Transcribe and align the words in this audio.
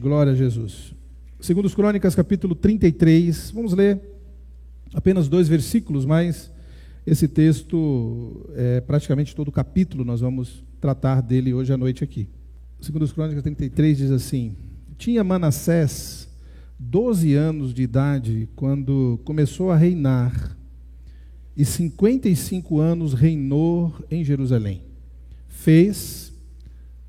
Glória 0.00 0.32
a 0.32 0.36
Jesus. 0.36 0.94
Segundo 1.40 1.64
os 1.64 1.74
Crônicas, 1.74 2.14
capítulo 2.14 2.54
33, 2.54 3.50
vamos 3.50 3.72
ler 3.72 3.98
apenas 4.92 5.26
dois 5.26 5.48
versículos, 5.48 6.04
mas 6.04 6.52
esse 7.06 7.26
texto 7.26 8.46
é 8.54 8.80
praticamente 8.80 9.34
todo 9.34 9.48
o 9.48 9.52
capítulo, 9.52 10.04
nós 10.04 10.20
vamos 10.20 10.62
tratar 10.80 11.22
dele 11.22 11.54
hoje 11.54 11.72
à 11.72 11.76
noite 11.78 12.04
aqui. 12.04 12.28
Segundo 12.78 13.02
os 13.02 13.12
Crônicas 13.12 13.42
33 13.42 13.96
diz 13.96 14.10
assim: 14.10 14.54
Tinha 14.98 15.24
Manassés 15.24 16.28
12 16.78 17.32
anos 17.34 17.72
de 17.72 17.82
idade 17.82 18.48
quando 18.54 19.18
começou 19.24 19.70
a 19.70 19.76
reinar, 19.76 20.56
e 21.56 21.64
55 21.64 22.78
anos 22.80 23.14
reinou 23.14 23.94
em 24.10 24.22
Jerusalém. 24.22 24.82
Fez, 25.48 26.34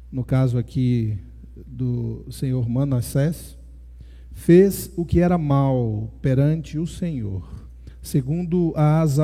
no 0.09 0.23
caso 0.23 0.57
aqui 0.57 1.17
do 1.65 2.25
senhor 2.29 2.67
Manassés, 2.69 3.57
fez 4.31 4.91
o 4.95 5.03
que 5.05 5.19
era 5.19 5.37
mal 5.37 6.13
perante 6.21 6.77
o 6.77 6.85
Senhor, 6.85 7.67
segundo 8.01 8.73
as 8.75 9.17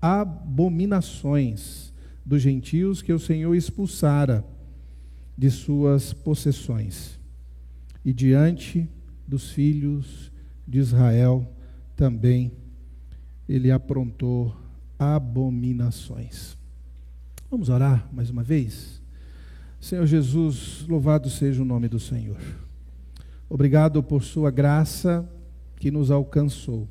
abominações 0.00 1.92
dos 2.24 2.40
gentios 2.40 3.02
que 3.02 3.12
o 3.12 3.18
Senhor 3.18 3.54
expulsara 3.54 4.44
de 5.36 5.50
suas 5.50 6.12
possessões. 6.12 7.18
E 8.04 8.12
diante 8.12 8.88
dos 9.26 9.50
filhos 9.50 10.32
de 10.66 10.78
Israel 10.78 11.46
também 11.96 12.52
ele 13.48 13.70
aprontou 13.70 14.56
abominações. 14.98 16.56
Vamos 17.50 17.68
orar 17.68 18.08
mais 18.12 18.30
uma 18.30 18.42
vez? 18.42 18.99
Senhor 19.80 20.04
Jesus, 20.04 20.84
louvado 20.86 21.30
seja 21.30 21.62
o 21.62 21.64
nome 21.64 21.88
do 21.88 21.98
Senhor. 21.98 22.36
Obrigado 23.48 24.02
por 24.02 24.22
Sua 24.22 24.50
graça 24.50 25.26
que 25.76 25.90
nos 25.90 26.10
alcançou. 26.10 26.86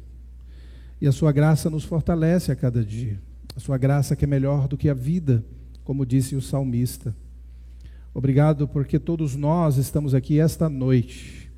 E 0.99 1.07
a 1.07 1.11
Sua 1.11 1.31
graça 1.31 1.69
nos 1.69 1.83
fortalece 1.83 2.51
a 2.51 2.55
cada 2.55 2.83
dia. 2.83 3.21
A 3.55 3.59
Sua 3.59 3.77
graça 3.77 4.15
que 4.15 4.25
é 4.25 4.27
melhor 4.27 4.67
do 4.67 4.75
que 4.75 4.89
a 4.89 4.95
vida, 4.95 5.45
como 5.83 6.03
disse 6.03 6.35
o 6.35 6.41
salmista. 6.41 7.15
Obrigado 8.11 8.67
porque 8.67 8.97
todos 8.97 9.35
nós 9.35 9.77
estamos 9.77 10.15
aqui 10.15 10.39
esta 10.39 10.67
noite, 10.67 11.51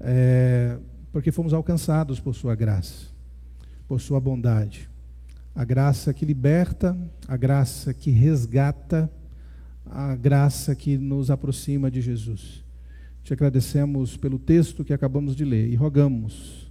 é, 0.00 0.76
porque 1.12 1.30
fomos 1.30 1.54
alcançados 1.54 2.18
por 2.18 2.34
Sua 2.34 2.56
graça, 2.56 3.06
por 3.86 4.00
Sua 4.00 4.18
bondade. 4.18 4.90
A 5.54 5.64
graça 5.64 6.12
que 6.12 6.26
liberta, 6.26 6.98
a 7.28 7.36
graça 7.36 7.94
que 7.94 8.10
resgata, 8.10 9.08
a 9.90 10.14
graça 10.16 10.74
que 10.74 10.96
nos 10.96 11.30
aproxima 11.30 11.90
de 11.90 12.00
Jesus. 12.00 12.64
Te 13.22 13.32
agradecemos 13.32 14.16
pelo 14.16 14.38
texto 14.38 14.84
que 14.84 14.92
acabamos 14.92 15.36
de 15.36 15.44
ler 15.44 15.68
e 15.68 15.74
rogamos 15.74 16.70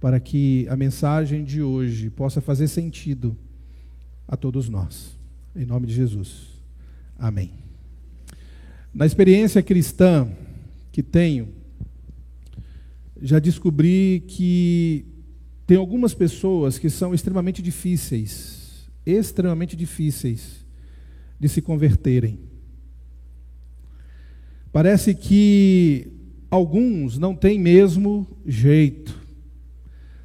para 0.00 0.20
que 0.20 0.66
a 0.68 0.76
mensagem 0.76 1.44
de 1.44 1.62
hoje 1.62 2.08
possa 2.10 2.40
fazer 2.40 2.68
sentido 2.68 3.36
a 4.26 4.36
todos 4.36 4.68
nós. 4.68 5.18
Em 5.54 5.66
nome 5.66 5.86
de 5.86 5.94
Jesus. 5.94 6.46
Amém. 7.18 7.52
Na 8.94 9.04
experiência 9.04 9.62
cristã 9.62 10.30
que 10.92 11.02
tenho, 11.02 11.48
já 13.20 13.38
descobri 13.38 14.24
que 14.26 15.04
tem 15.66 15.76
algumas 15.76 16.14
pessoas 16.14 16.78
que 16.78 16.88
são 16.88 17.12
extremamente 17.12 17.60
difíceis, 17.60 18.88
extremamente 19.04 19.76
difíceis 19.76 20.64
de 21.38 21.48
se 21.48 21.60
converterem. 21.60 22.38
Parece 24.72 25.14
que 25.14 26.12
alguns 26.50 27.18
não 27.18 27.34
têm 27.34 27.58
mesmo 27.58 28.26
jeito. 28.46 29.18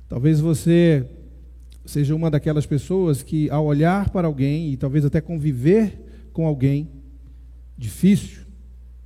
Talvez 0.07 0.39
você 0.39 1.07
seja 1.85 2.15
uma 2.15 2.29
daquelas 2.29 2.65
pessoas 2.65 3.23
que, 3.23 3.49
ao 3.49 3.65
olhar 3.65 4.09
para 4.09 4.27
alguém 4.27 4.71
e 4.71 4.77
talvez 4.77 5.05
até 5.05 5.19
conviver 5.19 6.29
com 6.31 6.45
alguém 6.45 6.89
difícil, 7.77 8.43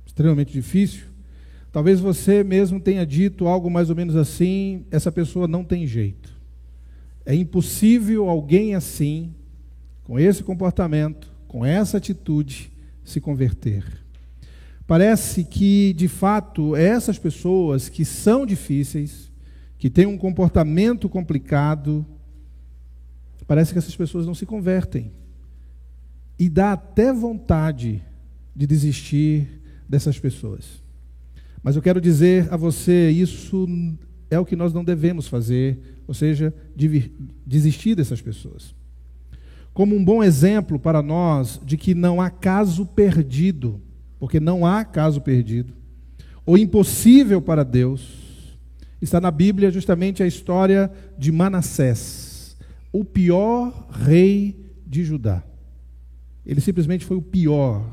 extremamente 0.06 0.52
difícil, 0.52 1.06
talvez 1.72 2.00
você 2.00 2.44
mesmo 2.44 2.80
tenha 2.80 3.06
dito 3.06 3.46
algo 3.46 3.70
mais 3.70 3.90
ou 3.90 3.96
menos 3.96 4.16
assim: 4.16 4.84
essa 4.90 5.10
pessoa 5.10 5.48
não 5.48 5.64
tem 5.64 5.86
jeito. 5.86 6.36
É 7.24 7.34
impossível 7.34 8.28
alguém 8.28 8.74
assim, 8.74 9.34
com 10.04 10.18
esse 10.18 10.42
comportamento, 10.42 11.30
com 11.46 11.64
essa 11.64 11.98
atitude, 11.98 12.72
se 13.04 13.20
converter. 13.20 13.84
Parece 14.88 15.44
que, 15.44 15.92
de 15.92 16.08
fato, 16.08 16.74
essas 16.74 17.18
pessoas 17.18 17.90
que 17.90 18.06
são 18.06 18.46
difíceis, 18.46 19.30
que 19.76 19.90
têm 19.90 20.06
um 20.06 20.16
comportamento 20.16 21.10
complicado, 21.10 22.06
parece 23.46 23.70
que 23.70 23.78
essas 23.78 23.94
pessoas 23.94 24.24
não 24.24 24.34
se 24.34 24.46
convertem. 24.46 25.12
E 26.38 26.48
dá 26.48 26.72
até 26.72 27.12
vontade 27.12 28.02
de 28.56 28.66
desistir 28.66 29.60
dessas 29.86 30.18
pessoas. 30.18 30.82
Mas 31.62 31.76
eu 31.76 31.82
quero 31.82 32.00
dizer 32.00 32.50
a 32.50 32.56
você: 32.56 33.10
isso 33.10 33.68
é 34.30 34.38
o 34.38 34.46
que 34.46 34.56
nós 34.56 34.72
não 34.72 34.82
devemos 34.82 35.28
fazer, 35.28 36.00
ou 36.06 36.14
seja, 36.14 36.54
desistir 37.44 37.94
dessas 37.94 38.22
pessoas. 38.22 38.74
Como 39.74 39.94
um 39.94 40.02
bom 40.02 40.24
exemplo 40.24 40.78
para 40.78 41.02
nós 41.02 41.60
de 41.62 41.76
que 41.76 41.94
não 41.94 42.22
há 42.22 42.30
caso 42.30 42.86
perdido 42.86 43.82
porque 44.18 44.40
não 44.40 44.66
há 44.66 44.84
caso 44.84 45.20
perdido. 45.20 45.74
O 46.44 46.56
impossível 46.56 47.40
para 47.40 47.64
Deus 47.64 48.56
está 49.00 49.20
na 49.20 49.30
Bíblia 49.30 49.70
justamente 49.70 50.22
a 50.22 50.26
história 50.26 50.90
de 51.16 51.30
Manassés, 51.30 52.56
o 52.92 53.04
pior 53.04 53.88
rei 53.90 54.72
de 54.86 55.04
Judá. 55.04 55.42
Ele 56.44 56.60
simplesmente 56.60 57.04
foi 57.04 57.16
o 57.16 57.22
pior 57.22 57.84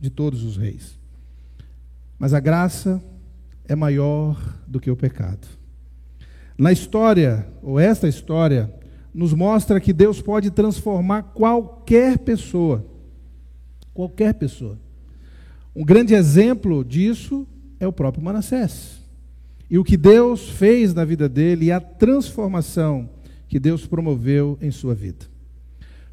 de 0.00 0.10
todos 0.10 0.42
os 0.42 0.56
reis. 0.56 0.98
Mas 2.18 2.34
a 2.34 2.40
graça 2.40 3.02
é 3.64 3.76
maior 3.76 4.36
do 4.66 4.80
que 4.80 4.90
o 4.90 4.96
pecado. 4.96 5.46
Na 6.58 6.72
história, 6.72 7.48
ou 7.62 7.78
esta 7.78 8.08
história, 8.08 8.72
nos 9.14 9.32
mostra 9.32 9.80
que 9.80 9.92
Deus 9.92 10.20
pode 10.20 10.50
transformar 10.50 11.22
qualquer 11.22 12.18
pessoa. 12.18 12.84
Qualquer 13.94 14.34
pessoa. 14.34 14.78
Um 15.74 15.84
grande 15.84 16.14
exemplo 16.14 16.84
disso 16.84 17.46
é 17.80 17.86
o 17.86 17.92
próprio 17.92 18.22
Manassés. 18.22 19.00
E 19.70 19.78
o 19.78 19.84
que 19.84 19.96
Deus 19.96 20.50
fez 20.50 20.92
na 20.92 21.04
vida 21.04 21.28
dele 21.28 21.66
e 21.66 21.72
a 21.72 21.80
transformação 21.80 23.08
que 23.48 23.58
Deus 23.58 23.86
promoveu 23.86 24.58
em 24.60 24.70
sua 24.70 24.94
vida. 24.94 25.26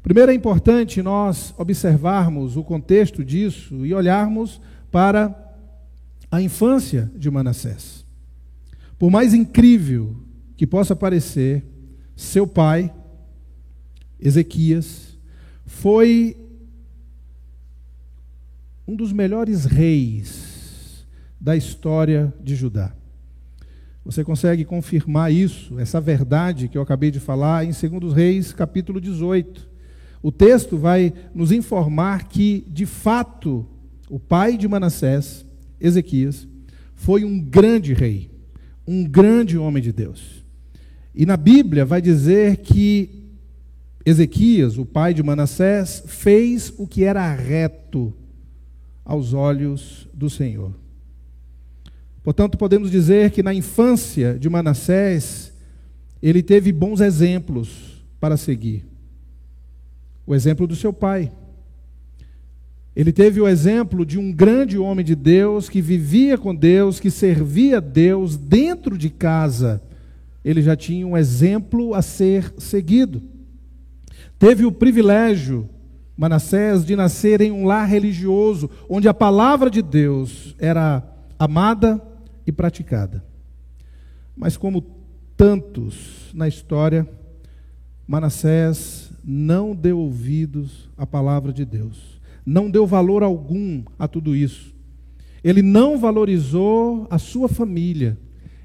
Primeiro 0.02 0.31
é 0.31 0.36
importante 0.36 1.02
nós 1.02 1.53
observarmos 1.58 2.56
o 2.56 2.64
contexto 2.64 3.24
disso 3.24 3.86
e 3.86 3.94
olharmos 3.94 4.62
para 4.90 5.36
a 6.31 6.42
infância 6.42 7.12
de 7.16 7.30
Manassés. 7.30 8.06
Por 8.98 9.12
mais 9.12 9.34
incrível 9.34 10.16
que 10.56 10.66
possa 10.66 10.96
parecer, 10.96 11.66
seu 12.16 12.48
pai, 12.48 12.94
Ezequias, 14.19 15.18
foi 15.66 16.36
um 18.89 18.95
dos 18.95 19.13
melhores 19.13 19.66
reis 19.66 21.05
da 21.39 21.55
história 21.55 22.33
de 22.44 22.55
Judá. 22.55 22.91
Você 24.03 24.23
consegue 24.23 24.66
confirmar 24.66 25.31
isso, 25.31 25.79
essa 25.79 26.01
verdade 26.01 26.67
que 26.67 26.75
eu 26.75 26.81
acabei 26.81 27.11
de 27.11 27.19
falar, 27.19 27.63
em 27.63 27.69
2 27.69 28.11
Reis, 28.11 28.51
capítulo 28.51 29.00
18. 29.00 29.69
O 30.23 30.31
texto 30.31 30.75
vai 30.75 31.13
nos 31.35 31.51
informar 31.51 32.29
que, 32.29 32.66
de 32.67 32.88
fato, 32.88 33.63
o 34.09 34.19
pai 34.19 34.57
de 34.57 34.67
Manassés, 34.67 35.45
Ezequias, 35.79 36.47
foi 36.95 37.23
um 37.23 37.39
grande 37.39 37.94
rei, 37.94 38.31
um 38.88 39.07
grande 39.07 39.56
homem 39.56 39.83
de 39.83 39.92
Deus. 39.92 40.44
E 41.13 41.27
na 41.27 41.38
Bíblia 41.38 41.85
vai 41.85 42.01
dizer 42.01 42.57
que 42.57 43.30
Ezequias, 44.03 44.80
o 44.80 44.85
pai 44.85 45.13
de 45.13 45.21
Manassés, 45.21 46.01
fez 46.07 46.74
o 46.75 46.88
que 46.88 47.03
era 47.03 47.31
reto 47.35 48.15
aos 49.09 49.33
olhos 49.33 50.07
do 50.13 50.29
Senhor. 50.29 50.71
Portanto, 52.23 52.59
podemos 52.59 52.91
dizer 52.91 53.31
que 53.31 53.41
na 53.41 53.51
infância 53.51 54.38
de 54.38 54.47
Manassés, 54.47 55.51
ele 56.21 56.44
teve 56.44 56.71
bons 56.71 57.01
exemplos 57.01 58.06
para 58.19 58.38
seguir. 58.38 58.85
O 60.27 60.35
exemplo 60.35 60.67
do 60.67 60.75
seu 60.75 60.94
pai. 60.94 61.31
Ele 62.95 63.11
teve 63.11 63.41
o 63.41 63.47
exemplo 63.47 64.06
de 64.06 64.19
um 64.19 64.31
grande 64.31 64.77
homem 64.77 65.03
de 65.03 65.15
Deus 65.15 65.67
que 65.67 65.81
vivia 65.81 66.38
com 66.38 66.53
Deus, 66.53 67.00
que 67.00 67.09
servia 67.09 67.77
a 67.77 67.79
Deus 67.79 68.38
dentro 68.38 68.95
de 68.95 69.09
casa. 69.09 69.81
Ele 70.45 70.61
já 70.61 70.75
tinha 70.75 71.07
um 71.07 71.17
exemplo 71.17 71.95
a 71.95 72.03
ser 72.03 72.53
seguido. 72.59 73.23
Teve 74.38 74.65
o 74.65 74.71
privilégio 74.71 75.67
Manassés 76.19 76.83
de 76.83 76.98
nascer 76.98 77.39
em 77.39 77.50
um 77.50 77.66
lar 77.66 77.88
religioso, 77.88 78.69
onde 78.89 79.07
a 79.07 79.13
palavra 79.13 79.69
de 79.69 79.81
Deus 79.81 80.54
era 80.60 81.01
amada, 81.39 82.06
e 82.45 82.51
praticada. 82.51 83.24
Mas 84.36 84.57
como 84.57 84.83
tantos 85.38 86.30
na 86.33 86.45
história, 86.45 87.07
Manassés 88.06 89.12
não 89.24 89.74
deu 89.74 89.98
ouvidos 89.98 90.89
à 90.98 91.07
palavra 91.07 91.54
de 91.54 91.63
Deus, 91.63 92.19
não 92.45 92.69
deu 92.69 92.86
valor 92.86 93.24
algum 93.24 93.83
a 93.98 94.06
tudo 94.06 94.36
isso. 94.36 94.74
Ele 95.42 95.62
não 95.62 95.98
valorizou 95.98 97.07
a 97.10 97.18
sua 97.18 97.48
família, 97.48 98.18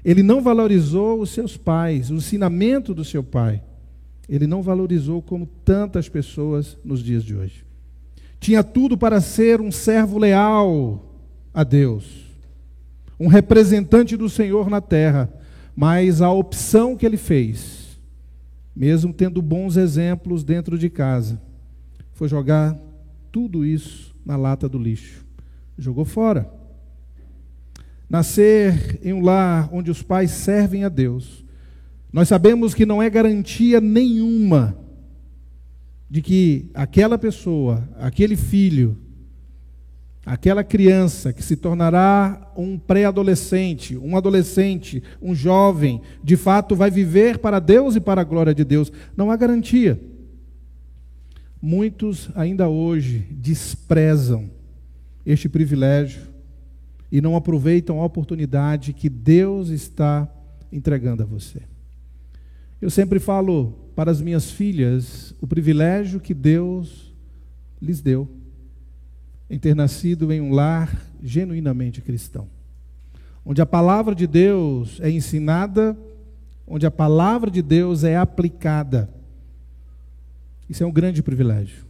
ele 0.03 0.21
não 0.21 0.41
valorizou 0.41 1.21
os 1.21 1.29
seus 1.29 1.55
pais, 1.55 2.11
o 2.11 2.15
ensinamento 2.15 2.93
do 2.93 3.05
seu 3.05 3.23
pai. 3.23 3.63
Ele 4.27 4.47
não 4.47 4.61
valorizou 4.61 5.21
como 5.21 5.45
tantas 5.63 6.09
pessoas 6.09 6.77
nos 6.83 7.03
dias 7.03 7.23
de 7.23 7.35
hoje. 7.35 7.65
Tinha 8.39 8.63
tudo 8.63 8.97
para 8.97 9.21
ser 9.21 9.61
um 9.61 9.71
servo 9.71 10.17
leal 10.17 11.03
a 11.53 11.63
Deus, 11.63 12.25
um 13.19 13.27
representante 13.27 14.17
do 14.17 14.29
Senhor 14.29 14.69
na 14.69 14.81
terra, 14.81 15.31
mas 15.75 16.21
a 16.21 16.31
opção 16.31 16.95
que 16.95 17.05
ele 17.05 17.17
fez, 17.17 17.99
mesmo 18.75 19.13
tendo 19.13 19.41
bons 19.41 19.77
exemplos 19.77 20.43
dentro 20.43 20.77
de 20.77 20.89
casa, 20.89 21.41
foi 22.13 22.27
jogar 22.27 22.77
tudo 23.31 23.65
isso 23.65 24.15
na 24.25 24.35
lata 24.35 24.67
do 24.67 24.77
lixo. 24.77 25.25
Jogou 25.77 26.05
fora. 26.05 26.51
Nascer 28.09 28.99
em 29.03 29.13
um 29.13 29.21
lar 29.21 29.69
onde 29.71 29.91
os 29.91 30.01
pais 30.01 30.31
servem 30.31 30.83
a 30.83 30.89
Deus, 30.89 31.44
nós 32.15 32.29
sabemos 32.29 32.73
que 32.73 32.85
não 32.85 33.03
é 33.03 33.09
garantia 33.09 33.81
nenhuma 33.81 34.75
de 36.09 36.21
que 36.21 36.71
aquela 36.73 37.17
pessoa, 37.17 37.87
aquele 37.99 38.35
filho, 38.35 38.97
Aquela 40.25 40.63
criança 40.63 41.31
que 41.31 41.43
se 41.43 41.55
tornará 41.55 42.51
um 42.57 42.79
pré-adolescente, 42.79 43.95
um 43.95 44.17
adolescente, 44.17 45.03
um 45.21 45.35
jovem, 45.35 46.01
de 46.23 46.35
fato 46.35 46.75
vai 46.75 46.89
viver 46.89 47.37
para 47.37 47.59
Deus 47.59 47.95
e 47.95 47.99
para 47.99 48.21
a 48.21 48.23
glória 48.23 48.53
de 48.53 48.63
Deus. 48.63 48.91
Não 49.15 49.29
há 49.29 49.37
garantia. 49.37 50.01
Muitos 51.61 52.31
ainda 52.33 52.67
hoje 52.67 53.19
desprezam 53.29 54.49
este 55.23 55.47
privilégio 55.47 56.23
e 57.11 57.21
não 57.21 57.35
aproveitam 57.35 58.01
a 58.01 58.05
oportunidade 58.05 58.93
que 58.93 59.09
Deus 59.09 59.69
está 59.69 60.27
entregando 60.71 61.21
a 61.21 61.25
você. 61.25 61.61
Eu 62.81 62.89
sempre 62.89 63.19
falo 63.19 63.73
para 63.95 64.11
as 64.11 64.21
minhas 64.21 64.51
filhas 64.51 65.33
o 65.41 65.47
privilégio 65.47 66.19
que 66.19 66.33
Deus 66.33 67.13
lhes 67.81 68.01
deu 68.01 68.29
em 69.49 69.57
ter 69.57 69.75
nascido 69.75 70.31
em 70.31 70.41
um 70.41 70.51
lar 70.51 71.01
genuinamente 71.23 72.01
cristão, 72.01 72.49
onde 73.45 73.61
a 73.61 73.65
palavra 73.65 74.13
de 74.13 74.27
Deus 74.27 74.99
é 74.99 75.09
ensinada, 75.09 75.97
onde 76.67 76.85
a 76.85 76.91
palavra 76.91 77.49
de 77.49 77.61
Deus 77.61 78.03
é 78.03 78.17
aplicada. 78.17 79.09
Isso 80.69 80.83
é 80.83 80.85
um 80.85 80.91
grande 80.91 81.23
privilégio. 81.23 81.85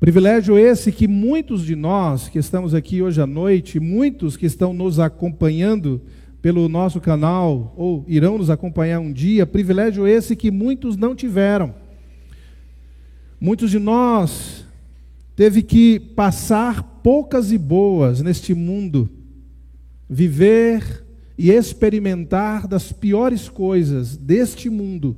Privilégio 0.00 0.58
esse 0.58 0.90
que 0.90 1.06
muitos 1.06 1.64
de 1.64 1.76
nós 1.76 2.28
que 2.28 2.38
estamos 2.38 2.74
aqui 2.74 3.02
hoje 3.02 3.20
à 3.20 3.26
noite, 3.26 3.80
muitos 3.80 4.36
que 4.36 4.46
estão 4.46 4.72
nos 4.72 4.98
acompanhando 4.98 6.00
pelo 6.44 6.68
nosso 6.68 7.00
canal 7.00 7.72
ou 7.74 8.04
irão 8.06 8.36
nos 8.36 8.50
acompanhar 8.50 9.00
um 9.00 9.10
dia, 9.10 9.46
privilégio 9.46 10.06
esse 10.06 10.36
que 10.36 10.50
muitos 10.50 10.94
não 10.94 11.16
tiveram. 11.16 11.74
Muitos 13.40 13.70
de 13.70 13.78
nós 13.78 14.66
teve 15.34 15.62
que 15.62 15.98
passar 15.98 16.82
poucas 17.02 17.50
e 17.50 17.56
boas 17.56 18.20
neste 18.20 18.52
mundo, 18.52 19.08
viver 20.06 21.06
e 21.38 21.50
experimentar 21.50 22.68
das 22.68 22.92
piores 22.92 23.48
coisas 23.48 24.14
deste 24.14 24.68
mundo 24.68 25.16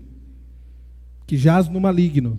que 1.26 1.36
jaz 1.36 1.68
no 1.68 1.80
maligno, 1.80 2.38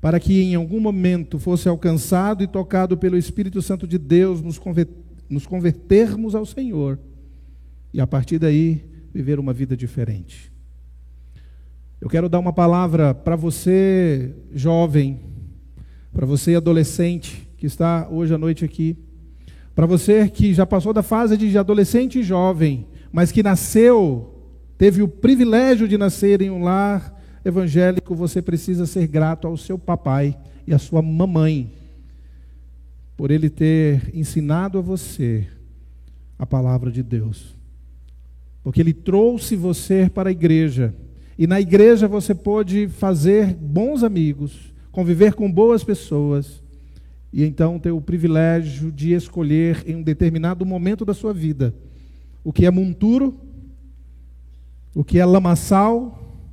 para 0.00 0.18
que 0.18 0.40
em 0.40 0.54
algum 0.54 0.80
momento 0.80 1.38
fosse 1.38 1.68
alcançado 1.68 2.42
e 2.42 2.46
tocado 2.46 2.96
pelo 2.96 3.18
Espírito 3.18 3.60
Santo 3.60 3.86
de 3.86 3.98
Deus, 3.98 4.40
nos, 4.40 5.46
convertermos 5.46 6.34
ao 6.34 6.46
Senhor 6.46 6.98
e 7.94 8.00
a 8.00 8.06
partir 8.08 8.40
daí 8.40 8.84
viver 9.14 9.38
uma 9.38 9.52
vida 9.52 9.76
diferente. 9.76 10.52
Eu 12.00 12.08
quero 12.08 12.28
dar 12.28 12.40
uma 12.40 12.52
palavra 12.52 13.14
para 13.14 13.36
você, 13.36 14.34
jovem, 14.52 15.20
para 16.12 16.26
você 16.26 16.56
adolescente 16.56 17.48
que 17.56 17.66
está 17.66 18.08
hoje 18.10 18.34
à 18.34 18.38
noite 18.38 18.64
aqui, 18.64 18.96
para 19.76 19.86
você 19.86 20.28
que 20.28 20.52
já 20.52 20.66
passou 20.66 20.92
da 20.92 21.04
fase 21.04 21.36
de 21.36 21.56
adolescente 21.56 22.18
e 22.18 22.22
jovem, 22.24 22.84
mas 23.12 23.30
que 23.30 23.44
nasceu, 23.44 24.42
teve 24.76 25.00
o 25.00 25.08
privilégio 25.08 25.86
de 25.86 25.96
nascer 25.96 26.42
em 26.42 26.50
um 26.50 26.64
lar 26.64 27.22
evangélico, 27.44 28.12
você 28.12 28.42
precisa 28.42 28.86
ser 28.86 29.06
grato 29.06 29.46
ao 29.46 29.56
seu 29.56 29.78
papai 29.78 30.36
e 30.66 30.74
à 30.74 30.78
sua 30.80 31.00
mamãe 31.00 31.72
por 33.16 33.30
ele 33.30 33.48
ter 33.48 34.10
ensinado 34.12 34.78
a 34.78 34.82
você 34.82 35.46
a 36.36 36.44
palavra 36.44 36.90
de 36.90 37.04
Deus. 37.04 37.54
Porque 38.64 38.80
ele 38.80 38.92
trouxe 38.92 39.54
você 39.54 40.10
para 40.12 40.30
a 40.30 40.32
igreja, 40.32 40.92
e 41.38 41.46
na 41.46 41.60
igreja 41.60 42.08
você 42.08 42.34
pôde 42.34 42.88
fazer 42.88 43.54
bons 43.54 44.02
amigos 44.02 44.74
conviver 44.94 45.34
com 45.34 45.50
boas 45.50 45.82
pessoas 45.82 46.62
e 47.32 47.42
então 47.42 47.80
ter 47.80 47.90
o 47.90 48.00
privilégio 48.00 48.92
de 48.92 49.12
escolher 49.12 49.82
em 49.88 49.96
um 49.96 50.02
determinado 50.04 50.64
momento 50.64 51.04
da 51.04 51.12
sua 51.12 51.34
vida 51.34 51.74
o 52.44 52.52
que 52.52 52.66
é 52.66 52.70
monturo, 52.70 53.34
o 54.94 55.02
que 55.02 55.18
é 55.18 55.24
lamaçal, 55.24 56.46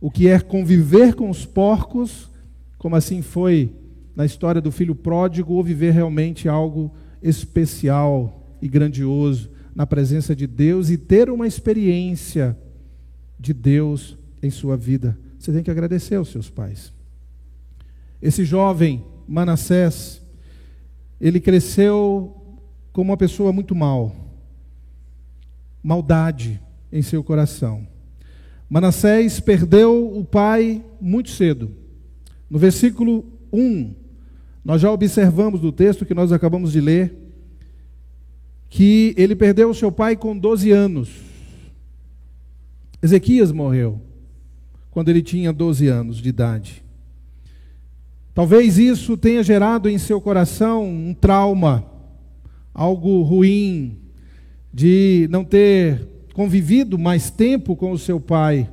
o 0.00 0.10
que 0.10 0.26
é 0.26 0.40
conviver 0.40 1.14
com 1.14 1.30
os 1.30 1.46
porcos, 1.46 2.28
como 2.76 2.96
assim 2.96 3.22
foi 3.22 3.72
na 4.16 4.26
história 4.26 4.60
do 4.60 4.72
filho 4.72 4.94
pródigo, 4.94 5.54
ou 5.54 5.62
viver 5.62 5.92
realmente 5.92 6.48
algo 6.48 6.92
especial 7.22 8.44
e 8.60 8.66
grandioso 8.66 9.48
na 9.74 9.86
presença 9.86 10.34
de 10.34 10.46
Deus 10.46 10.90
e 10.90 10.96
ter 10.96 11.30
uma 11.30 11.46
experiência 11.46 12.56
de 13.38 13.52
Deus 13.52 14.16
em 14.42 14.50
sua 14.50 14.76
vida. 14.76 15.18
Você 15.38 15.52
tem 15.52 15.62
que 15.62 15.70
agradecer 15.70 16.16
aos 16.16 16.28
seus 16.28 16.50
pais. 16.50 16.92
Esse 18.20 18.44
jovem 18.44 19.04
Manassés, 19.26 20.20
ele 21.20 21.40
cresceu 21.40 22.36
como 22.92 23.10
uma 23.10 23.16
pessoa 23.16 23.52
muito 23.52 23.74
mal, 23.74 24.14
maldade 25.82 26.60
em 26.92 27.00
seu 27.00 27.22
coração. 27.22 27.86
Manassés 28.68 29.40
perdeu 29.40 30.16
o 30.16 30.24
pai 30.24 30.84
muito 31.00 31.30
cedo. 31.30 31.70
No 32.48 32.58
versículo 32.58 33.24
1, 33.52 33.94
nós 34.64 34.80
já 34.80 34.90
observamos 34.90 35.60
do 35.60 35.72
texto 35.72 36.04
que 36.04 36.14
nós 36.14 36.32
acabamos 36.32 36.72
de 36.72 36.80
ler, 36.80 37.29
que 38.70 39.12
ele 39.18 39.34
perdeu 39.34 39.68
o 39.68 39.74
seu 39.74 39.90
pai 39.90 40.16
com 40.16 40.38
12 40.38 40.70
anos. 40.70 41.10
Ezequias 43.02 43.50
morreu 43.50 44.00
quando 44.92 45.08
ele 45.08 45.22
tinha 45.22 45.52
12 45.52 45.88
anos 45.88 46.18
de 46.18 46.28
idade. 46.28 46.82
Talvez 48.32 48.78
isso 48.78 49.16
tenha 49.16 49.42
gerado 49.42 49.88
em 49.88 49.98
seu 49.98 50.20
coração 50.20 50.84
um 50.88 51.12
trauma, 51.12 51.84
algo 52.72 53.22
ruim, 53.22 53.98
de 54.72 55.26
não 55.30 55.44
ter 55.44 56.06
convivido 56.32 56.96
mais 56.96 57.28
tempo 57.28 57.74
com 57.74 57.90
o 57.90 57.98
seu 57.98 58.20
pai. 58.20 58.70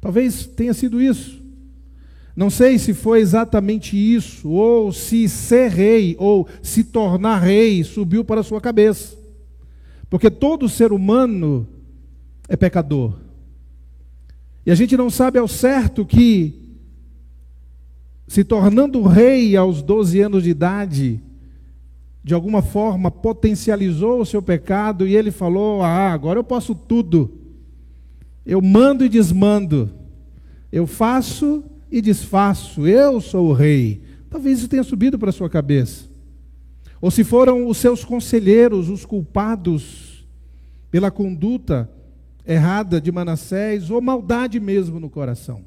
Talvez 0.00 0.46
tenha 0.46 0.74
sido 0.74 1.00
isso. 1.00 1.43
Não 2.36 2.50
sei 2.50 2.78
se 2.78 2.92
foi 2.92 3.20
exatamente 3.20 3.96
isso, 3.96 4.50
ou 4.50 4.92
se 4.92 5.28
ser 5.28 5.70
rei, 5.70 6.16
ou 6.18 6.48
se 6.62 6.82
tornar 6.82 7.38
rei, 7.38 7.84
subiu 7.84 8.24
para 8.24 8.40
a 8.40 8.44
sua 8.44 8.60
cabeça. 8.60 9.16
Porque 10.10 10.30
todo 10.30 10.68
ser 10.68 10.92
humano 10.92 11.66
é 12.48 12.56
pecador. 12.56 13.14
E 14.66 14.70
a 14.70 14.74
gente 14.74 14.96
não 14.96 15.10
sabe 15.10 15.38
ao 15.38 15.46
certo 15.46 16.04
que 16.04 16.64
se 18.26 18.42
tornando 18.42 19.02
rei 19.02 19.56
aos 19.56 19.82
12 19.82 20.20
anos 20.20 20.42
de 20.42 20.50
idade, 20.50 21.20
de 22.22 22.32
alguma 22.32 22.62
forma 22.62 23.10
potencializou 23.10 24.20
o 24.20 24.26
seu 24.26 24.42
pecado 24.42 25.06
e 25.06 25.14
ele 25.14 25.30
falou: 25.30 25.82
Ah, 25.82 26.10
agora 26.12 26.38
eu 26.38 26.44
posso 26.44 26.74
tudo. 26.74 27.30
Eu 28.44 28.60
mando 28.60 29.04
e 29.04 29.08
desmando. 29.08 29.90
Eu 30.72 30.86
faço 30.86 31.62
e 31.96 32.02
desfaço. 32.02 32.86
Eu 32.86 33.20
sou 33.20 33.48
o 33.48 33.52
rei. 33.52 34.02
Talvez 34.28 34.58
isso 34.58 34.68
tenha 34.68 34.82
subido 34.82 35.18
para 35.18 35.32
sua 35.32 35.48
cabeça. 35.48 36.08
Ou 37.00 37.10
se 37.10 37.24
foram 37.24 37.66
os 37.66 37.78
seus 37.78 38.04
conselheiros 38.04 38.88
os 38.88 39.04
culpados 39.04 40.26
pela 40.90 41.10
conduta 41.10 41.90
errada 42.46 43.00
de 43.00 43.10
Manassés 43.10 43.90
ou 43.90 44.00
maldade 44.00 44.60
mesmo 44.60 44.98
no 45.00 45.08
coração 45.08 45.64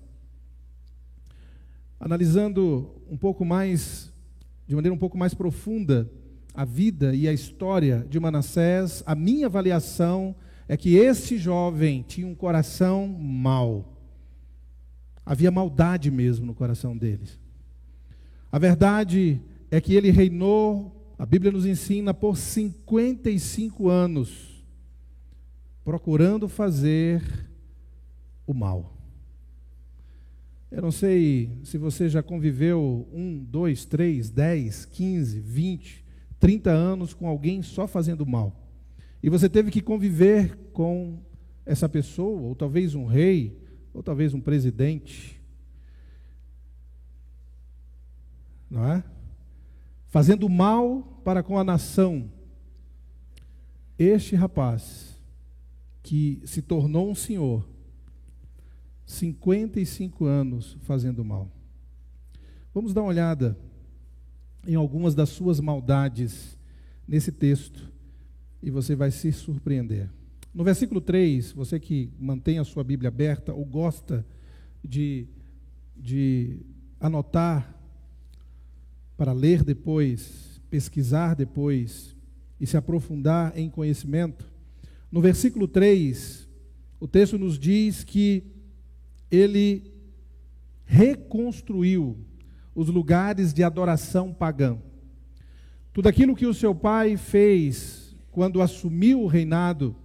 analisando 1.99 2.89
um 3.09 3.17
pouco 3.17 3.43
mais, 3.43 4.13
de 4.67 4.75
maneira 4.75 4.93
um 4.93 4.97
pouco 4.97 5.17
mais 5.17 5.33
profunda, 5.33 6.09
a 6.53 6.65
vida 6.65 7.13
e 7.13 7.27
a 7.27 7.33
história 7.33 8.05
de 8.09 8.19
Manassés, 8.19 9.03
a 9.05 9.15
minha 9.15 9.47
avaliação 9.47 10.35
é 10.67 10.75
que 10.75 10.95
este 10.95 11.37
jovem 11.37 12.03
tinha 12.07 12.27
um 12.27 12.35
coração 12.35 13.07
mau. 13.07 13.96
Havia 15.27 15.51
maldade 15.51 16.09
mesmo 16.09 16.45
no 16.45 16.55
coração 16.55 16.95
deles. 16.95 17.37
A 18.49 18.57
verdade 18.57 19.41
é 19.69 19.81
que 19.81 19.93
ele 19.93 20.09
reinou, 20.09 21.13
a 21.19 21.25
Bíblia 21.25 21.51
nos 21.51 21.65
ensina, 21.65 22.13
por 22.13 22.37
55 22.37 23.89
anos, 23.89 24.63
procurando 25.83 26.47
fazer 26.47 27.21
o 28.45 28.53
mal. 28.53 28.95
Eu 30.71 30.81
não 30.81 30.91
sei 30.91 31.59
se 31.61 31.77
você 31.77 32.07
já 32.07 32.23
conviveu 32.23 33.05
um, 33.11 33.43
dois, 33.43 33.83
três, 33.83 34.29
dez, 34.29 34.85
quinze, 34.85 35.41
vinte, 35.41 36.05
30 36.39 36.69
anos 36.69 37.13
com 37.13 37.27
alguém 37.27 37.61
só 37.61 37.85
fazendo 37.85 38.25
mal. 38.25 38.55
E 39.21 39.29
você 39.29 39.49
teve 39.49 39.71
que 39.71 39.81
conviver 39.81 40.55
com 40.71 41.19
essa 41.65 41.89
pessoa, 41.89 42.39
ou 42.43 42.55
talvez 42.55 42.95
um 42.95 43.05
rei, 43.05 43.66
ou 43.97 44.03
talvez 44.03 44.31
um 44.31 44.39
presidente. 44.39 45.41
Não 48.69 48.85
é? 48.85 49.03
Fazendo 50.05 50.47
mal 50.47 51.01
para 51.25 51.41
com 51.41 51.57
a 51.57 51.63
nação. 51.63 52.31
Este 53.97 54.35
rapaz, 54.35 55.19
que 56.03 56.43
se 56.45 56.61
tornou 56.61 57.09
um 57.09 57.15
senhor, 57.15 57.67
55 59.03 60.25
anos 60.25 60.77
fazendo 60.81 61.25
mal. 61.25 61.51
Vamos 62.75 62.93
dar 62.93 63.01
uma 63.01 63.09
olhada 63.09 63.57
em 64.67 64.75
algumas 64.75 65.15
das 65.15 65.29
suas 65.29 65.59
maldades 65.59 66.55
nesse 67.07 67.31
texto 67.31 67.91
e 68.61 68.69
você 68.69 68.95
vai 68.95 69.09
se 69.09 69.31
surpreender. 69.31 70.07
No 70.57 70.63
versículo 70.63 70.99
3, 70.99 71.51
você 71.51 71.79
que 71.79 72.09
mantém 72.19 72.57
a 72.57 72.63
sua 72.63 72.83
Bíblia 72.83 73.09
aberta 73.09 73.53
ou 73.53 73.63
gosta 73.63 74.25
de, 74.83 75.27
de 75.95 76.61
anotar 76.99 77.77
para 79.15 79.33
ler 79.33 79.63
depois, 79.63 80.59
pesquisar 80.67 81.35
depois 81.35 82.15
e 82.59 82.65
se 82.65 82.75
aprofundar 82.75 83.55
em 83.55 83.69
conhecimento, 83.69 84.51
no 85.11 85.21
versículo 85.21 85.67
3, 85.67 86.49
o 86.99 87.07
texto 87.07 87.37
nos 87.37 87.59
diz 87.59 88.03
que 88.03 88.43
ele 89.29 89.93
reconstruiu 90.85 92.17
os 92.73 92.89
lugares 92.89 93.53
de 93.53 93.63
adoração 93.63 94.33
pagã. 94.33 94.79
Tudo 95.93 96.09
aquilo 96.09 96.35
que 96.35 96.47
o 96.47 96.53
seu 96.53 96.73
pai 96.73 97.15
fez 97.15 98.15
quando 98.31 98.59
assumiu 98.59 99.21
o 99.21 99.27
reinado, 99.27 99.95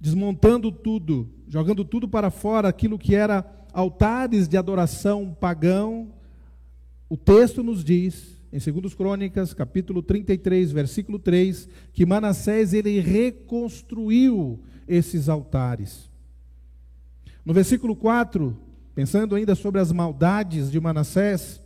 desmontando 0.00 0.70
tudo, 0.70 1.28
jogando 1.48 1.84
tudo 1.84 2.08
para 2.08 2.30
fora, 2.30 2.68
aquilo 2.68 2.98
que 2.98 3.14
era 3.14 3.44
altares 3.72 4.48
de 4.48 4.56
adoração 4.56 5.36
pagão, 5.38 6.12
o 7.08 7.16
texto 7.16 7.62
nos 7.62 7.82
diz, 7.82 8.40
em 8.52 8.58
2 8.58 8.94
Crônicas, 8.94 9.52
capítulo 9.52 10.02
33, 10.02 10.72
versículo 10.72 11.18
3, 11.18 11.68
que 11.92 12.06
Manassés 12.06 12.72
ele 12.72 13.00
reconstruiu 13.00 14.60
esses 14.86 15.28
altares. 15.28 16.10
No 17.44 17.52
versículo 17.52 17.96
4, 17.96 18.68
Pensando 18.98 19.36
ainda 19.36 19.54
sobre 19.54 19.80
as 19.80 19.92
maldades 19.92 20.72
de 20.72 20.80
Manassés, 20.80 21.60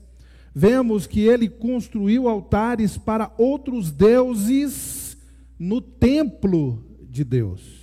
vemos 0.55 1.07
que 1.07 1.21
ele 1.21 1.49
construiu 1.49 2.29
altares 2.29 2.99
para 2.99 3.33
outros 3.39 3.91
deuses 3.91 5.17
no 5.59 5.81
templo 5.81 6.85
de 7.09 7.25
Deus. 7.25 7.82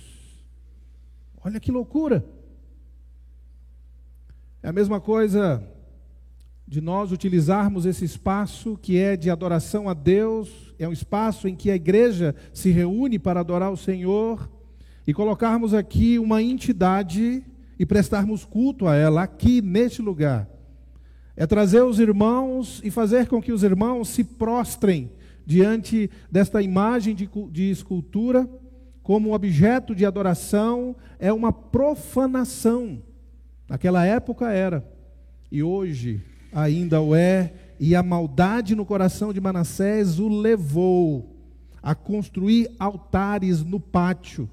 Olha 1.42 1.58
que 1.58 1.72
loucura! 1.72 2.22
É 4.62 4.68
a 4.68 4.72
mesma 4.72 5.00
coisa 5.00 5.66
de 6.68 6.82
nós 6.82 7.12
utilizarmos 7.12 7.86
esse 7.86 8.04
espaço 8.04 8.76
que 8.76 8.98
é 8.98 9.16
de 9.16 9.30
adoração 9.30 9.88
a 9.88 9.94
Deus, 9.94 10.74
é 10.78 10.86
um 10.86 10.92
espaço 10.92 11.48
em 11.48 11.56
que 11.56 11.70
a 11.70 11.74
igreja 11.74 12.34
se 12.52 12.70
reúne 12.70 13.18
para 13.18 13.40
adorar 13.40 13.72
o 13.72 13.76
Senhor, 13.76 14.50
e 15.06 15.14
colocarmos 15.14 15.72
aqui 15.72 16.18
uma 16.18 16.42
entidade 16.42 17.42
e 17.78 17.86
prestarmos 17.86 18.44
culto 18.44 18.86
a 18.86 18.94
ela 18.94 19.22
aqui 19.22 19.62
neste 19.62 20.02
lugar. 20.02 20.46
É 21.34 21.46
trazer 21.46 21.82
os 21.82 21.98
irmãos 21.98 22.82
e 22.84 22.90
fazer 22.90 23.28
com 23.28 23.40
que 23.40 23.50
os 23.50 23.62
irmãos 23.62 24.10
se 24.10 24.22
prostrem 24.22 25.10
diante 25.46 26.10
desta 26.30 26.60
imagem 26.60 27.14
de, 27.14 27.28
de 27.50 27.70
escultura 27.70 28.46
como 29.10 29.34
objeto 29.34 29.92
de 29.92 30.06
adoração, 30.06 30.94
é 31.18 31.32
uma 31.32 31.52
profanação. 31.52 33.02
Naquela 33.68 34.06
época 34.06 34.52
era, 34.52 34.88
e 35.50 35.64
hoje 35.64 36.22
ainda 36.52 37.00
o 37.00 37.12
é, 37.12 37.52
e 37.80 37.96
a 37.96 38.04
maldade 38.04 38.76
no 38.76 38.86
coração 38.86 39.32
de 39.32 39.40
Manassés 39.40 40.20
o 40.20 40.28
levou 40.28 41.36
a 41.82 41.92
construir 41.92 42.70
altares 42.78 43.64
no 43.64 43.80
pátio 43.80 44.48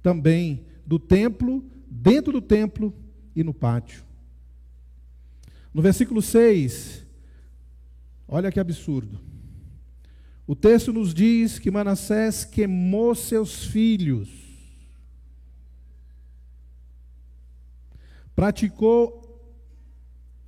também 0.00 0.64
do 0.86 1.00
templo 1.00 1.64
dentro 1.90 2.34
do 2.34 2.40
templo 2.40 2.94
e 3.34 3.42
no 3.42 3.52
pátio. 3.52 4.04
No 5.74 5.82
versículo 5.82 6.22
6, 6.22 7.04
olha 8.28 8.52
que 8.52 8.60
absurdo. 8.60 9.25
O 10.46 10.54
texto 10.54 10.92
nos 10.92 11.12
diz 11.12 11.58
que 11.58 11.70
Manassés 11.70 12.44
queimou 12.44 13.14
seus 13.14 13.64
filhos, 13.64 14.28
praticou 18.34 19.26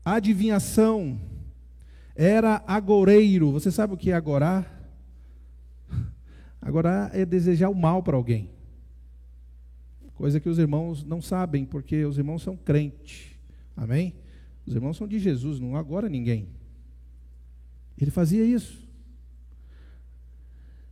adivinhação, 0.05 1.21
era 2.15 2.63
agoreiro. 2.67 3.51
Você 3.51 3.73
sabe 3.73 3.95
o 3.95 3.97
que 3.97 4.11
é 4.11 4.15
agorar? 4.15 4.75
Agorar 6.61 7.11
é 7.13 7.25
desejar 7.25 7.69
o 7.69 7.75
mal 7.75 8.03
para 8.03 8.17
alguém. 8.17 8.51
Coisa 10.15 10.41
que 10.41 10.49
os 10.49 10.59
irmãos 10.59 11.05
não 11.05 11.23
sabem, 11.23 11.65
porque 11.65 12.05
os 12.05 12.19
irmãos 12.19 12.43
são 12.43 12.57
crentes. 12.57 13.33
Amém? 13.77 14.15
Os 14.67 14.75
irmãos 14.75 14.97
são 14.97 15.07
de 15.09 15.19
Jesus, 15.19 15.61
não 15.61 15.77
agora 15.77 16.09
ninguém. 16.09 16.49
Ele 17.97 18.11
fazia 18.11 18.45
isso. 18.45 18.88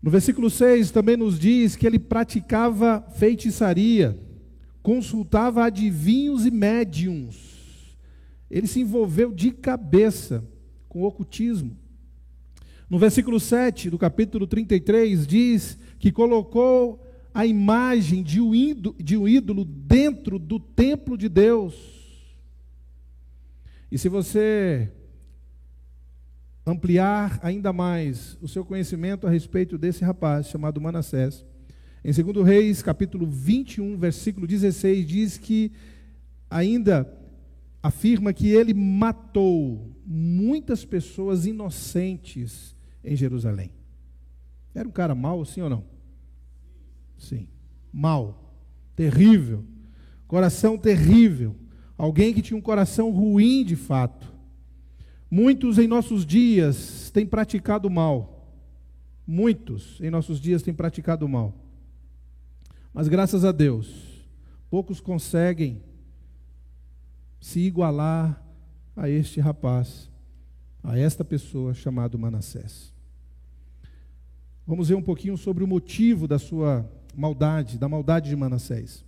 No 0.07 0.13
versículo 0.13 0.49
6 0.49 0.93
também 0.93 1.17
nos 1.17 1.37
diz 1.37 1.75
que 1.75 1.85
ele 1.85 1.99
praticava 1.99 3.05
feitiçaria, 3.17 4.17
consultava 4.81 5.65
adivinhos 5.65 6.47
e 6.47 6.51
médiums. 6.53 7.97
Ele 8.49 8.69
se 8.69 8.79
envolveu 8.79 9.33
de 9.33 9.51
cabeça 9.51 10.49
com 10.89 11.03
o 11.03 11.07
ocultismo. 11.07 11.77
No 12.89 13.01
versículo 13.01 13.41
7 13.41 13.91
do 13.91 13.99
capítulo 13.99 14.47
33 14.47 15.27
diz 15.27 15.77
que 15.99 16.13
colocou 16.13 17.05
a 17.35 17.45
imagem 17.45 18.23
de 18.23 18.41
um, 18.41 18.55
ídolo, 18.55 18.95
de 19.03 19.17
um 19.17 19.27
ídolo 19.27 19.65
dentro 19.65 20.39
do 20.39 20.61
templo 20.61 21.19
de 21.19 21.29
Deus. 21.29 21.75
E 23.91 23.99
se 23.99 24.09
você 24.09 24.89
ampliar 26.67 27.39
ainda 27.43 27.73
mais 27.73 28.37
o 28.43 28.49
seu 28.49 28.65
conhecimento 28.65 29.27
a 29.27 29.31
respeito 29.31 29.79
desse 29.79 30.05
rapaz 30.05 30.49
chamado 30.49 30.81
Manassés, 30.81 31.45
em 32.05 32.13
2 32.13 32.47
Reis, 32.47 32.83
capítulo 32.83 33.27
21, 33.27 33.97
versículo 33.97 34.47
16, 34.47 35.07
diz 35.07 35.39
que 35.39 35.73
ainda 36.51 37.13
afirma 37.83 38.33
que 38.33 38.49
ele 38.49 38.75
matou 38.75 39.93
muitas 40.05 40.85
pessoas 40.85 41.47
inocentes 41.47 42.77
em 43.03 43.17
Jerusalém. 43.17 43.73
Era 44.75 44.89
um 44.89 44.93
cara 44.93 45.15
mau, 45.15 45.45
sim 45.45 45.63
ou 45.63 45.71
não? 45.71 45.85
Sim. 47.17 47.49
Mal. 47.93 48.55
Terrível. 48.95 49.65
Coração 50.29 50.77
terrível. 50.77 51.57
Alguém 51.97 52.35
que 52.35 52.43
tinha 52.43 52.57
um 52.57 52.63
coração 52.63 53.11
ruim 53.11 53.65
de 53.65 53.75
fato. 53.75 54.36
Muitos 55.30 55.78
em 55.78 55.88
nossos 55.88 56.25
dias 56.25 57.11
têm 57.11 57.26
praticado 57.26 57.90
mal. 57.90 58.49
Muitos 59.26 60.00
em 60.00 60.11
nossos 60.11 60.40
dias 60.40 60.62
têm 60.62 60.73
praticado 60.73 61.28
mal. 61.28 61.54
Mas 62.92 63.09
graças 63.09 63.45
a 63.45 63.52
Deus, 63.52 64.25
poucos 64.71 65.00
conseguem 65.00 65.83
se 67.40 67.61
igualar 67.61 68.42
a 68.97 69.09
este 69.09 69.40
rapaz, 69.40 70.11
a 70.83 70.99
esta 70.99 71.25
pessoa 71.25 71.75
chamado 71.75 72.18
Manassés. 72.18 72.95
Vamos 74.66 74.88
ver 74.88 74.95
um 74.95 75.02
pouquinho 75.02 75.37
sobre 75.37 75.62
o 75.62 75.66
motivo 75.66 76.26
da 76.26 76.38
sua 76.38 76.90
maldade, 77.14 77.78
da 77.78 77.88
maldade 77.88 78.28
de 78.28 78.37
Manassés. 78.37 79.04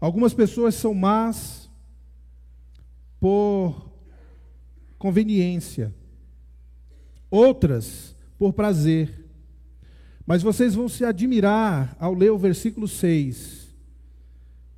Algumas 0.00 0.34
pessoas 0.34 0.74
são 0.74 0.94
más 0.94 1.70
por 3.18 3.90
conveniência, 5.04 5.94
outras 7.30 8.16
por 8.38 8.54
prazer. 8.54 9.28
Mas 10.26 10.42
vocês 10.42 10.74
vão 10.74 10.88
se 10.88 11.04
admirar 11.04 11.94
ao 12.00 12.14
ler 12.14 12.32
o 12.32 12.38
versículo 12.38 12.88
6. 12.88 13.68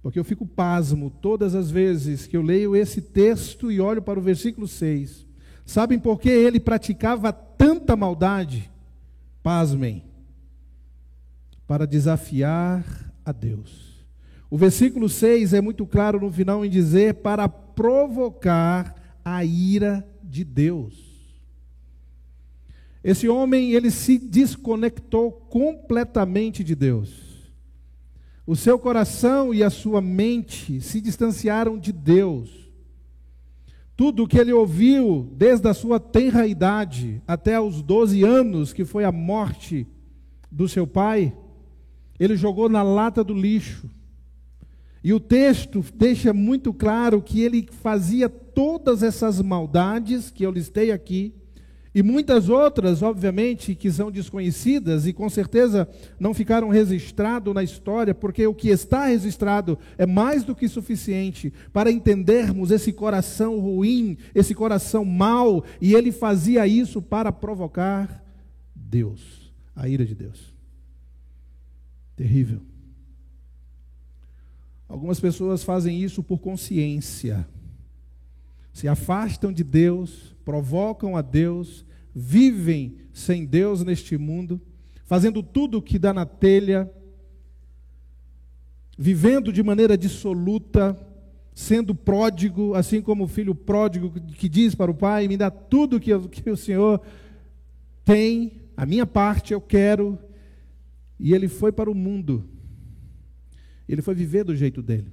Porque 0.03 0.19
eu 0.19 0.25
fico 0.25 0.45
pasmo 0.45 1.11
todas 1.11 1.55
as 1.55 1.71
vezes 1.71 2.27
que 2.27 2.37
eu 2.37 2.43
leio 2.43 2.75
esse 2.75 3.01
texto 3.01 3.71
e 3.71 3.81
olho 3.81 4.03
para 4.03 4.19
o 4.19 4.23
versículo 4.23 4.67
6. 4.67 5.25
Sabem 5.65 5.97
por 5.97 6.19
que 6.19 6.29
ele 6.29 6.59
praticava 6.59 7.33
tanta 7.33 7.95
maldade? 7.95 8.69
Pasmem. 9.45 10.03
Para 11.69 11.87
desafiar 11.87 12.85
a 13.25 13.31
Deus. 13.31 14.05
O 14.51 14.59
versículo 14.59 15.09
6 15.09 15.55
é 15.55 15.61
muito 15.61 15.87
claro 15.87 16.19
no 16.21 16.33
final 16.33 16.65
em 16.65 16.69
dizer 16.69 17.15
para 17.15 17.49
provocar 17.49 19.07
a 19.25 19.45
ira 19.45 20.05
de 20.27 20.45
Deus. 20.45 20.95
Esse 23.03 23.29
homem, 23.29 23.73
ele 23.73 23.91
se 23.91 24.19
desconectou 24.19 25.31
completamente 25.31 26.65
de 26.65 26.75
Deus. 26.75 27.27
O 28.47 28.57
seu 28.57 28.79
coração 28.79 29.55
e 29.55 29.63
a 29.63 29.71
sua 29.71 30.01
mente 30.01 30.81
se 30.81 31.01
distanciaram 31.01 31.79
de 31.79 31.93
Deus. 31.93 32.51
Tudo 33.97 34.25
o 34.25 34.29
que 34.29 34.39
ele 34.39 34.53
ouviu 34.53 35.33
desde 35.33 35.69
a 35.69 35.75
sua 35.75 35.99
tenra 35.99 36.47
idade 36.47 37.23
até 37.27 37.61
os 37.61 37.81
12 37.81 38.23
anos, 38.23 38.73
que 38.73 38.85
foi 38.85 39.05
a 39.05 39.13
morte 39.13 39.87
do 40.51 40.69
seu 40.69 40.87
pai, 40.87 41.33
ele 42.19 42.37
jogou 42.37 42.69
na 42.69 42.83
lata 42.83 43.25
do 43.25 43.35
lixo. 43.35 43.89
E 45.07 45.15
o 45.15 45.21
texto 45.21 45.85
deixa 45.95 46.33
muito 46.33 46.75
claro 46.75 47.23
que 47.23 47.41
ele 47.41 47.69
fazia 47.81 48.29
todas 48.29 49.05
essas 49.05 49.41
maldades 49.41 50.33
que 50.33 50.45
eu 50.45 50.51
listei 50.51 50.91
aqui 50.91 51.33
e 51.95 52.03
muitas 52.03 52.49
outras, 52.49 53.03
obviamente, 53.03 53.77
que 53.77 53.89
são 53.89 54.11
desconhecidas 54.11 55.07
e 55.07 55.13
com 55.13 55.31
certeza 55.31 55.89
não 56.19 56.35
ficaram 56.35 56.71
registradas 56.71 57.55
na 57.55 57.63
história, 57.63 58.13
porque 58.13 58.45
o 58.49 58.53
que 58.53 58.69
está 58.69 59.07
registrado 59.07 59.79
é 59.97 60.05
mais 60.05 60.43
do 60.43 60.57
que 60.57 60.67
suficiente 60.67 61.53
para 61.73 61.89
entendermos 61.89 62.73
esse 62.73 62.93
coração 62.93 63.61
ruim, 63.61 64.19
esse 64.35 64.57
coração 64.57 65.05
mau, 65.05 65.63
e 65.81 65.95
ele 65.95 66.11
fazia 66.11 66.67
isso 66.67 67.01
para 67.01 67.31
provocar 67.31 68.25
Deus, 68.75 69.53
a 69.73 69.89
ira 69.89 70.05
de 70.05 70.17
Deus. 70.17 70.53
Terrível. 72.17 72.61
Algumas 74.89 75.19
pessoas 75.19 75.65
fazem 75.65 76.01
isso 76.03 76.23
por 76.23 76.39
consciência. 76.39 77.47
Se 78.73 78.87
afastam 78.87 79.53
de 79.53 79.65
Deus, 79.65 80.37
provocam 80.45 81.17
a 81.17 81.23
Deus, 81.23 81.85
vivem 82.15 82.97
sem 83.13 83.45
Deus 83.45 83.83
neste 83.83 84.17
mundo, 84.17 84.61
fazendo 85.05 85.43
tudo 85.43 85.79
o 85.79 85.83
que 85.83 85.99
dá 85.99 86.13
na 86.13 86.25
telha, 86.25 86.91
vivendo 88.97 89.53
de 89.53 89.63
maneira 89.63 89.97
dissoluta, 89.99 90.97
sendo 91.55 91.95
pródigo, 91.95 92.75
assim 92.75 93.01
como 93.01 93.25
o 93.25 93.29
filho 93.29 93.55
pródigo 93.55 94.11
que 94.11 94.49
diz 94.49 94.75
para 94.75 94.91
o 94.91 94.95
pai: 94.95 95.27
Me 95.27 95.37
dá 95.37 95.51
tudo 95.51 95.99
que, 95.99 96.17
que 96.29 96.51
o 96.51 96.57
Senhor 96.57 97.01
tem, 98.05 98.61
a 98.77 98.87
minha 98.87 99.07
parte 99.07 99.53
eu 99.53 99.61
quero. 99.61 100.19
E 101.19 101.33
ele 101.33 101.49
foi 101.49 101.73
para 101.73 101.91
o 101.91 101.95
mundo, 101.95 102.45
ele 103.93 104.03
foi 104.03 104.15
viver 104.15 104.45
do 104.45 104.55
jeito 104.55 104.83
dele. 104.83 105.13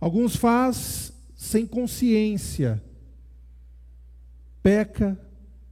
Alguns 0.00 0.34
faz 0.36 1.12
sem 1.34 1.66
consciência, 1.66 2.82
peca, 4.62 5.18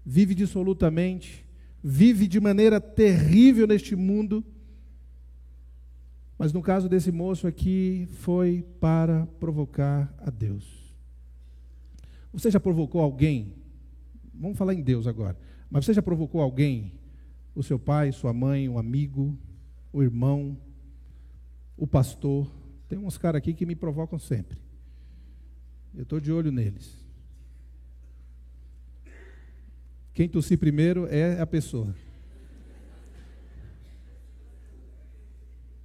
vive 0.05 0.35
dissolutamente, 0.35 1.47
vive 1.83 2.27
de 2.27 2.41
maneira 2.41 2.81
terrível 2.81 3.67
neste 3.67 3.95
mundo. 3.95 4.45
Mas 6.39 6.53
no 6.53 6.63
caso 6.63 6.89
desse 6.89 7.11
moço 7.11 7.47
aqui, 7.47 8.09
foi 8.21 8.65
para 8.81 9.27
provocar 9.41 10.15
a 10.19 10.31
Deus. 10.31 10.95
Você 12.33 12.51
já 12.51 12.61
provocou 12.61 13.01
alguém? 13.01 13.55
Vamos 14.35 14.57
falar 14.57 14.75
em 14.75 14.83
Deus 14.83 15.07
agora. 15.07 15.37
Mas 15.71 15.85
você 15.85 15.93
já 15.93 16.03
provocou 16.03 16.41
alguém? 16.41 16.93
O 17.55 17.63
seu 17.63 17.79
pai, 17.79 18.13
sua 18.13 18.33
mãe, 18.33 18.69
um 18.69 18.79
amigo, 18.79 19.37
o 19.93 20.03
irmão, 20.03 20.57
o 21.79 21.87
pastor? 21.87 22.51
Tem 22.89 22.99
uns 22.99 23.17
caras 23.17 23.39
aqui 23.39 23.55
que 23.55 23.65
me 23.65 23.77
provocam 23.77 24.19
sempre. 24.19 24.59
Eu 25.95 26.03
estou 26.03 26.21
de 26.21 26.33
olho 26.33 26.51
neles. 26.51 26.99
Quem 30.13 30.29
tossir 30.29 30.59
primeiro 30.59 31.07
é 31.07 31.41
a 31.41 31.47
pessoa. 31.47 31.95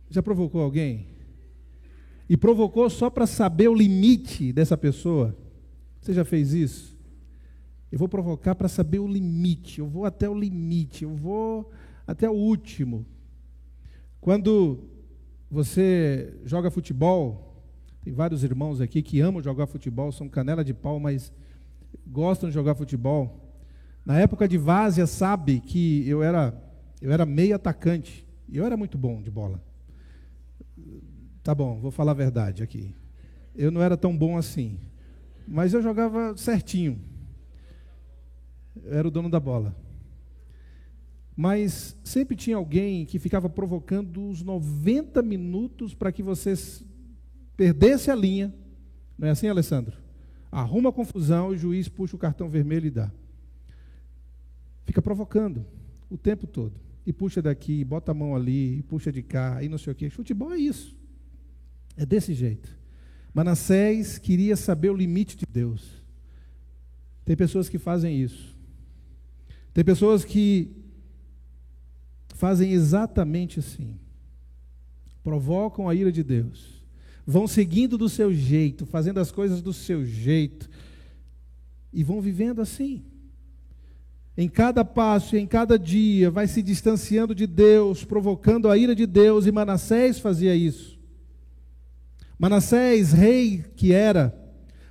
Já 0.10 0.23
provocou 0.23 0.62
alguém? 0.62 1.08
E 2.27 2.36
provocou 2.36 2.89
só 2.89 3.10
para 3.10 3.27
saber 3.27 3.67
o 3.67 3.75
limite 3.75 4.51
dessa 4.51 4.75
pessoa? 4.75 5.38
Você 6.01 6.13
já 6.13 6.25
fez 6.25 6.53
isso? 6.53 6.97
Eu 7.91 7.99
vou 7.99 8.10
provocar 8.10 8.56
para 8.56 8.67
saber 8.67 8.99
o 8.99 9.08
limite. 9.08 9.79
Eu 9.79 9.88
vou 9.88 10.06
até 10.06 10.27
o 10.27 10.38
limite. 10.38 11.03
Eu 11.03 11.15
vou 11.15 11.71
até 12.08 12.27
o 12.27 12.34
último. 12.34 13.06
Quando 14.19 14.92
você 15.54 16.34
joga 16.46 16.72
futebol, 16.72 17.63
tem 18.04 18.12
vários 18.12 18.44
irmãos 18.44 18.82
aqui 18.82 19.04
que 19.04 19.22
amam 19.22 19.39
jogar 19.39 19.68
futebol, 19.68 20.12
são 20.12 20.28
canela 20.28 20.63
de 20.63 20.74
pau, 20.74 21.00
mas 21.00 21.32
gostam 22.08 22.50
de 22.50 22.56
jogar 22.56 22.74
futebol. 22.74 23.39
Na 24.04 24.20
época 24.20 24.48
de 24.48 24.58
Várzea, 24.58 25.06
sabe 25.06 25.60
que 25.60 26.10
eu 26.10 26.24
era, 26.24 26.60
eu 27.00 27.12
era 27.12 27.24
meio 27.24 27.56
atacante. 27.56 28.26
E 28.50 28.58
eu 28.58 28.66
era 28.66 28.76
muito 28.76 28.98
bom 28.98 29.22
de 29.22 29.30
bola. 29.30 29.63
Tá 31.44 31.54
bom, 31.54 31.80
vou 31.80 31.92
falar 31.92 32.13
a 32.13 32.16
verdade 32.16 32.63
aqui. 32.63 32.96
Eu 33.56 33.70
não 33.70 33.82
era 33.82 33.96
tão 33.96 34.18
bom 34.18 34.36
assim. 34.36 34.80
Mas 35.48 35.72
eu 35.72 35.84
jogava 35.84 36.36
certinho. 36.36 37.00
Eu 38.84 38.98
era 38.98 39.08
o 39.08 39.12
dono 39.12 39.30
da 39.30 39.39
bola. 39.39 39.76
Mas 41.36 41.96
sempre 42.04 42.36
tinha 42.36 42.56
alguém 42.56 43.06
que 43.06 43.17
ficava 43.17 43.50
provocando 43.50 44.30
os 44.30 44.43
90 44.43 45.22
minutos 45.22 45.93
para 45.93 46.12
que 46.12 46.22
você 46.22 46.54
perdesse 47.58 48.12
a 48.12 48.15
linha. 48.15 48.54
Não 49.17 49.28
é 49.28 49.32
assim, 49.32 49.48
Alessandro? 49.48 49.98
Arruma 50.52 50.89
a 50.89 50.93
confusão, 50.93 51.48
o 51.50 51.58
juiz 51.58 51.88
puxa 51.88 52.15
o 52.15 52.19
cartão 52.19 52.50
vermelho 52.50 52.86
e 52.86 52.91
dá. 52.91 53.12
Fica 54.86 55.02
provocando 55.02 55.65
o 56.10 56.17
tempo 56.17 56.46
todo. 56.46 56.80
E 57.06 57.12
puxa 57.12 57.41
daqui, 57.41 57.84
bota 57.84 58.12
a 58.12 58.15
mão 58.15 58.36
ali, 58.36 58.84
puxa 58.84 59.12
de 59.12 59.24
cá, 59.24 59.63
e 59.63 59.67
não 59.67 59.78
sei 59.78 59.91
o 59.91 59.96
quê. 59.96 60.10
Futebol 60.10 60.54
é 60.54 60.58
isso. 60.58 60.96
É 61.98 62.06
desse 62.06 62.34
jeito. 62.34 62.69
Manassés 63.34 64.19
queria 64.19 64.56
saber 64.56 64.91
o 64.91 64.96
limite 64.96 65.36
de 65.36 65.46
Deus. 65.50 66.04
Tem 67.26 67.36
pessoas 67.36 67.67
que 67.67 67.80
fazem 67.80 68.22
isso. 68.22 68.56
Tem 69.74 69.84
pessoas 69.84 70.24
que 70.24 70.83
fazem 72.43 72.73
exatamente 72.73 73.60
assim. 73.60 73.97
Provocam 75.23 75.88
a 75.88 75.95
ira 75.95 76.12
de 76.12 76.21
Deus. 76.21 76.84
Vão 77.25 77.47
seguindo 77.47 77.97
do 77.97 78.10
seu 78.10 78.34
jeito, 78.34 78.86
fazendo 78.86 79.21
as 79.21 79.32
coisas 79.32 79.62
do 79.62 79.71
seu 79.71 80.06
jeito. 80.06 80.69
E 81.93 82.03
vão 82.03 82.19
vivendo 82.19 82.62
assim 82.62 83.01
em 84.36 84.49
cada 84.49 84.84
passo, 84.84 85.38
em 85.38 85.47
cada 85.47 85.79
dia, 85.79 86.29
vai 86.29 86.45
se 86.45 86.62
distanciando 86.62 87.34
de 87.34 87.47
Deus, 87.47 88.03
provocando 88.03 88.69
a 88.69 88.77
ira 88.77 88.93
de 88.93 89.06
Deus, 89.06 89.45
e 89.45 89.51
Manassés 89.51 90.19
fazia 90.19 90.53
isso. 90.53 90.99
Manassés, 92.38 93.13
rei 93.13 93.63
que 93.73 93.93
era, 93.93 94.38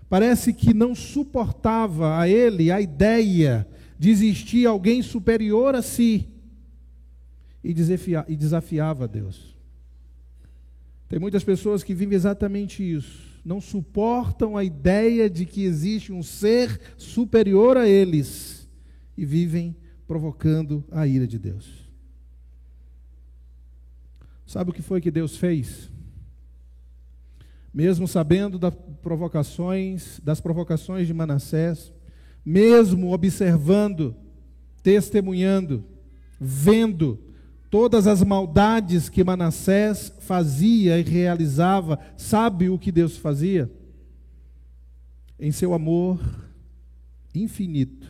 parece 0.09 0.55
que 0.55 0.73
não 0.73 0.95
suportava 0.95 2.19
a 2.19 2.27
ele 2.27 2.71
a 2.71 2.81
ideia 2.81 3.69
de 3.99 4.09
existir 4.09 4.65
alguém 4.65 5.03
superior 5.03 5.75
a 5.75 5.83
si 5.83 6.32
e 7.63 7.73
desafiava 8.37 9.05
a 9.05 9.07
Deus. 9.07 9.57
Tem 11.09 11.19
muitas 11.19 11.45
pessoas 11.45 11.85
que 11.85 11.95
vivem 11.95 12.17
exatamente 12.17 12.83
isso. 12.83 13.41
Não 13.45 13.61
suportam 13.61 14.57
a 14.57 14.65
ideia 14.65 15.29
de 15.29 15.45
que 15.45 15.65
existe 15.65 16.13
um 16.13 16.23
ser 16.23 16.81
superior 16.97 17.77
a 17.77 17.87
eles 17.87 18.69
e 19.17 19.27
vivem 19.27 19.77
provocando 20.07 20.85
a 20.91 21.07
ira 21.07 21.27
de 21.27 21.39
Deus. 21.39 21.89
Sabe 24.47 24.71
o 24.71 24.73
que 24.73 24.83
foi 24.83 25.01
que 25.01 25.11
Deus 25.11 25.37
fez? 25.37 25.91
Mesmo 27.73 28.07
sabendo 28.09 28.59
das 28.59 28.75
provocações, 29.03 30.21
das 30.23 30.41
provocações 30.41 31.07
de 31.07 31.15
Manassés, 31.15 31.93
mesmo 32.45 33.13
observando, 33.13 34.15
testemunhando, 34.83 35.85
vendo 36.41 37.32
todas 37.73 38.07
as 38.07 38.23
maldades 38.23 39.09
que 39.09 39.25
Manassés 39.25 40.13
fazia 40.21 40.99
e 40.99 41.03
realizava, 41.03 41.99
sabe 42.19 42.69
o 42.69 42.79
que 42.79 42.93
Deus 42.93 43.17
fazia? 43.17 43.73
Em 45.41 45.51
seu 45.51 45.73
amor 45.73 46.21
infinito, 47.35 48.07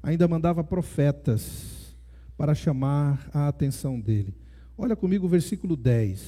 ainda 0.00 0.28
mandava 0.28 0.62
profetas 0.62 1.96
para 2.36 2.54
chamar 2.54 3.28
a 3.34 3.48
atenção 3.48 3.98
dele. 3.98 4.32
Olha 4.78 4.94
comigo 4.94 5.26
o 5.26 5.28
versículo 5.28 5.76
10 5.76 6.22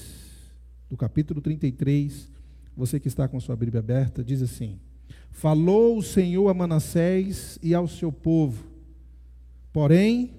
do 0.91 0.97
capítulo 0.97 1.41
33. 1.41 2.29
Você 2.77 2.99
que 2.99 3.07
está 3.07 3.29
com 3.29 3.39
sua 3.39 3.55
Bíblia 3.55 3.79
aberta, 3.79 4.25
diz 4.25 4.43
assim: 4.43 4.81
Falou 5.31 5.97
o 5.97 6.03
Senhor 6.03 6.49
a 6.49 6.55
Manassés 6.55 7.57
e 7.63 7.73
ao 7.73 7.87
seu 7.87 8.11
povo, 8.11 8.67
porém 9.73 10.33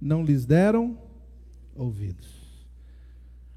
não 0.00 0.24
lhes 0.24 0.46
deram 0.46 1.03
ouvidos. 1.74 2.44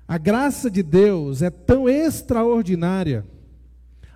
A 0.08 0.17
graça 0.17 0.71
de 0.71 0.82
Deus 0.82 1.41
é 1.41 1.49
tão 1.49 1.89
extraordinária, 1.89 3.25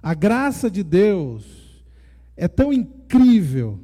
a 0.01 0.13
graça 0.13 0.71
de 0.71 0.83
Deus 0.83 1.83
é 2.35 2.47
tão 2.47 2.71
incrível, 2.71 3.79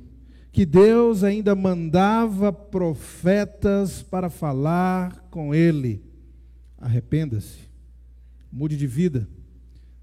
que 0.51 0.65
Deus 0.65 1.23
ainda 1.23 1.53
mandava 1.53 2.51
profetas 2.51 4.01
para 4.01 4.27
falar 4.27 5.27
com 5.29 5.53
ele. 5.53 6.03
Arrependa-se, 6.79 7.59
mude 8.51 8.75
de 8.75 8.87
vida, 8.87 9.27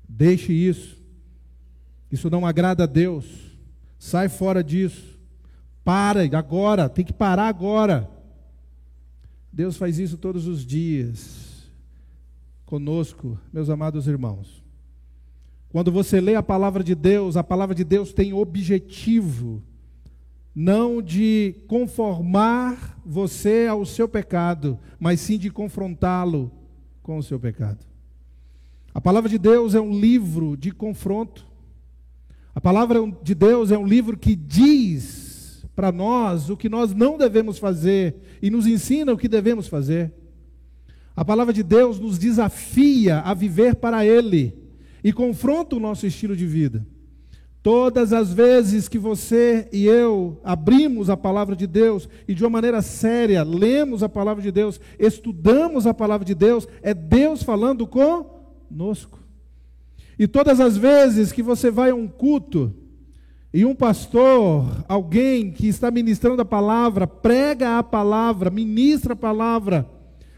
deixe 0.08 0.52
isso. 0.52 1.02
Isso 2.08 2.30
não 2.30 2.46
agrada 2.46 2.84
a 2.84 2.86
Deus. 2.86 3.26
Sai 3.98 4.28
fora 4.28 4.62
disso. 4.62 5.18
Para 5.82 6.22
agora, 6.38 6.88
tem 6.88 7.04
que 7.04 7.12
parar 7.12 7.48
agora. 7.48 8.08
Deus 9.54 9.76
faz 9.76 10.00
isso 10.00 10.18
todos 10.18 10.48
os 10.48 10.66
dias 10.66 11.70
conosco, 12.66 13.38
meus 13.52 13.70
amados 13.70 14.08
irmãos. 14.08 14.64
Quando 15.68 15.92
você 15.92 16.20
lê 16.20 16.34
a 16.34 16.42
palavra 16.42 16.82
de 16.82 16.92
Deus, 16.92 17.36
a 17.36 17.44
palavra 17.44 17.72
de 17.72 17.84
Deus 17.84 18.12
tem 18.12 18.32
objetivo 18.32 19.62
não 20.52 21.00
de 21.00 21.54
conformar 21.68 23.00
você 23.06 23.68
ao 23.70 23.86
seu 23.86 24.08
pecado, 24.08 24.76
mas 24.98 25.20
sim 25.20 25.38
de 25.38 25.50
confrontá-lo 25.50 26.50
com 27.00 27.18
o 27.18 27.22
seu 27.22 27.38
pecado. 27.38 27.86
A 28.92 29.00
palavra 29.00 29.30
de 29.30 29.38
Deus 29.38 29.76
é 29.76 29.80
um 29.80 29.96
livro 29.96 30.56
de 30.56 30.72
confronto. 30.72 31.46
A 32.52 32.60
palavra 32.60 32.98
de 33.22 33.36
Deus 33.36 33.70
é 33.70 33.78
um 33.78 33.86
livro 33.86 34.16
que 34.16 34.34
diz 34.34 35.23
para 35.74 35.90
nós 35.90 36.50
o 36.50 36.56
que 36.56 36.68
nós 36.68 36.94
não 36.94 37.18
devemos 37.18 37.58
fazer 37.58 38.16
e 38.40 38.50
nos 38.50 38.66
ensina 38.66 39.12
o 39.12 39.18
que 39.18 39.28
devemos 39.28 39.66
fazer. 39.66 40.12
A 41.16 41.24
palavra 41.24 41.52
de 41.52 41.62
Deus 41.62 41.98
nos 41.98 42.18
desafia 42.18 43.20
a 43.20 43.34
viver 43.34 43.76
para 43.76 44.04
Ele 44.04 44.56
e 45.02 45.12
confronta 45.12 45.76
o 45.76 45.80
nosso 45.80 46.06
estilo 46.06 46.36
de 46.36 46.46
vida. 46.46 46.86
Todas 47.62 48.12
as 48.12 48.32
vezes 48.32 48.88
que 48.88 48.98
você 48.98 49.68
e 49.72 49.86
eu 49.86 50.38
abrimos 50.44 51.08
a 51.08 51.16
palavra 51.16 51.56
de 51.56 51.66
Deus 51.66 52.08
e 52.28 52.34
de 52.34 52.44
uma 52.44 52.50
maneira 52.50 52.82
séria 52.82 53.42
lemos 53.42 54.02
a 54.02 54.08
palavra 54.08 54.42
de 54.42 54.52
Deus, 54.52 54.78
estudamos 54.98 55.86
a 55.86 55.94
palavra 55.94 56.26
de 56.26 56.34
Deus, 56.34 56.68
é 56.82 56.92
Deus 56.92 57.42
falando 57.42 57.86
conosco. 57.86 59.18
E 60.18 60.28
todas 60.28 60.60
as 60.60 60.76
vezes 60.76 61.32
que 61.32 61.42
você 61.42 61.70
vai 61.70 61.90
a 61.90 61.94
um 61.94 62.06
culto 62.06 62.74
e 63.54 63.64
um 63.64 63.72
pastor, 63.72 64.84
alguém 64.88 65.52
que 65.52 65.68
está 65.68 65.88
ministrando 65.88 66.42
a 66.42 66.44
palavra, 66.44 67.06
prega 67.06 67.78
a 67.78 67.84
palavra, 67.84 68.50
ministra 68.50 69.12
a 69.12 69.16
palavra, 69.16 69.88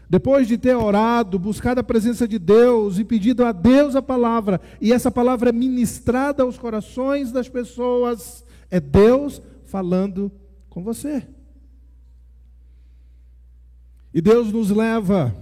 depois 0.07 0.47
de 0.47 0.55
ter 0.55 0.75
orado, 0.75 1.39
buscado 1.39 1.79
a 1.79 1.83
presença 1.83 2.27
de 2.27 2.37
Deus 2.37 2.99
e 2.99 3.03
pedido 3.03 3.43
a 3.43 3.51
Deus 3.51 3.95
a 3.95 4.03
palavra, 4.03 4.61
e 4.79 4.93
essa 4.93 5.09
palavra 5.09 5.49
é 5.49 5.51
ministrada 5.51 6.43
aos 6.43 6.59
corações 6.59 7.31
das 7.31 7.49
pessoas, 7.49 8.45
é 8.69 8.79
Deus 8.79 9.41
falando 9.65 10.31
com 10.69 10.83
você. 10.83 11.27
E 14.13 14.21
Deus 14.21 14.53
nos 14.53 14.69
leva 14.69 15.35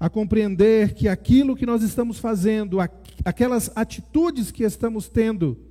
a 0.00 0.08
compreender 0.08 0.94
que 0.94 1.06
aquilo 1.06 1.54
que 1.54 1.66
nós 1.66 1.82
estamos 1.82 2.18
fazendo, 2.18 2.78
aquelas 3.22 3.70
atitudes 3.76 4.50
que 4.50 4.64
estamos 4.64 5.06
tendo, 5.06 5.68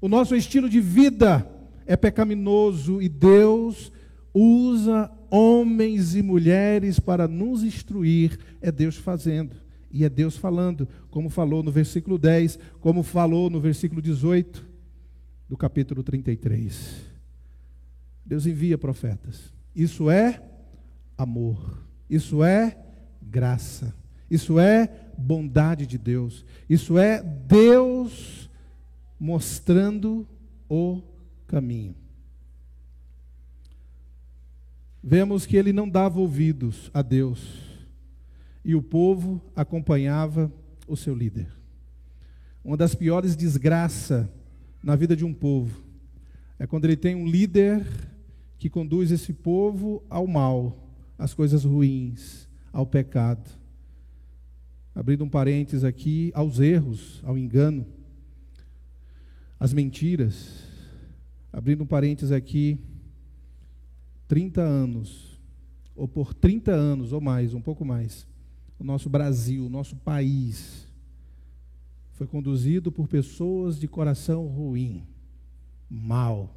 o 0.00 0.08
nosso 0.08 0.34
estilo 0.34 0.68
de 0.68 0.80
vida 0.80 1.48
é 1.86 1.96
pecaminoso 1.96 3.00
e 3.00 3.08
Deus 3.08 3.90
usa 4.32 5.10
homens 5.30 6.14
e 6.14 6.22
mulheres 6.22 7.00
para 7.00 7.26
nos 7.26 7.62
instruir, 7.64 8.38
é 8.60 8.70
Deus 8.70 8.96
fazendo. 8.96 9.56
E 9.90 10.04
é 10.04 10.08
Deus 10.08 10.36
falando, 10.36 10.86
como 11.10 11.30
falou 11.30 11.62
no 11.62 11.72
versículo 11.72 12.18
10, 12.18 12.58
como 12.78 13.02
falou 13.02 13.48
no 13.48 13.58
versículo 13.58 14.02
18 14.02 14.66
do 15.48 15.56
capítulo 15.56 16.02
33. 16.02 17.06
Deus 18.24 18.46
envia 18.46 18.76
profetas. 18.76 19.52
Isso 19.74 20.10
é 20.10 20.42
amor. 21.16 21.82
Isso 22.08 22.44
é 22.44 22.76
graça. 23.22 23.94
Isso 24.30 24.58
é 24.58 24.90
bondade 25.16 25.86
de 25.86 25.96
Deus. 25.96 26.44
Isso 26.68 26.98
é 26.98 27.22
Deus 27.22 28.47
mostrando 29.18 30.26
o 30.68 31.02
caminho 31.46 31.94
vemos 35.02 35.46
que 35.46 35.56
ele 35.56 35.72
não 35.72 35.88
dava 35.88 36.20
ouvidos 36.20 36.90
a 36.92 37.02
Deus 37.02 37.62
e 38.64 38.74
o 38.74 38.82
povo 38.82 39.40
acompanhava 39.56 40.52
o 40.86 40.96
seu 40.96 41.14
líder. 41.14 41.48
Uma 42.62 42.76
das 42.76 42.94
piores 42.94 43.34
desgraças 43.34 44.26
na 44.82 44.94
vida 44.96 45.16
de 45.16 45.24
um 45.24 45.32
povo 45.32 45.82
é 46.58 46.66
quando 46.66 46.84
ele 46.84 46.96
tem 46.96 47.14
um 47.14 47.26
líder 47.26 47.86
que 48.58 48.68
conduz 48.68 49.10
esse 49.10 49.32
povo 49.32 50.02
ao 50.10 50.26
mal, 50.26 50.90
às 51.16 51.32
coisas 51.32 51.64
ruins, 51.64 52.48
ao 52.70 52.84
pecado. 52.84 53.48
Abrindo 54.94 55.24
um 55.24 55.28
parênteses 55.28 55.84
aqui, 55.84 56.32
aos 56.34 56.58
erros, 56.58 57.22
ao 57.24 57.38
engano, 57.38 57.86
às 59.58 59.72
mentiras. 59.72 60.64
Abrindo 61.52 61.82
um 61.82 61.86
parênteses 61.86 62.32
aqui, 62.32 62.78
30 64.28 64.60
anos, 64.60 65.40
ou 65.96 66.06
por 66.06 66.34
30 66.34 66.70
anos 66.72 67.12
ou 67.12 67.20
mais, 67.20 67.54
um 67.54 67.60
pouco 67.60 67.84
mais, 67.84 68.26
o 68.78 68.84
nosso 68.84 69.08
Brasil, 69.08 69.66
o 69.66 69.70
nosso 69.70 69.96
país, 69.96 70.86
foi 72.12 72.26
conduzido 72.26 72.92
por 72.92 73.08
pessoas 73.08 73.78
de 73.78 73.88
coração 73.88 74.46
ruim, 74.46 75.04
mal, 75.88 76.54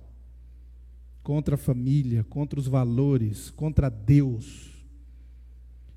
contra 1.23 1.55
a 1.55 1.57
família, 1.57 2.23
contra 2.23 2.59
os 2.59 2.67
valores, 2.67 3.49
contra 3.51 3.89
Deus. 3.89 4.71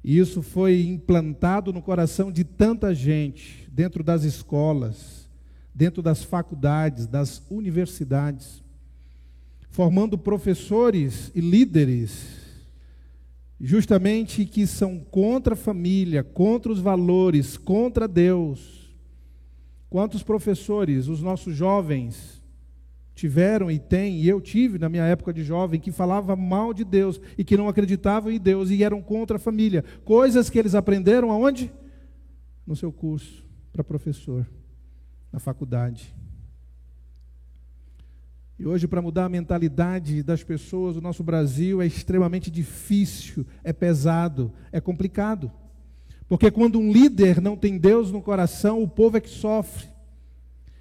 E 0.02 0.18
isso 0.18 0.42
foi 0.42 0.84
implantado 0.84 1.72
no 1.72 1.82
coração 1.82 2.30
de 2.30 2.44
tanta 2.44 2.94
gente, 2.94 3.68
dentro 3.70 4.04
das 4.04 4.22
escolas, 4.22 5.23
dentro 5.74 6.02
das 6.02 6.22
faculdades, 6.22 7.06
das 7.06 7.42
universidades 7.50 8.64
formando 9.74 10.16
professores 10.16 11.32
e 11.34 11.40
líderes, 11.40 12.44
justamente 13.60 14.46
que 14.46 14.68
são 14.68 15.00
contra 15.00 15.54
a 15.54 15.56
família, 15.56 16.22
contra 16.22 16.70
os 16.70 16.78
valores, 16.78 17.56
contra 17.56 18.06
Deus. 18.06 18.94
Quantos 19.90 20.22
professores 20.22 21.08
os 21.08 21.20
nossos 21.20 21.56
jovens 21.56 22.40
tiveram 23.16 23.68
e 23.68 23.80
têm, 23.80 24.20
e 24.20 24.28
eu 24.28 24.40
tive 24.40 24.78
na 24.78 24.88
minha 24.88 25.06
época 25.06 25.32
de 25.32 25.42
jovem, 25.42 25.80
que 25.80 25.90
falava 25.90 26.36
mal 26.36 26.72
de 26.72 26.84
Deus 26.84 27.20
e 27.36 27.42
que 27.42 27.56
não 27.56 27.68
acreditavam 27.68 28.30
em 28.30 28.38
Deus 28.38 28.70
e 28.70 28.84
eram 28.84 29.02
contra 29.02 29.38
a 29.38 29.40
família. 29.40 29.84
Coisas 30.04 30.48
que 30.48 30.56
eles 30.56 30.76
aprenderam 30.76 31.32
aonde? 31.32 31.72
No 32.64 32.76
seu 32.76 32.92
curso 32.92 33.44
para 33.72 33.82
professor, 33.82 34.46
na 35.34 35.40
faculdade. 35.40 36.14
E 38.56 38.64
hoje, 38.64 38.86
para 38.86 39.02
mudar 39.02 39.24
a 39.24 39.28
mentalidade 39.28 40.22
das 40.22 40.44
pessoas, 40.44 40.96
o 40.96 41.00
nosso 41.00 41.24
Brasil 41.24 41.82
é 41.82 41.86
extremamente 41.86 42.52
difícil, 42.52 43.44
é 43.64 43.72
pesado, 43.72 44.52
é 44.70 44.80
complicado. 44.80 45.50
Porque 46.28 46.52
quando 46.52 46.78
um 46.78 46.92
líder 46.92 47.40
não 47.40 47.56
tem 47.56 47.76
Deus 47.76 48.12
no 48.12 48.22
coração, 48.22 48.80
o 48.80 48.86
povo 48.86 49.16
é 49.16 49.20
que 49.20 49.28
sofre. 49.28 49.88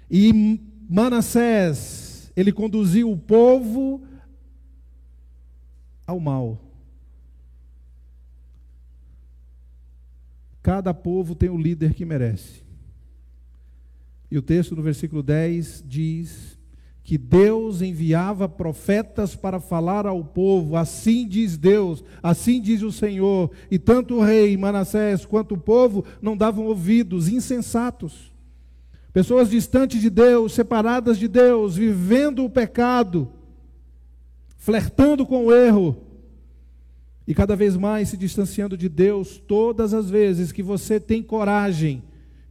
E 0.08 0.60
Manassés, 0.88 2.30
ele 2.36 2.52
conduziu 2.52 3.10
o 3.10 3.18
povo 3.18 4.06
ao 6.06 6.20
mal. 6.20 6.60
Cada 10.62 10.94
povo 10.94 11.34
tem 11.34 11.48
o 11.48 11.58
líder 11.58 11.92
que 11.92 12.04
merece. 12.04 12.63
E 14.30 14.38
o 14.38 14.42
texto 14.42 14.74
no 14.74 14.82
versículo 14.82 15.22
10 15.22 15.84
diz 15.86 16.58
que 17.04 17.18
Deus 17.18 17.82
enviava 17.82 18.48
profetas 18.48 19.36
para 19.36 19.60
falar 19.60 20.06
ao 20.06 20.24
povo, 20.24 20.74
assim 20.74 21.28
diz 21.28 21.58
Deus, 21.58 22.02
assim 22.22 22.62
diz 22.62 22.80
o 22.82 22.90
Senhor, 22.90 23.50
e 23.70 23.78
tanto 23.78 24.14
o 24.14 24.22
rei 24.22 24.56
Manassés 24.56 25.26
quanto 25.26 25.54
o 25.54 25.60
povo 25.60 26.02
não 26.22 26.34
davam 26.34 26.64
ouvidos, 26.64 27.28
insensatos. 27.28 28.32
Pessoas 29.12 29.50
distantes 29.50 30.00
de 30.00 30.08
Deus, 30.08 30.54
separadas 30.54 31.18
de 31.18 31.28
Deus, 31.28 31.76
vivendo 31.76 32.42
o 32.42 32.50
pecado, 32.50 33.30
flertando 34.56 35.26
com 35.26 35.46
o 35.46 35.52
erro. 35.52 35.96
e 37.26 37.34
cada 37.34 37.56
vez 37.56 37.74
mais 37.74 38.10
se 38.10 38.18
distanciando 38.18 38.76
de 38.76 38.88
Deus, 38.88 39.38
todas 39.46 39.94
as 39.94 40.10
vezes 40.10 40.52
que 40.52 40.62
você 40.62 41.00
tem 41.00 41.22
coragem 41.22 42.02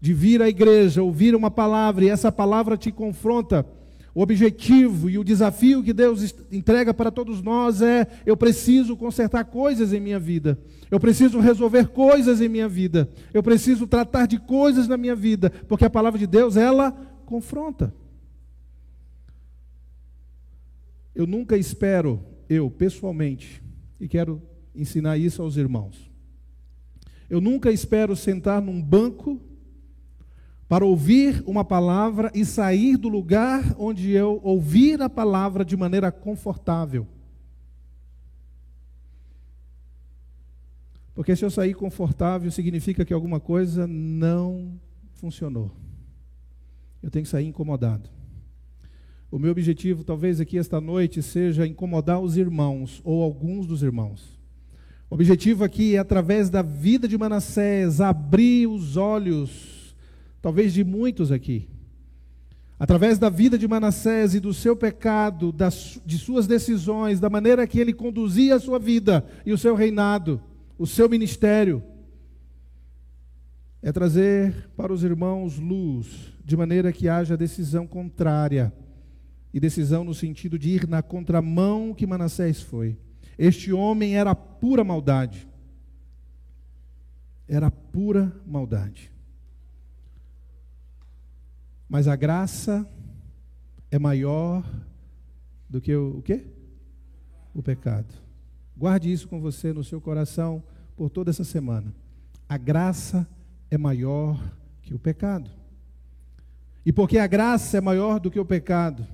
de 0.03 0.13
vir 0.13 0.41
à 0.41 0.49
igreja, 0.49 1.01
ouvir 1.01 1.33
uma 1.33 1.49
palavra 1.49 2.03
e 2.03 2.09
essa 2.09 2.29
palavra 2.29 2.75
te 2.75 2.91
confronta, 2.91 3.65
o 4.13 4.21
objetivo 4.21 5.09
e 5.09 5.17
o 5.17 5.23
desafio 5.23 5.81
que 5.81 5.93
Deus 5.93 6.35
entrega 6.51 6.93
para 6.93 7.09
todos 7.09 7.41
nós 7.41 7.81
é: 7.81 8.05
eu 8.25 8.35
preciso 8.35 8.97
consertar 8.97 9.45
coisas 9.45 9.93
em 9.93 10.01
minha 10.01 10.19
vida, 10.19 10.59
eu 10.91 10.99
preciso 10.99 11.39
resolver 11.39 11.87
coisas 11.87 12.41
em 12.41 12.49
minha 12.49 12.67
vida, 12.67 13.09
eu 13.33 13.41
preciso 13.41 13.87
tratar 13.87 14.25
de 14.25 14.37
coisas 14.37 14.89
na 14.89 14.97
minha 14.97 15.15
vida, 15.15 15.49
porque 15.69 15.85
a 15.85 15.89
palavra 15.89 16.19
de 16.19 16.27
Deus, 16.27 16.57
ela 16.57 16.91
confronta. 17.25 17.95
Eu 21.15 21.25
nunca 21.25 21.55
espero, 21.55 22.19
eu 22.49 22.69
pessoalmente, 22.69 23.63
e 24.01 24.09
quero 24.09 24.41
ensinar 24.75 25.17
isso 25.17 25.41
aos 25.41 25.55
irmãos. 25.55 26.11
Eu 27.29 27.39
nunca 27.39 27.71
espero 27.71 28.17
sentar 28.17 28.61
num 28.61 28.81
banco 28.81 29.39
para 30.73 30.87
ouvir 30.87 31.43
uma 31.45 31.63
palavra 31.63 32.31
e 32.33 32.43
sair 32.43 32.97
do 32.97 33.07
lugar 33.07 33.75
onde 33.77 34.09
eu 34.09 34.39
ouvir 34.41 34.99
a 35.03 35.07
palavra 35.07 35.63
de 35.63 35.77
maneira 35.77 36.11
confortável. 36.11 37.05
Porque 41.13 41.35
se 41.35 41.45
eu 41.45 41.51
sair 41.51 41.75
confortável, 41.75 42.49
significa 42.49 43.05
que 43.05 43.13
alguma 43.13 43.39
coisa 43.39 43.85
não 43.85 44.73
funcionou. 45.11 45.69
Eu 47.03 47.11
tenho 47.11 47.21
que 47.23 47.29
sair 47.29 47.45
incomodado. 47.45 48.09
O 49.29 49.37
meu 49.37 49.51
objetivo, 49.51 50.03
talvez 50.03 50.41
aqui 50.41 50.57
esta 50.57 50.81
noite, 50.81 51.21
seja 51.21 51.67
incomodar 51.67 52.19
os 52.19 52.35
irmãos 52.35 52.99
ou 53.03 53.21
alguns 53.21 53.67
dos 53.67 53.83
irmãos. 53.83 54.39
O 55.07 55.13
objetivo 55.13 55.63
aqui 55.63 55.95
é, 55.95 55.99
através 55.99 56.49
da 56.49 56.63
vida 56.63 57.07
de 57.07 57.15
Manassés, 57.15 58.01
abrir 58.01 58.65
os 58.65 58.97
olhos, 58.97 59.72
talvez 60.43 60.73
de 60.73 60.83
muitos 60.83 61.31
aqui. 61.31 61.69
Através 62.77 63.17
da 63.17 63.29
vida 63.29 63.57
de 63.57 63.65
Manassés 63.65 64.35
e 64.35 64.41
do 64.41 64.53
seu 64.53 64.75
pecado, 64.75 65.53
das, 65.53 66.01
de 66.05 66.17
suas 66.17 66.45
decisões, 66.45 67.17
da 67.17 67.29
maneira 67.29 67.65
que 67.65 67.79
ele 67.79 67.93
conduzia 67.93 68.55
a 68.55 68.59
sua 68.59 68.77
vida 68.77 69.25
e 69.45 69.53
o 69.53 69.57
seu 69.57 69.73
reinado, 69.73 70.41
o 70.77 70.85
seu 70.85 71.07
ministério, 71.07 71.81
é 73.81 73.89
trazer 73.93 74.69
para 74.75 74.91
os 74.91 75.01
irmãos 75.01 75.57
luz, 75.57 76.33
de 76.43 76.57
maneira 76.57 76.91
que 76.91 77.07
haja 77.07 77.37
decisão 77.37 77.87
contrária 77.87 78.73
e 79.53 79.61
decisão 79.61 80.03
no 80.03 80.13
sentido 80.13 80.59
de 80.59 80.71
ir 80.71 80.89
na 80.89 81.01
contramão 81.01 81.93
que 81.93 82.05
Manassés 82.05 82.61
foi. 82.61 82.97
Este 83.37 83.71
homem 83.71 84.17
era 84.17 84.35
pura 84.35 84.83
maldade. 84.83 85.47
Era 87.47 87.71
pura 87.71 88.35
maldade. 88.45 89.12
Mas 91.93 92.07
a 92.07 92.15
graça 92.15 92.89
é 93.91 93.99
maior 93.99 94.65
do 95.69 95.79
que 95.79 95.93
o, 95.95 96.17
o 96.17 96.21
quê? 96.23 96.43
O 97.53 97.61
pecado. 97.61 98.11
Guarde 98.75 99.11
isso 99.11 99.27
com 99.27 99.39
você 99.39 99.71
no 99.71 99.83
seu 99.83 100.01
coração 100.01 100.63
por 100.97 101.11
toda 101.11 101.29
essa 101.29 101.43
semana. 101.43 101.93
A 102.49 102.57
graça 102.57 103.29
é 103.69 103.77
maior 103.77 104.43
que 104.81 104.95
o 104.95 104.97
pecado. 104.97 105.51
E 106.83 106.91
porque 106.91 107.19
a 107.19 107.27
graça 107.27 107.77
é 107.77 107.81
maior 107.81 108.19
do 108.19 108.31
que 108.31 108.39
o 108.39 108.45
pecado, 108.45 109.05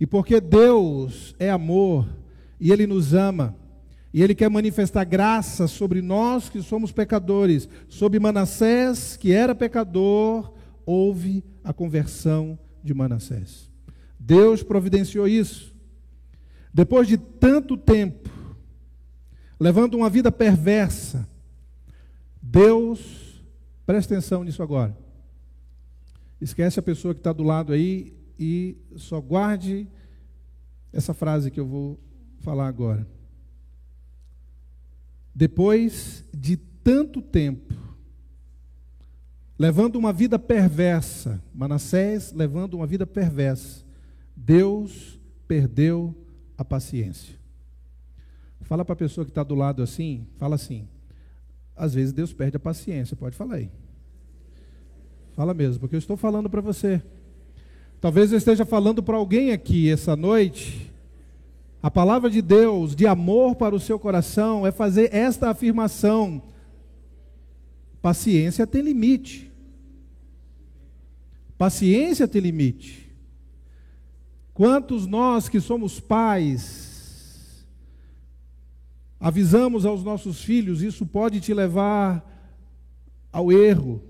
e 0.00 0.04
porque 0.04 0.40
Deus 0.40 1.36
é 1.38 1.48
amor 1.48 2.08
e 2.58 2.72
Ele 2.72 2.88
nos 2.88 3.14
ama, 3.14 3.54
e 4.12 4.20
Ele 4.20 4.34
quer 4.34 4.50
manifestar 4.50 5.04
graça 5.04 5.68
sobre 5.68 6.02
nós 6.02 6.48
que 6.48 6.60
somos 6.60 6.90
pecadores, 6.90 7.68
sobre 7.88 8.18
Manassés, 8.18 9.16
que 9.16 9.32
era 9.32 9.54
pecador, 9.54 10.52
houve 10.84 11.44
a 11.64 11.72
conversão 11.72 12.58
de 12.82 12.94
Manassés. 12.94 13.70
Deus 14.18 14.62
providenciou 14.62 15.26
isso. 15.26 15.74
Depois 16.72 17.08
de 17.08 17.18
tanto 17.18 17.76
tempo, 17.76 18.28
levando 19.58 19.94
uma 19.94 20.08
vida 20.08 20.30
perversa, 20.30 21.28
Deus, 22.40 23.44
presta 23.84 24.14
atenção 24.14 24.44
nisso 24.44 24.62
agora. 24.62 24.96
Esquece 26.40 26.78
a 26.78 26.82
pessoa 26.82 27.12
que 27.12 27.20
está 27.20 27.32
do 27.32 27.42
lado 27.42 27.72
aí 27.72 28.16
e 28.38 28.76
só 28.96 29.20
guarde 29.20 29.86
essa 30.92 31.12
frase 31.12 31.50
que 31.50 31.60
eu 31.60 31.66
vou 31.66 32.00
falar 32.40 32.66
agora. 32.66 33.06
Depois 35.34 36.24
de 36.32 36.56
tanto 36.56 37.20
tempo, 37.20 37.74
levando 39.60 39.96
uma 39.96 40.10
vida 40.10 40.38
perversa, 40.38 41.38
Manassés 41.54 42.32
levando 42.32 42.72
uma 42.72 42.86
vida 42.86 43.06
perversa, 43.06 43.84
Deus 44.34 45.20
perdeu 45.46 46.16
a 46.56 46.64
paciência. 46.64 47.34
Fala 48.62 48.86
para 48.86 48.94
a 48.94 48.96
pessoa 48.96 49.22
que 49.22 49.30
está 49.30 49.42
do 49.42 49.54
lado 49.54 49.82
assim, 49.82 50.26
fala 50.38 50.54
assim. 50.54 50.88
Às 51.76 51.92
vezes 51.92 52.10
Deus 52.10 52.32
perde 52.32 52.56
a 52.56 52.60
paciência, 52.60 53.14
pode 53.14 53.36
falar 53.36 53.56
aí. 53.56 53.70
Fala 55.32 55.52
mesmo, 55.52 55.78
porque 55.78 55.94
eu 55.94 55.98
estou 55.98 56.16
falando 56.16 56.48
para 56.48 56.62
você. 56.62 57.02
Talvez 58.00 58.32
eu 58.32 58.38
esteja 58.38 58.64
falando 58.64 59.02
para 59.02 59.18
alguém 59.18 59.52
aqui 59.52 59.90
essa 59.90 60.16
noite. 60.16 60.90
A 61.82 61.90
palavra 61.90 62.30
de 62.30 62.40
Deus, 62.40 62.96
de 62.96 63.06
amor 63.06 63.56
para 63.56 63.74
o 63.74 63.80
seu 63.80 63.98
coração, 63.98 64.66
é 64.66 64.72
fazer 64.72 65.14
esta 65.14 65.50
afirmação: 65.50 66.40
paciência 68.00 68.66
tem 68.66 68.80
limite. 68.80 69.49
Paciência 71.60 72.26
tem 72.26 72.40
limite. 72.40 73.12
Quantos 74.54 75.06
nós 75.06 75.46
que 75.46 75.60
somos 75.60 76.00
pais, 76.00 77.66
avisamos 79.20 79.84
aos 79.84 80.02
nossos 80.02 80.42
filhos, 80.42 80.80
isso 80.80 81.04
pode 81.04 81.38
te 81.38 81.52
levar 81.52 82.24
ao 83.30 83.52
erro, 83.52 84.02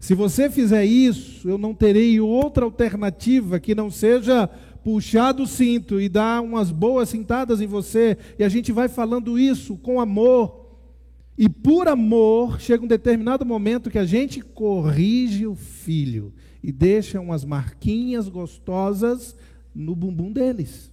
se 0.00 0.14
você 0.14 0.48
fizer 0.48 0.86
isso, 0.86 1.46
eu 1.46 1.58
não 1.58 1.74
terei 1.74 2.18
outra 2.18 2.64
alternativa 2.64 3.60
que 3.60 3.74
não 3.74 3.90
seja 3.90 4.48
puxar 4.82 5.32
do 5.32 5.46
cinto 5.46 6.00
e 6.00 6.08
dar 6.08 6.40
umas 6.40 6.70
boas 6.70 7.10
cintadas 7.10 7.60
em 7.60 7.66
você, 7.66 8.16
e 8.38 8.42
a 8.42 8.48
gente 8.48 8.72
vai 8.72 8.88
falando 8.88 9.38
isso 9.38 9.76
com 9.76 10.00
amor. 10.00 10.61
E 11.36 11.48
por 11.48 11.88
amor, 11.88 12.60
chega 12.60 12.84
um 12.84 12.88
determinado 12.88 13.44
momento 13.44 13.90
que 13.90 13.98
a 13.98 14.04
gente 14.04 14.40
corrige 14.40 15.46
o 15.46 15.54
filho 15.54 16.32
e 16.62 16.70
deixa 16.70 17.20
umas 17.20 17.44
marquinhas 17.44 18.28
gostosas 18.28 19.36
no 19.74 19.96
bumbum 19.96 20.30
deles. 20.30 20.92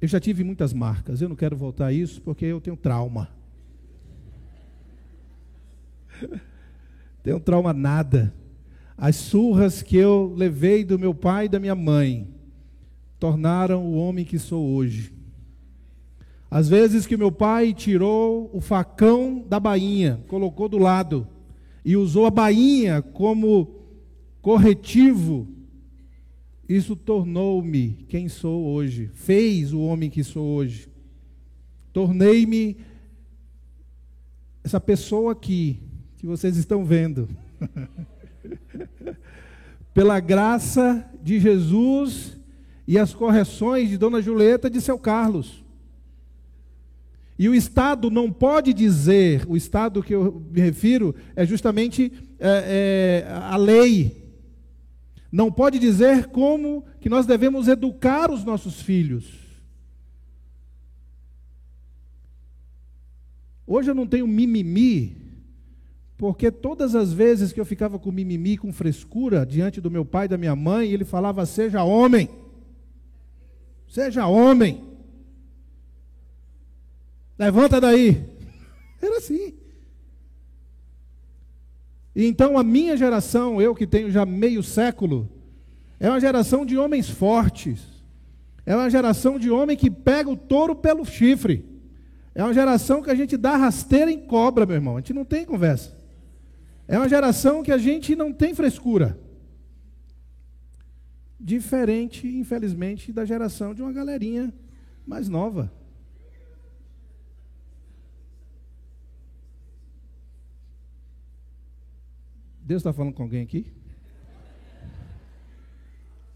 Eu 0.00 0.08
já 0.08 0.18
tive 0.18 0.42
muitas 0.42 0.72
marcas, 0.72 1.20
eu 1.20 1.28
não 1.28 1.36
quero 1.36 1.56
voltar 1.56 1.86
a 1.86 1.92
isso 1.92 2.20
porque 2.22 2.44
eu 2.44 2.60
tenho 2.60 2.76
trauma. 2.76 3.28
Tenho 7.22 7.38
trauma 7.38 7.72
nada. 7.72 8.34
As 8.96 9.16
surras 9.16 9.82
que 9.82 9.96
eu 9.96 10.34
levei 10.36 10.84
do 10.84 10.98
meu 10.98 11.14
pai 11.14 11.46
e 11.46 11.48
da 11.48 11.60
minha 11.60 11.74
mãe 11.74 12.28
tornaram 13.18 13.84
o 13.84 13.94
homem 13.94 14.24
que 14.24 14.38
sou 14.38 14.64
hoje. 14.74 15.12
Às 16.52 16.68
vezes 16.68 17.06
que 17.06 17.16
meu 17.16 17.32
pai 17.32 17.72
tirou 17.72 18.50
o 18.52 18.60
facão 18.60 19.42
da 19.48 19.58
bainha, 19.58 20.22
colocou 20.28 20.68
do 20.68 20.76
lado 20.76 21.26
e 21.82 21.96
usou 21.96 22.26
a 22.26 22.30
bainha 22.30 23.00
como 23.00 23.80
corretivo, 24.42 25.48
isso 26.68 26.94
tornou-me 26.94 28.04
quem 28.06 28.28
sou 28.28 28.66
hoje, 28.66 29.10
fez 29.14 29.72
o 29.72 29.80
homem 29.80 30.10
que 30.10 30.22
sou 30.22 30.44
hoje. 30.44 30.90
Tornei-me 31.90 32.76
essa 34.62 34.78
pessoa 34.78 35.32
aqui 35.32 35.80
que 36.18 36.26
vocês 36.26 36.58
estão 36.58 36.84
vendo. 36.84 37.30
Pela 39.94 40.20
graça 40.20 41.10
de 41.22 41.40
Jesus 41.40 42.38
e 42.86 42.98
as 42.98 43.14
correções 43.14 43.88
de 43.88 43.96
Dona 43.96 44.20
Julieta 44.20 44.68
de 44.68 44.82
seu 44.82 44.98
Carlos. 44.98 45.61
E 47.38 47.48
o 47.48 47.54
Estado 47.54 48.10
não 48.10 48.30
pode 48.30 48.72
dizer, 48.72 49.44
o 49.48 49.56
Estado 49.56 50.02
que 50.02 50.14
eu 50.14 50.42
me 50.50 50.60
refiro 50.60 51.14
é 51.34 51.44
justamente 51.46 52.12
é, 52.38 53.24
é, 53.26 53.32
a 53.32 53.56
lei. 53.56 54.22
Não 55.30 55.50
pode 55.50 55.78
dizer 55.78 56.26
como 56.26 56.84
que 57.00 57.08
nós 57.08 57.26
devemos 57.26 57.68
educar 57.68 58.30
os 58.30 58.44
nossos 58.44 58.82
filhos. 58.82 59.40
Hoje 63.66 63.90
eu 63.90 63.94
não 63.94 64.06
tenho 64.06 64.26
mimimi 64.26 65.22
porque 66.22 66.52
todas 66.52 66.94
as 66.94 67.12
vezes 67.12 67.52
que 67.52 67.58
eu 67.58 67.64
ficava 67.64 67.98
com 67.98 68.12
mimimi, 68.12 68.56
com 68.56 68.72
frescura, 68.72 69.44
diante 69.44 69.80
do 69.80 69.90
meu 69.90 70.04
pai 70.04 70.26
e 70.26 70.28
da 70.28 70.38
minha 70.38 70.54
mãe, 70.54 70.88
ele 70.88 71.04
falava: 71.04 71.44
seja 71.44 71.82
homem. 71.82 72.28
Seja 73.88 74.28
homem. 74.28 74.84
Levanta 77.42 77.80
daí. 77.80 78.24
Era 79.00 79.18
assim. 79.18 79.52
E 82.14 82.24
então 82.24 82.56
a 82.56 82.62
minha 82.62 82.96
geração, 82.96 83.60
eu 83.60 83.74
que 83.74 83.84
tenho 83.84 84.12
já 84.12 84.24
meio 84.24 84.62
século, 84.62 85.28
é 85.98 86.08
uma 86.08 86.20
geração 86.20 86.64
de 86.64 86.78
homens 86.78 87.10
fortes. 87.10 87.80
É 88.64 88.76
uma 88.76 88.88
geração 88.88 89.40
de 89.40 89.50
homem 89.50 89.76
que 89.76 89.90
pega 89.90 90.30
o 90.30 90.36
touro 90.36 90.76
pelo 90.76 91.04
chifre. 91.04 91.64
É 92.32 92.44
uma 92.44 92.54
geração 92.54 93.02
que 93.02 93.10
a 93.10 93.14
gente 93.16 93.36
dá 93.36 93.56
rasteira 93.56 94.08
em 94.08 94.20
cobra, 94.20 94.64
meu 94.64 94.76
irmão. 94.76 94.96
A 94.96 95.00
gente 95.00 95.12
não 95.12 95.24
tem 95.24 95.44
conversa. 95.44 95.98
É 96.86 96.96
uma 96.96 97.08
geração 97.08 97.60
que 97.64 97.72
a 97.72 97.78
gente 97.78 98.14
não 98.14 98.32
tem 98.32 98.54
frescura. 98.54 99.18
Diferente, 101.40 102.24
infelizmente, 102.28 103.12
da 103.12 103.24
geração 103.24 103.74
de 103.74 103.82
uma 103.82 103.92
galerinha 103.92 104.54
mais 105.04 105.28
nova. 105.28 105.81
Deus 112.64 112.80
está 112.80 112.92
falando 112.92 113.12
com 113.12 113.24
alguém 113.24 113.42
aqui? 113.42 113.66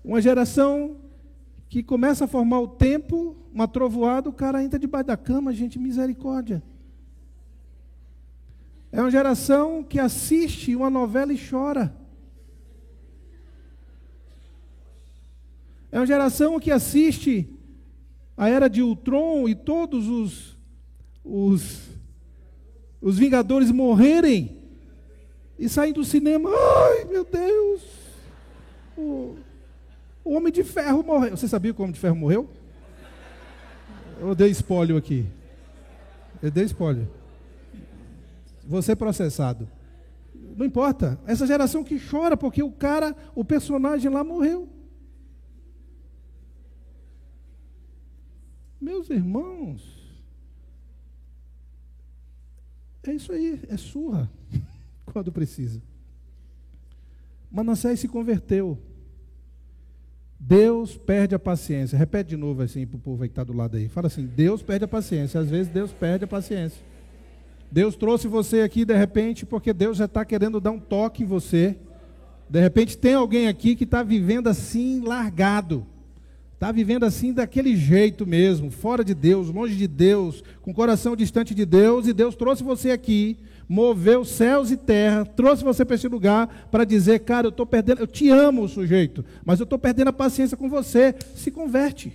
Uma 0.04 0.20
geração 0.20 0.96
que 1.68 1.82
começa 1.82 2.24
a 2.24 2.28
formar 2.28 2.60
o 2.60 2.68
tempo, 2.68 3.36
uma 3.52 3.68
trovoada, 3.68 4.28
o 4.28 4.32
cara 4.32 4.62
entra 4.62 4.78
debaixo 4.78 5.06
da 5.06 5.16
cama, 5.16 5.52
gente, 5.52 5.78
misericórdia. 5.78 6.62
É 8.90 9.00
uma 9.00 9.10
geração 9.10 9.84
que 9.84 9.98
assiste 9.98 10.74
uma 10.74 10.90
novela 10.90 11.32
e 11.32 11.38
chora. 11.38 11.94
É 15.92 15.98
uma 15.98 16.06
geração 16.06 16.58
que 16.58 16.70
assiste 16.70 17.48
a 18.36 18.48
era 18.48 18.68
de 18.68 18.82
Ultron 18.82 19.48
e 19.48 19.54
todos 19.54 20.08
os, 20.08 20.58
os, 21.24 21.88
os 23.00 23.18
Vingadores 23.18 23.70
morrerem 23.70 24.55
e 25.58 25.68
saem 25.68 25.92
do 25.92 26.04
cinema. 26.04 26.50
Ai, 26.50 27.04
meu 27.04 27.24
Deus! 27.24 27.82
O, 28.96 29.36
o 30.24 30.34
Homem 30.34 30.52
de 30.52 30.62
Ferro 30.62 31.02
morreu. 31.02 31.36
Você 31.36 31.48
sabia 31.48 31.72
que 31.72 31.80
o 31.80 31.82
Homem 31.82 31.94
de 31.94 32.00
Ferro 32.00 32.16
morreu? 32.16 32.48
Eu 34.20 34.34
dei 34.34 34.50
espólio 34.50 34.96
aqui. 34.96 35.26
Eu 36.42 36.50
dei 36.50 36.64
espólio. 36.64 37.08
Você 38.64 38.92
é 38.92 38.94
processado. 38.94 39.68
Não 40.34 40.66
importa. 40.66 41.18
Essa 41.26 41.46
geração 41.46 41.84
que 41.84 41.98
chora 41.98 42.36
porque 42.36 42.62
o 42.62 42.70
cara, 42.70 43.14
o 43.34 43.44
personagem 43.44 44.10
lá 44.10 44.24
morreu. 44.24 44.68
Meus 48.80 49.08
irmãos, 49.08 49.96
é 53.04 53.12
isso 53.12 53.32
aí, 53.32 53.60
é 53.68 53.76
surra 53.76 54.30
quando 55.16 55.32
precisa. 55.32 55.80
Manassés 57.50 58.00
se 58.00 58.06
converteu. 58.06 58.78
Deus 60.38 60.94
perde 60.94 61.34
a 61.34 61.38
paciência. 61.38 61.96
Repete 61.96 62.28
de 62.28 62.36
novo 62.36 62.60
assim 62.60 62.86
para 62.86 62.98
o 62.98 63.00
povo 63.00 63.22
que 63.22 63.30
está 63.30 63.42
do 63.42 63.54
lado 63.54 63.78
aí. 63.78 63.88
Fala 63.88 64.08
assim: 64.08 64.26
Deus 64.26 64.60
perde 64.60 64.84
a 64.84 64.88
paciência. 64.88 65.40
Às 65.40 65.48
vezes 65.48 65.72
Deus 65.72 65.90
perde 65.90 66.26
a 66.26 66.28
paciência. 66.28 66.78
Deus 67.72 67.96
trouxe 67.96 68.28
você 68.28 68.60
aqui 68.60 68.84
de 68.84 68.94
repente 68.94 69.46
porque 69.46 69.72
Deus 69.72 69.96
já 69.96 70.04
está 70.04 70.22
querendo 70.22 70.60
dar 70.60 70.72
um 70.72 70.78
toque 70.78 71.22
em 71.22 71.26
você. 71.26 71.78
De 72.46 72.60
repente 72.60 72.98
tem 72.98 73.14
alguém 73.14 73.48
aqui 73.48 73.74
que 73.74 73.84
está 73.84 74.02
vivendo 74.02 74.48
assim, 74.48 75.00
largado. 75.00 75.86
Está 76.52 76.70
vivendo 76.70 77.04
assim 77.04 77.32
daquele 77.32 77.74
jeito 77.74 78.26
mesmo, 78.26 78.70
fora 78.70 79.02
de 79.02 79.14
Deus, 79.14 79.48
longe 79.48 79.76
de 79.76 79.86
Deus, 79.86 80.44
com 80.60 80.72
o 80.72 80.74
coração 80.74 81.16
distante 81.16 81.54
de 81.54 81.64
Deus, 81.64 82.06
e 82.06 82.12
Deus 82.12 82.34
trouxe 82.34 82.62
você 82.62 82.90
aqui, 82.90 83.38
moveu 83.68 84.24
céus 84.24 84.70
e 84.70 84.76
terra, 84.76 85.24
trouxe 85.24 85.64
você 85.64 85.84
para 85.84 85.96
esse 85.96 86.08
lugar 86.08 86.68
para 86.70 86.84
dizer, 86.84 87.20
cara, 87.20 87.46
eu 87.46 87.50
estou 87.50 87.66
perdendo, 87.66 88.00
eu 88.00 88.06
te 88.06 88.28
amo, 88.30 88.68
sujeito, 88.68 89.24
mas 89.44 89.58
eu 89.58 89.64
estou 89.64 89.78
perdendo 89.78 90.08
a 90.08 90.12
paciência 90.12 90.56
com 90.56 90.68
você. 90.68 91.14
Se 91.34 91.50
converte. 91.50 92.12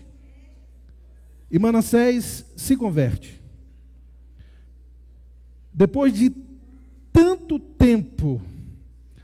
E 1.50 1.60
Manassés 1.60 2.46
se 2.56 2.78
converte. 2.78 3.42
Depois 5.74 6.14
de 6.14 6.32
tanto 7.12 7.60
tempo, 7.60 8.42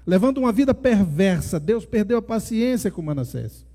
levando 0.05 0.37
uma 0.39 0.51
vida 0.51 0.73
perversa, 0.73 1.59
Deus 1.59 1.85
perdeu 1.85 2.17
a 2.17 2.21
paciência 2.21 2.89
com 2.89 3.01
Manassés. 3.01 3.66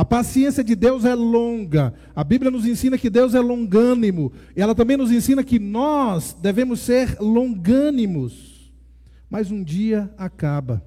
A 0.00 0.04
paciência 0.04 0.64
de 0.64 0.74
Deus 0.74 1.04
é 1.04 1.14
longa. 1.14 1.92
A 2.16 2.24
Bíblia 2.24 2.50
nos 2.50 2.64
ensina 2.64 2.96
que 2.96 3.10
Deus 3.10 3.34
é 3.34 3.38
longânimo. 3.38 4.32
E 4.56 4.62
ela 4.62 4.74
também 4.74 4.96
nos 4.96 5.12
ensina 5.12 5.44
que 5.44 5.58
nós 5.58 6.32
devemos 6.32 6.80
ser 6.80 7.18
longânimos. 7.20 8.72
Mas 9.28 9.50
um 9.50 9.62
dia 9.62 10.10
acaba. 10.16 10.82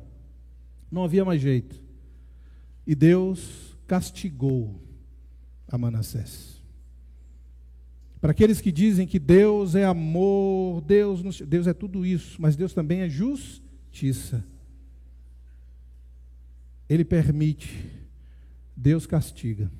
Não 0.91 1.03
havia 1.03 1.23
mais 1.23 1.39
jeito. 1.39 1.79
E 2.87 2.95
Deus 2.95 3.77
castigou 3.85 4.81
a 5.67 5.77
Manassés. 5.77 6.59
Para 8.19 8.31
aqueles 8.31 8.59
que 8.59 8.71
dizem 8.71 9.05
que 9.05 9.19
Deus 9.19 9.75
é 9.75 9.85
amor, 9.85 10.81
Deus, 10.81 11.39
Deus 11.41 11.67
é 11.67 11.73
tudo 11.75 12.03
isso, 12.03 12.41
mas 12.41 12.55
Deus 12.55 12.73
também 12.73 13.01
é 13.01 13.09
justiça. 13.09 14.43
Ele 16.89 17.05
permite 17.05 18.02
Deus 18.75 19.05
castiga. 19.05 19.71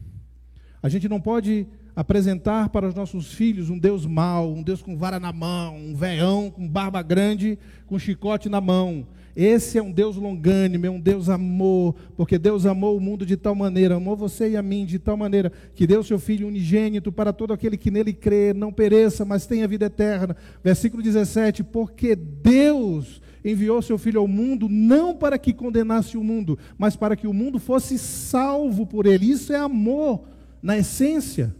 A 0.81 0.89
gente 0.89 1.07
não 1.07 1.19
pode 1.19 1.67
apresentar 1.95 2.69
para 2.69 2.87
os 2.87 2.95
nossos 2.95 3.33
filhos 3.33 3.69
um 3.69 3.77
Deus 3.77 4.05
mau, 4.05 4.51
um 4.51 4.63
Deus 4.63 4.81
com 4.81 4.97
vara 4.97 5.19
na 5.19 5.31
mão, 5.31 5.77
um 5.77 5.95
veão 5.95 6.49
com 6.49 6.67
barba 6.67 7.01
grande, 7.01 7.57
com 7.85 7.99
chicote 7.99 8.49
na 8.49 8.59
mão. 8.59 9.05
Esse 9.35 9.79
é 9.79 9.81
um 9.81 9.91
Deus 9.91 10.15
longânimo, 10.15 10.85
é 10.85 10.89
um 10.89 10.99
Deus 10.99 11.27
amor, 11.27 11.95
porque 12.15 12.37
Deus 12.37 12.67
amou 12.67 12.95
o 12.95 13.01
mundo 13.01 13.25
de 13.25 13.35
tal 13.35 13.55
maneira, 13.55 13.95
amou 13.95 14.15
você 14.15 14.51
e 14.51 14.57
a 14.57 14.61
mim 14.61 14.85
de 14.85 14.99
tal 14.99 15.17
maneira, 15.17 15.51
que 15.73 15.87
deu 15.87 16.03
seu 16.03 16.19
Filho 16.19 16.47
unigênito 16.47 17.11
para 17.11 17.33
todo 17.33 17.51
aquele 17.51 17.75
que 17.75 17.89
nele 17.89 18.13
crê, 18.13 18.53
não 18.53 18.71
pereça, 18.71 19.25
mas 19.25 19.47
tenha 19.47 19.67
vida 19.67 19.85
eterna. 19.85 20.35
Versículo 20.63 21.01
17: 21.01 21.63
Porque 21.63 22.15
Deus 22.15 23.21
enviou 23.43 23.81
seu 23.81 23.97
Filho 23.97 24.19
ao 24.19 24.27
mundo 24.27 24.67
não 24.69 25.15
para 25.15 25.37
que 25.37 25.53
condenasse 25.53 26.17
o 26.17 26.23
mundo, 26.23 26.57
mas 26.77 26.95
para 26.95 27.15
que 27.15 27.27
o 27.27 27.33
mundo 27.33 27.59
fosse 27.59 27.97
salvo 27.97 28.85
por 28.85 29.05
ele. 29.05 29.29
Isso 29.29 29.51
é 29.51 29.57
amor 29.57 30.23
na 30.61 30.77
essência. 30.77 31.55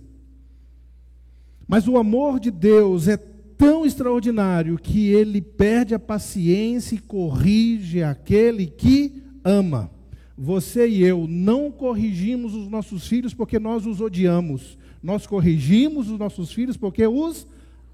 Mas 1.67 1.87
o 1.87 1.97
amor 1.97 2.39
de 2.39 2.51
Deus 2.51 3.07
é 3.07 3.17
tão 3.17 3.85
extraordinário 3.85 4.77
que 4.77 5.07
ele 5.07 5.41
perde 5.41 5.93
a 5.93 5.99
paciência 5.99 6.95
e 6.95 6.99
corrige 6.99 8.03
aquele 8.03 8.67
que 8.67 9.23
ama. 9.43 9.91
Você 10.37 10.87
e 10.87 11.03
eu 11.03 11.27
não 11.27 11.71
corrigimos 11.71 12.55
os 12.55 12.67
nossos 12.67 13.07
filhos 13.07 13.33
porque 13.33 13.59
nós 13.59 13.85
os 13.85 14.01
odiamos. 14.01 14.77
Nós 15.01 15.27
corrigimos 15.27 16.09
os 16.09 16.17
nossos 16.17 16.51
filhos 16.51 16.77
porque 16.77 17.05
os 17.05 17.45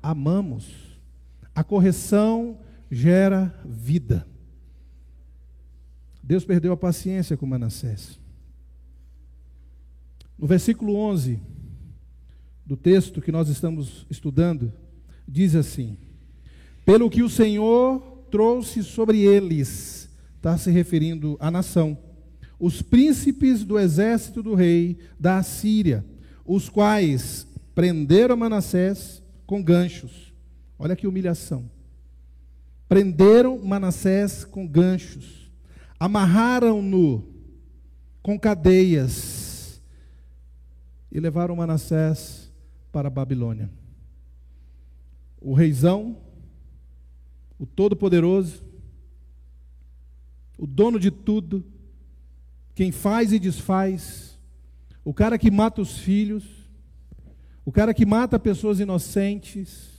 amamos. 0.01 0.65
A 1.53 1.63
correção 1.63 2.57
gera 2.89 3.53
vida. 3.65 4.25
Deus 6.23 6.43
perdeu 6.43 6.71
a 6.71 6.77
paciência 6.77 7.37
com 7.37 7.45
Manassés. 7.45 8.19
No 10.37 10.47
versículo 10.47 10.95
11 10.95 11.39
do 12.65 12.77
texto 12.77 13.21
que 13.21 13.31
nós 13.31 13.49
estamos 13.49 14.05
estudando, 14.09 14.71
diz 15.27 15.55
assim: 15.55 15.97
Pelo 16.85 17.09
que 17.09 17.23
o 17.23 17.29
Senhor 17.29 17.99
trouxe 18.29 18.83
sobre 18.83 19.21
eles, 19.21 20.09
está 20.35 20.57
se 20.57 20.71
referindo 20.71 21.35
à 21.39 21.49
nação, 21.49 21.97
os 22.59 22.81
príncipes 22.81 23.63
do 23.63 23.79
exército 23.79 24.43
do 24.43 24.53
rei 24.53 24.97
da 25.19 25.37
Assíria, 25.37 26.05
os 26.45 26.69
quais 26.69 27.47
prenderam 27.73 28.37
Manassés 28.37 29.23
com 29.45 29.63
ganchos. 29.63 30.33
Olha 30.77 30.95
que 30.95 31.07
humilhação 31.07 31.69
Prenderam 32.89 33.59
Manassés 33.59 34.43
com 34.43 34.67
ganchos, 34.67 35.51
amarraram-no 35.99 37.23
com 38.23 38.37
cadeias 38.37 39.79
e 41.11 41.19
levaram 41.19 41.55
Manassés 41.55 42.51
para 42.91 43.07
a 43.07 43.11
Babilônia. 43.11 43.69
O 45.39 45.53
reizão, 45.53 46.17
o 47.59 47.65
todo-poderoso, 47.67 48.63
o 50.57 50.65
dono 50.65 50.99
de 50.99 51.11
tudo, 51.11 51.63
quem 52.73 52.91
faz 52.91 53.31
e 53.31 53.37
desfaz, 53.37 54.39
o 55.05 55.13
cara 55.13 55.37
que 55.37 55.51
mata 55.51 55.79
os 55.79 55.99
filhos, 55.99 56.43
o 57.63 57.71
cara 57.71 57.93
que 57.93 58.05
mata 58.05 58.39
pessoas 58.39 58.79
inocentes, 58.79 59.98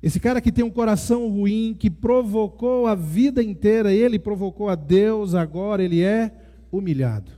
esse 0.00 0.20
cara 0.20 0.40
que 0.40 0.52
tem 0.52 0.64
um 0.64 0.70
coração 0.70 1.28
ruim, 1.28 1.74
que 1.76 1.90
provocou 1.90 2.86
a 2.86 2.94
vida 2.94 3.42
inteira, 3.42 3.92
ele 3.92 4.18
provocou 4.18 4.68
a 4.68 4.76
Deus, 4.76 5.34
agora 5.34 5.82
ele 5.82 6.02
é 6.02 6.32
humilhado. 6.70 7.32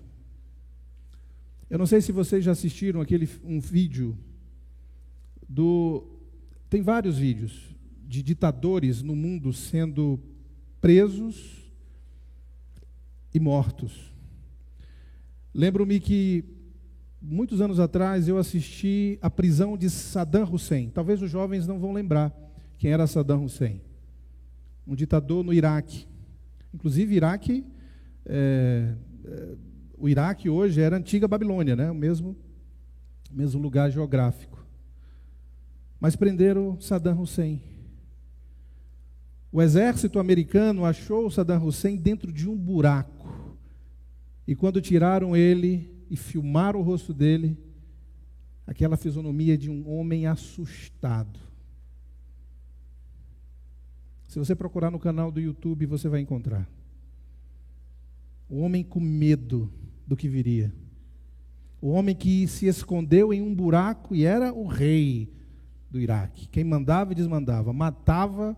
Eu 1.70 1.78
não 1.78 1.86
sei 1.86 2.02
se 2.02 2.12
vocês 2.12 2.44
já 2.44 2.52
assistiram 2.52 3.00
aquele 3.00 3.28
um 3.44 3.60
vídeo 3.60 4.18
do 5.48 6.04
Tem 6.68 6.82
vários 6.82 7.16
vídeos 7.16 7.74
de 8.06 8.22
ditadores 8.22 9.02
no 9.02 9.16
mundo 9.16 9.52
sendo 9.52 10.20
presos 10.80 11.72
e 13.32 13.40
mortos. 13.40 14.12
Lembro-me 15.54 15.98
que 15.98 16.44
muitos 17.22 17.60
anos 17.60 17.80
atrás 17.80 18.28
eu 18.28 18.36
assisti 18.36 19.18
a 19.22 19.30
prisão 19.30 19.78
de 19.78 19.88
Saddam 19.88 20.48
Hussein. 20.52 20.90
Talvez 20.90 21.22
os 21.22 21.30
jovens 21.30 21.66
não 21.66 21.78
vão 21.78 21.92
lembrar 21.92 22.34
quem 22.80 22.92
era 22.92 23.06
Saddam 23.06 23.44
Hussein. 23.44 23.82
Um 24.86 24.94
ditador 24.94 25.44
no 25.44 25.52
Iraque. 25.52 26.08
Inclusive, 26.72 27.14
Iraque, 27.14 27.66
é, 28.24 28.94
é, 29.22 29.54
o 29.98 30.08
Iraque 30.08 30.48
hoje 30.48 30.80
era 30.80 30.96
a 30.96 30.98
antiga 30.98 31.28
Babilônia, 31.28 31.76
né? 31.76 31.90
o 31.90 31.94
mesmo, 31.94 32.34
mesmo 33.30 33.60
lugar 33.60 33.90
geográfico. 33.90 34.66
Mas 36.00 36.16
prenderam 36.16 36.80
Saddam 36.80 37.20
Hussein. 37.20 37.62
O 39.52 39.60
exército 39.60 40.18
americano 40.18 40.86
achou 40.86 41.30
Saddam 41.30 41.62
Hussein 41.62 41.98
dentro 41.98 42.32
de 42.32 42.48
um 42.48 42.56
buraco. 42.56 43.58
E 44.46 44.56
quando 44.56 44.80
tiraram 44.80 45.36
ele 45.36 46.02
e 46.08 46.16
filmaram 46.16 46.80
o 46.80 46.82
rosto 46.82 47.12
dele, 47.12 47.58
aquela 48.66 48.96
fisionomia 48.96 49.58
de 49.58 49.68
um 49.68 49.86
homem 49.86 50.26
assustado. 50.26 51.49
Se 54.30 54.38
você 54.38 54.54
procurar 54.54 54.92
no 54.92 54.98
canal 55.00 55.32
do 55.32 55.40
YouTube, 55.40 55.86
você 55.86 56.08
vai 56.08 56.20
encontrar. 56.20 56.70
O 58.48 58.60
homem 58.60 58.84
com 58.84 59.00
medo 59.00 59.68
do 60.06 60.16
que 60.16 60.28
viria. 60.28 60.72
O 61.80 61.88
homem 61.88 62.14
que 62.14 62.46
se 62.46 62.66
escondeu 62.66 63.34
em 63.34 63.42
um 63.42 63.52
buraco 63.52 64.14
e 64.14 64.24
era 64.24 64.54
o 64.54 64.68
rei 64.68 65.32
do 65.90 65.98
Iraque. 65.98 66.46
Quem 66.46 66.62
mandava 66.62 67.10
e 67.10 67.16
desmandava, 67.16 67.72
matava 67.72 68.56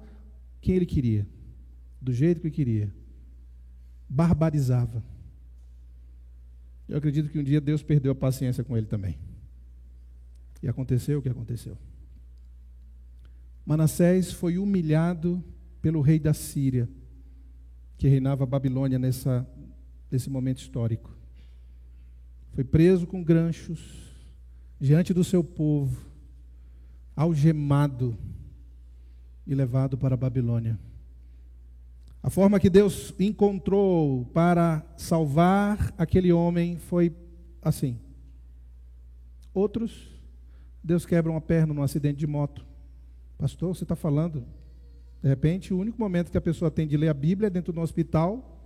quem 0.60 0.74
ele 0.74 0.84
queria, 0.84 1.26
do 1.98 2.12
jeito 2.12 2.42
que 2.42 2.48
ele 2.48 2.54
queria, 2.54 2.94
barbarizava. 4.06 5.02
Eu 6.86 6.98
acredito 6.98 7.30
que 7.30 7.38
um 7.38 7.42
dia 7.42 7.62
Deus 7.62 7.82
perdeu 7.82 8.12
a 8.12 8.14
paciência 8.14 8.62
com 8.62 8.76
ele 8.76 8.86
também. 8.86 9.18
E 10.62 10.68
aconteceu 10.68 11.20
o 11.20 11.22
que 11.22 11.30
aconteceu. 11.30 11.78
Manassés 13.64 14.30
foi 14.30 14.58
humilhado 14.58 15.42
pelo 15.82 16.00
rei 16.00 16.20
da 16.20 16.32
Síria, 16.32 16.88
que 17.98 18.06
reinava 18.06 18.44
a 18.44 18.46
Babilônia 18.46 19.00
nessa, 19.00 19.46
nesse 20.08 20.30
momento 20.30 20.58
histórico. 20.58 21.14
Foi 22.52 22.62
preso 22.62 23.06
com 23.06 23.22
granchos 23.22 23.80
diante 24.80 25.12
do 25.12 25.24
seu 25.24 25.42
povo, 25.42 26.06
algemado 27.16 28.16
e 29.44 29.54
levado 29.54 29.98
para 29.98 30.14
a 30.14 30.16
Babilônia. 30.16 30.78
A 32.22 32.30
forma 32.30 32.60
que 32.60 32.70
Deus 32.70 33.12
encontrou 33.18 34.24
para 34.26 34.86
salvar 34.96 35.92
aquele 35.98 36.32
homem 36.32 36.78
foi 36.78 37.12
assim. 37.60 37.98
Outros, 39.52 40.08
Deus 40.82 41.04
quebra 41.04 41.32
uma 41.32 41.40
perna 41.40 41.74
num 41.74 41.82
acidente 41.82 42.20
de 42.20 42.26
moto. 42.26 42.64
Pastor, 43.36 43.74
você 43.74 43.82
está 43.82 43.96
falando? 43.96 44.46
De 45.22 45.28
repente, 45.28 45.72
o 45.72 45.78
único 45.78 46.00
momento 46.00 46.32
que 46.32 46.38
a 46.38 46.40
pessoa 46.40 46.70
tem 46.70 46.86
de 46.86 46.96
ler 46.96 47.08
a 47.08 47.14
Bíblia 47.14 47.46
é 47.46 47.50
dentro 47.50 47.72
do 47.72 47.80
hospital. 47.80 48.60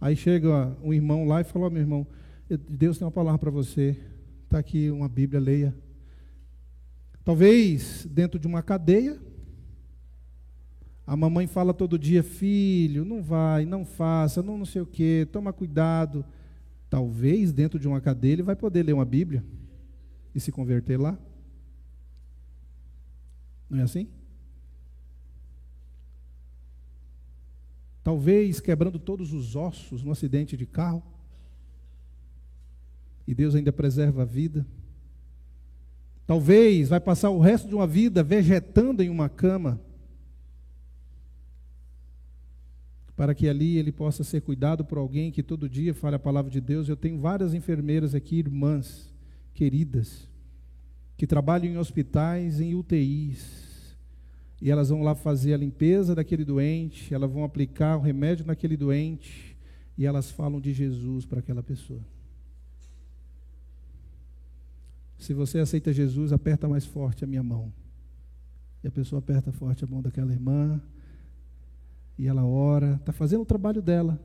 Aí 0.00 0.14
chega 0.14 0.76
um 0.82 0.94
irmão 0.94 1.26
lá 1.26 1.40
e 1.40 1.44
fala: 1.44 1.66
oh, 1.66 1.70
meu 1.70 1.82
irmão, 1.82 2.06
Deus 2.68 2.96
tem 2.96 3.04
uma 3.04 3.10
palavra 3.10 3.38
para 3.38 3.50
você. 3.50 3.96
Está 4.44 4.58
aqui 4.58 4.88
uma 4.88 5.08
Bíblia, 5.08 5.40
leia. 5.40 5.74
Talvez 7.24 8.06
dentro 8.08 8.38
de 8.38 8.46
uma 8.46 8.62
cadeia, 8.62 9.20
a 11.04 11.16
mamãe 11.16 11.48
fala 11.48 11.74
todo 11.74 11.98
dia: 11.98 12.22
filho, 12.22 13.04
não 13.04 13.20
vai, 13.20 13.66
não 13.66 13.84
faça, 13.84 14.42
não, 14.44 14.56
não 14.56 14.64
sei 14.64 14.80
o 14.80 14.86
que, 14.86 15.26
toma 15.32 15.52
cuidado. 15.52 16.24
Talvez 16.88 17.52
dentro 17.52 17.80
de 17.80 17.88
uma 17.88 18.00
cadeia 18.00 18.34
ele 18.34 18.42
vai 18.42 18.54
poder 18.54 18.84
ler 18.84 18.92
uma 18.92 19.04
Bíblia 19.04 19.44
e 20.32 20.38
se 20.38 20.52
converter 20.52 20.98
lá. 20.98 21.18
Não 23.68 23.80
é 23.80 23.82
assim? 23.82 24.08
Talvez 28.02 28.58
quebrando 28.58 28.98
todos 28.98 29.34
os 29.34 29.54
ossos 29.54 30.02
no 30.02 30.10
acidente 30.10 30.56
de 30.56 30.64
carro. 30.64 31.02
E 33.26 33.34
Deus 33.34 33.54
ainda 33.54 33.70
preserva 33.70 34.22
a 34.22 34.24
vida. 34.24 34.66
Talvez 36.26 36.88
vai 36.88 37.00
passar 37.00 37.28
o 37.28 37.38
resto 37.38 37.68
de 37.68 37.74
uma 37.74 37.86
vida 37.86 38.22
vegetando 38.22 39.02
em 39.02 39.10
uma 39.10 39.28
cama, 39.28 39.78
para 43.16 43.34
que 43.34 43.48
ali 43.48 43.76
ele 43.76 43.92
possa 43.92 44.24
ser 44.24 44.40
cuidado 44.40 44.84
por 44.84 44.96
alguém 44.96 45.30
que 45.30 45.42
todo 45.42 45.68
dia 45.68 45.92
fale 45.92 46.16
a 46.16 46.18
palavra 46.18 46.50
de 46.50 46.60
Deus. 46.60 46.88
Eu 46.88 46.96
tenho 46.96 47.18
várias 47.18 47.52
enfermeiras 47.52 48.14
aqui, 48.14 48.38
irmãs, 48.38 49.12
queridas, 49.52 50.28
que 51.18 51.26
trabalham 51.26 51.72
em 51.72 51.76
hospitais, 51.76 52.60
em 52.60 52.76
UTIs, 52.76 53.96
e 54.62 54.70
elas 54.70 54.88
vão 54.88 55.02
lá 55.02 55.16
fazer 55.16 55.52
a 55.52 55.56
limpeza 55.56 56.14
daquele 56.14 56.44
doente, 56.44 57.12
elas 57.12 57.28
vão 57.28 57.42
aplicar 57.42 57.96
o 57.96 58.00
remédio 58.00 58.46
naquele 58.46 58.76
doente, 58.76 59.56
e 59.98 60.06
elas 60.06 60.30
falam 60.30 60.60
de 60.60 60.72
Jesus 60.72 61.26
para 61.26 61.40
aquela 61.40 61.62
pessoa. 61.62 62.00
Se 65.18 65.34
você 65.34 65.58
aceita 65.58 65.92
Jesus, 65.92 66.32
aperta 66.32 66.68
mais 66.68 66.86
forte 66.86 67.24
a 67.24 67.26
minha 67.26 67.42
mão. 67.42 67.72
E 68.84 68.86
a 68.86 68.90
pessoa 68.90 69.18
aperta 69.18 69.50
forte 69.50 69.82
a 69.82 69.88
mão 69.88 70.00
daquela 70.00 70.32
irmã. 70.32 70.80
E 72.16 72.28
ela 72.28 72.46
ora, 72.46 72.94
está 72.94 73.12
fazendo 73.12 73.42
o 73.42 73.46
trabalho 73.46 73.82
dela. 73.82 74.20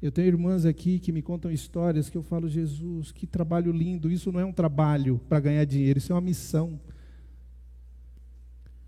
Eu 0.00 0.12
tenho 0.12 0.28
irmãs 0.28 0.64
aqui 0.64 1.00
que 1.00 1.10
me 1.10 1.20
contam 1.20 1.50
histórias 1.50 2.08
que 2.08 2.16
eu 2.16 2.22
falo, 2.22 2.48
Jesus, 2.48 3.10
que 3.10 3.26
trabalho 3.26 3.72
lindo. 3.72 4.10
Isso 4.10 4.30
não 4.30 4.38
é 4.38 4.44
um 4.44 4.52
trabalho 4.52 5.20
para 5.28 5.40
ganhar 5.40 5.64
dinheiro, 5.64 5.98
isso 5.98 6.12
é 6.12 6.14
uma 6.14 6.20
missão. 6.20 6.80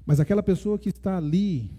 Mas 0.07 0.21
aquela 0.21 0.43
pessoa 0.43 0.79
que 0.79 0.91
está 0.91 1.17
ali, 1.17 1.71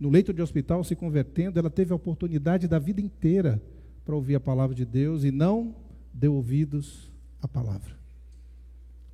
no 0.00 0.08
leito 0.08 0.32
de 0.32 0.40
hospital, 0.40 0.82
se 0.82 0.96
convertendo, 0.96 1.58
ela 1.58 1.68
teve 1.68 1.92
a 1.92 1.96
oportunidade 1.96 2.66
da 2.66 2.78
vida 2.78 3.02
inteira 3.02 3.62
para 4.02 4.14
ouvir 4.14 4.34
a 4.34 4.40
palavra 4.40 4.74
de 4.74 4.86
Deus 4.86 5.24
e 5.24 5.30
não 5.30 5.76
deu 6.12 6.34
ouvidos 6.34 7.10
a 7.40 7.46
palavra. 7.46 8.00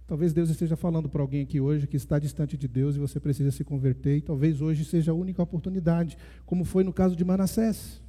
Talvez 0.07 0.33
Deus 0.33 0.49
esteja 0.49 0.77
falando 0.77 1.09
para 1.09 1.21
alguém 1.21 1.43
aqui 1.43 1.61
hoje 1.61 1.87
que 1.87 1.97
está 1.97 2.19
distante 2.19 2.57
de 2.57 2.67
Deus 2.67 2.97
e 2.97 2.99
você 2.99 3.21
precisa 3.21 3.51
se 3.51 3.63
converter, 3.63 4.17
e 4.17 4.23
talvez 4.23 4.61
hoje 4.61 4.85
seja 4.85 5.11
a 5.11 5.15
única 5.15 5.43
oportunidade, 5.43 6.17
como 6.47 6.65
foi 6.65 6.83
no 6.83 6.93
caso 6.93 7.15
de 7.15 7.25
Manassés. 7.25 8.01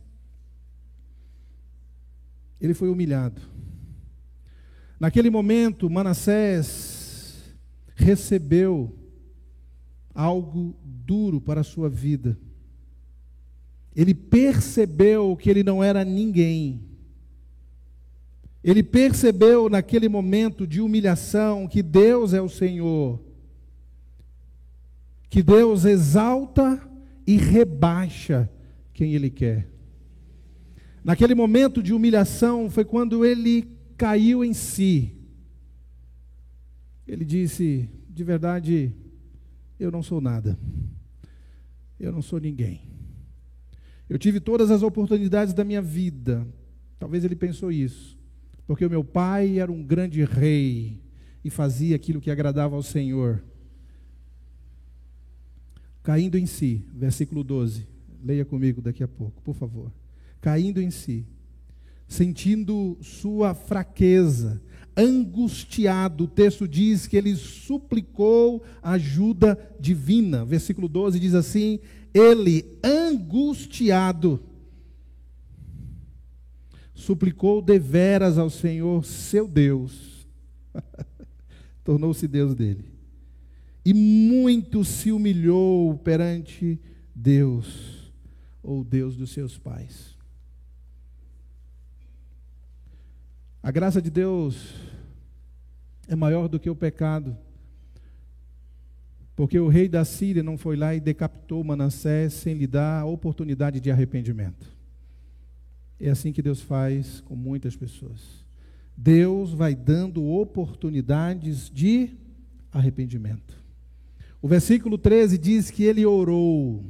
Ele 2.60 2.74
foi 2.74 2.90
humilhado. 2.90 3.42
Naquele 5.00 5.30
momento, 5.30 5.90
Manassés 5.90 7.56
recebeu 7.96 8.96
algo 10.14 10.76
duro 10.84 11.40
para 11.40 11.62
a 11.62 11.64
sua 11.64 11.90
vida. 11.90 12.38
Ele 13.96 14.14
percebeu 14.14 15.36
que 15.38 15.50
ele 15.50 15.64
não 15.64 15.84
era 15.84 16.04
ninguém. 16.04 16.82
Ele 18.64 18.84
percebeu 18.84 19.70
naquele 19.70 20.10
momento 20.10 20.68
de 20.68 20.82
humilhação 20.82 21.68
que 21.68 21.82
Deus 21.82 22.34
é 22.34 22.42
o 22.42 22.50
Senhor, 22.50 23.22
que 25.30 25.42
Deus 25.42 25.86
exalta 25.86 26.82
e 27.26 27.38
rebaixa 27.38 28.50
quem 28.94 29.14
Ele 29.14 29.30
quer. 29.30 29.70
Naquele 31.04 31.34
momento 31.34 31.82
de 31.82 31.94
humilhação 31.94 32.70
foi 32.70 32.84
quando 32.86 33.26
ele 33.26 33.68
caiu 33.98 34.44
em 34.44 34.54
si. 34.54 35.16
Ele 37.08 37.26
disse: 37.26 37.90
De 38.10 38.24
verdade, 38.24 38.94
eu 39.80 39.92
não 39.92 40.04
sou 40.04 40.22
nada, 40.22 40.58
eu 42.00 42.12
não 42.12 42.22
sou 42.22 42.40
ninguém. 42.40 42.82
Eu 44.10 44.18
tive 44.18 44.40
todas 44.40 44.72
as 44.72 44.82
oportunidades 44.82 45.54
da 45.54 45.64
minha 45.64 45.82
vida. 45.82 46.46
Talvez 46.98 47.24
ele 47.24 47.36
pensou 47.36 47.72
isso 47.72 48.20
porque 48.70 48.86
o 48.86 48.90
meu 48.90 49.04
pai 49.04 49.58
era 49.58 49.72
um 49.72 49.82
grande 49.82 50.24
rei 50.24 51.02
e 51.44 51.50
fazia 51.50 51.96
aquilo 51.96 52.22
que 52.22 52.30
agradava 52.30 52.76
ao 52.76 52.84
Senhor. 52.84 53.44
Caindo 56.04 56.38
em 56.38 56.46
si, 56.46 56.86
versículo 56.94 57.44
12, 57.44 57.88
leia 58.24 58.46
comigo 58.46 58.80
daqui 58.80 59.04
a 59.04 59.08
pouco, 59.08 59.42
por 59.42 59.56
favor. 59.56 59.92
Caindo 60.42 60.82
em 60.82 60.90
si, 60.90 61.26
sentindo 62.08 62.98
sua 63.02 63.54
fraqueza, 63.54 64.62
angustiado, 64.96 66.26
o 66.26 66.28
texto 66.28 66.68
diz 66.68 67.08
que 67.08 67.18
ele 67.18 67.36
suplicou 67.36 68.64
ajuda 68.82 69.58
divina. 69.80 70.46
Versículo 70.46 70.88
12 70.88 71.20
diz 71.20 71.34
assim: 71.34 71.80
ele 72.14 72.78
angustiado 72.84 74.40
suplicou 76.94 77.62
deveras 77.62 78.38
ao 78.38 78.50
Senhor 78.50 79.06
seu 79.06 79.48
Deus. 79.48 80.28
tornou-se 81.84 82.28
Deus 82.28 82.54
dele. 82.54 82.86
E 83.86 83.94
muito 83.94 84.84
se 84.84 85.12
humilhou 85.12 85.98
perante 85.98 86.80
Deus, 87.16 88.14
ou 88.62 88.84
Deus 88.84 89.16
dos 89.16 89.32
seus 89.32 89.58
pais. 89.58 90.09
A 93.62 93.72
graça 93.72 94.02
de 94.02 94.10
Deus 94.10 94.74
é 96.08 96.16
maior 96.16 96.48
do 96.48 96.60
que 96.60 96.70
o 96.70 96.76
pecado. 96.76 97.38
Porque 99.36 99.60
o 99.60 99.68
rei 99.68 99.88
da 99.88 100.04
Síria 100.06 100.42
não 100.42 100.58
foi 100.58 100.76
lá 100.76 100.96
e 100.96 101.00
decapitou 101.00 101.64
Manassés 101.64 102.34
sem 102.34 102.54
lhe 102.54 102.66
dar 102.66 103.02
a 103.02 103.06
oportunidade 103.06 103.80
de 103.80 103.92
arrependimento. 103.92 104.68
É 106.00 106.10
assim 106.10 106.32
que 106.32 106.42
Deus 106.42 106.62
faz 106.62 107.22
com 107.22 107.36
muitas 107.36 107.76
pessoas. 107.76 108.46
Deus 108.96 109.54
vai 109.54 109.76
dando 109.76 110.26
oportunidades 110.26 111.70
de 111.70 112.18
arrependimento. 112.72 113.62
O 114.42 114.48
versículo 114.48 114.98
13 114.98 115.38
diz 115.38 115.70
que 115.70 115.84
ele 115.84 116.06
orou 116.06 116.84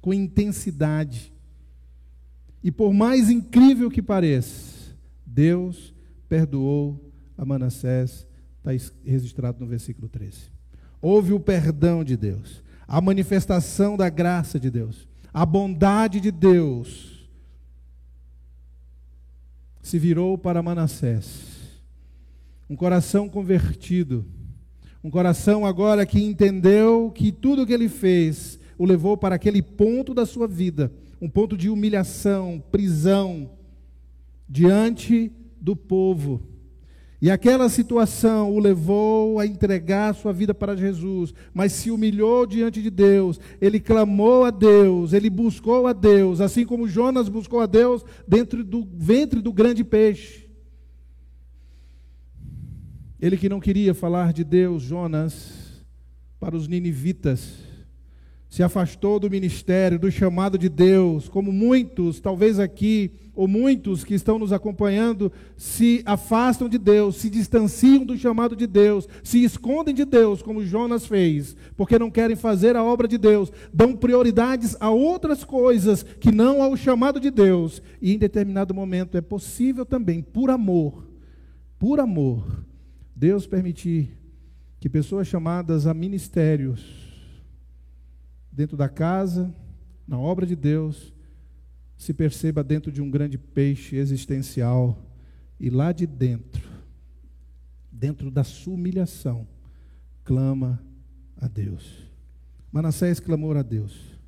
com 0.00 0.14
intensidade. 0.14 1.32
E 2.62 2.70
por 2.70 2.92
mais 2.92 3.28
incrível 3.28 3.90
que 3.90 4.02
pareça, 4.02 4.79
Deus 5.32 5.94
perdoou 6.28 7.12
a 7.38 7.44
Manassés, 7.44 8.26
está 8.58 8.70
registrado 9.04 9.60
no 9.60 9.66
versículo 9.66 10.08
13. 10.08 10.50
Houve 11.00 11.32
o 11.32 11.40
perdão 11.40 12.04
de 12.04 12.16
Deus, 12.16 12.62
a 12.86 13.00
manifestação 13.00 13.96
da 13.96 14.08
graça 14.08 14.58
de 14.58 14.70
Deus, 14.70 15.08
a 15.32 15.46
bondade 15.46 16.20
de 16.20 16.30
Deus 16.30 17.28
se 19.80 19.98
virou 19.98 20.36
para 20.36 20.62
Manassés. 20.62 21.80
Um 22.68 22.76
coração 22.76 23.28
convertido, 23.28 24.26
um 25.02 25.10
coração 25.10 25.64
agora 25.64 26.04
que 26.04 26.22
entendeu 26.22 27.10
que 27.10 27.32
tudo 27.32 27.62
o 27.62 27.66
que 27.66 27.72
ele 27.72 27.88
fez 27.88 28.58
o 28.76 28.84
levou 28.84 29.16
para 29.16 29.34
aquele 29.36 29.62
ponto 29.62 30.12
da 30.12 30.26
sua 30.26 30.46
vida, 30.46 30.92
um 31.20 31.28
ponto 31.28 31.56
de 31.56 31.68
humilhação, 31.68 32.62
prisão, 32.70 33.50
diante 34.50 35.30
do 35.60 35.76
povo. 35.76 36.42
E 37.22 37.30
aquela 37.30 37.68
situação 37.68 38.50
o 38.50 38.58
levou 38.58 39.38
a 39.38 39.46
entregar 39.46 40.14
sua 40.14 40.32
vida 40.32 40.52
para 40.52 40.74
Jesus, 40.74 41.32
mas 41.54 41.72
se 41.72 41.90
humilhou 41.90 42.46
diante 42.46 42.82
de 42.82 42.90
Deus, 42.90 43.38
ele 43.60 43.78
clamou 43.78 44.44
a 44.44 44.50
Deus, 44.50 45.12
ele 45.12 45.30
buscou 45.30 45.86
a 45.86 45.92
Deus, 45.92 46.40
assim 46.40 46.64
como 46.64 46.88
Jonas 46.88 47.28
buscou 47.28 47.60
a 47.60 47.66
Deus 47.66 48.04
dentro 48.26 48.64
do 48.64 48.88
ventre 48.92 49.40
do 49.40 49.52
grande 49.52 49.84
peixe. 49.84 50.48
Ele 53.20 53.36
que 53.36 53.50
não 53.50 53.60
queria 53.60 53.92
falar 53.92 54.32
de 54.32 54.42
Deus, 54.42 54.82
Jonas, 54.82 55.84
para 56.40 56.56
os 56.56 56.66
ninivitas, 56.66 57.70
se 58.48 58.62
afastou 58.62 59.20
do 59.20 59.30
ministério, 59.30 59.98
do 59.98 60.10
chamado 60.10 60.58
de 60.58 60.70
Deus, 60.70 61.28
como 61.28 61.52
muitos, 61.52 62.18
talvez 62.18 62.58
aqui, 62.58 63.12
ou 63.40 63.48
muitos 63.48 64.04
que 64.04 64.12
estão 64.12 64.38
nos 64.38 64.52
acompanhando, 64.52 65.32
se 65.56 66.02
afastam 66.04 66.68
de 66.68 66.76
Deus, 66.76 67.16
se 67.16 67.30
distanciam 67.30 68.04
do 68.04 68.14
chamado 68.14 68.54
de 68.54 68.66
Deus, 68.66 69.08
se 69.24 69.42
escondem 69.42 69.94
de 69.94 70.04
Deus, 70.04 70.42
como 70.42 70.62
Jonas 70.62 71.06
fez, 71.06 71.56
porque 71.74 71.98
não 71.98 72.10
querem 72.10 72.36
fazer 72.36 72.76
a 72.76 72.84
obra 72.84 73.08
de 73.08 73.16
Deus, 73.16 73.50
dão 73.72 73.96
prioridades 73.96 74.76
a 74.78 74.90
outras 74.90 75.42
coisas 75.42 76.02
que 76.02 76.30
não 76.30 76.62
ao 76.62 76.76
chamado 76.76 77.18
de 77.18 77.30
Deus, 77.30 77.82
e 78.02 78.12
em 78.12 78.18
determinado 78.18 78.74
momento 78.74 79.16
é 79.16 79.22
possível 79.22 79.86
também, 79.86 80.20
por 80.20 80.50
amor, 80.50 81.08
por 81.78 81.98
amor, 81.98 82.44
Deus 83.16 83.46
permitir 83.46 84.18
que 84.78 84.90
pessoas 84.90 85.26
chamadas 85.26 85.86
a 85.86 85.94
ministérios, 85.94 86.84
dentro 88.52 88.76
da 88.76 88.90
casa, 88.90 89.50
na 90.06 90.18
obra 90.18 90.44
de 90.44 90.54
Deus, 90.54 91.14
se 92.00 92.14
perceba 92.14 92.64
dentro 92.64 92.90
de 92.90 93.02
um 93.02 93.10
grande 93.10 93.36
peixe 93.36 93.96
existencial 93.96 95.06
e 95.60 95.68
lá 95.68 95.92
de 95.92 96.06
dentro, 96.06 96.66
dentro 97.92 98.30
da 98.30 98.42
sua 98.42 98.72
humilhação, 98.72 99.46
clama 100.24 100.82
a 101.36 101.46
Deus. 101.46 102.10
Manassés 102.72 103.20
clamou 103.20 103.52
a 103.52 103.60
Deus. 103.60 104.18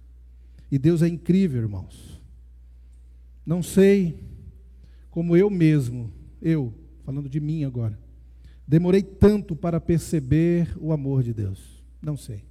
E 0.70 0.79
Deus 0.79 1.01
é 1.01 1.09
incrível, 1.09 1.62
irmãos. 1.62 2.20
Não 3.45 3.62
sei 3.62 4.23
como 5.11 5.35
eu 5.35 5.49
mesmo, 5.49 6.12
eu, 6.43 6.75
falando 7.07 7.27
de 7.27 7.41
mim 7.41 7.64
agora, 7.64 7.99
demorei 8.68 9.03
tanto 9.03 9.57
para 9.57 9.81
perceber 9.81 10.77
o 10.79 10.93
amor 10.93 11.23
de 11.23 11.33
Deus. 11.33 11.83
Não 12.03 12.18
sei. 12.18 12.45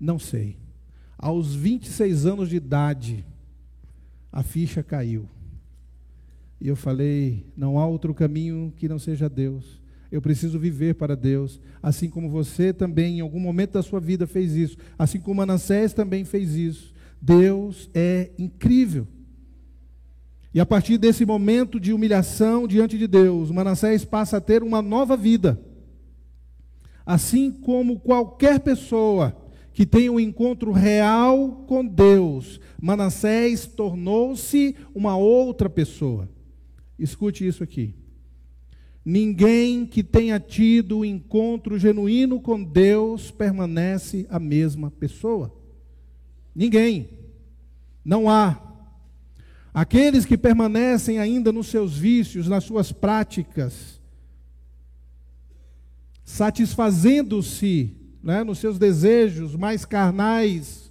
Não 0.00 0.18
sei. 0.18 0.56
Aos 1.18 1.54
26 1.54 2.24
anos 2.24 2.48
de 2.48 2.56
idade, 2.56 3.26
a 4.32 4.42
ficha 4.42 4.82
caiu. 4.82 5.28
E 6.60 6.68
eu 6.68 6.76
falei: 6.76 7.46
não 7.56 7.78
há 7.78 7.86
outro 7.86 8.14
caminho 8.14 8.72
que 8.76 8.88
não 8.88 8.98
seja 8.98 9.28
Deus. 9.28 9.80
Eu 10.10 10.20
preciso 10.20 10.58
viver 10.58 10.96
para 10.96 11.16
Deus, 11.16 11.60
assim 11.80 12.10
como 12.10 12.28
você 12.28 12.72
também, 12.72 13.18
em 13.18 13.20
algum 13.20 13.38
momento 13.38 13.72
da 13.72 13.82
sua 13.82 14.00
vida, 14.00 14.26
fez 14.26 14.54
isso, 14.54 14.76
assim 14.98 15.20
como 15.20 15.36
Manassés 15.36 15.92
também 15.92 16.24
fez 16.24 16.56
isso. 16.56 16.92
Deus 17.22 17.88
é 17.94 18.30
incrível. 18.36 19.06
E 20.52 20.58
a 20.58 20.66
partir 20.66 20.98
desse 20.98 21.24
momento 21.24 21.78
de 21.78 21.92
humilhação 21.92 22.66
diante 22.66 22.98
de 22.98 23.06
Deus, 23.06 23.52
Manassés 23.52 24.04
passa 24.04 24.38
a 24.38 24.40
ter 24.40 24.64
uma 24.64 24.82
nova 24.82 25.16
vida. 25.16 25.60
Assim 27.06 27.52
como 27.52 28.00
qualquer 28.00 28.58
pessoa 28.58 29.36
que 29.72 29.86
tem 29.86 30.10
um 30.10 30.20
encontro 30.20 30.72
real 30.72 31.64
com 31.66 31.84
Deus. 31.84 32.60
Manassés 32.80 33.66
tornou-se 33.66 34.76
uma 34.94 35.16
outra 35.16 35.70
pessoa. 35.70 36.28
Escute 36.98 37.46
isso 37.46 37.62
aqui. 37.62 37.94
Ninguém 39.04 39.86
que 39.86 40.02
tenha 40.02 40.38
tido 40.38 40.98
um 40.98 41.04
encontro 41.04 41.78
genuíno 41.78 42.40
com 42.40 42.62
Deus 42.62 43.30
permanece 43.30 44.26
a 44.28 44.38
mesma 44.38 44.90
pessoa. 44.90 45.54
Ninguém. 46.54 47.08
Não 48.04 48.28
há. 48.28 48.60
Aqueles 49.72 50.24
que 50.26 50.36
permanecem 50.36 51.18
ainda 51.18 51.52
nos 51.52 51.68
seus 51.68 51.96
vícios, 51.96 52.48
nas 52.48 52.64
suas 52.64 52.90
práticas, 52.90 54.00
satisfazendo-se 56.24 57.99
né, 58.22 58.44
nos 58.44 58.58
seus 58.58 58.78
desejos 58.78 59.54
mais 59.54 59.84
carnais. 59.84 60.90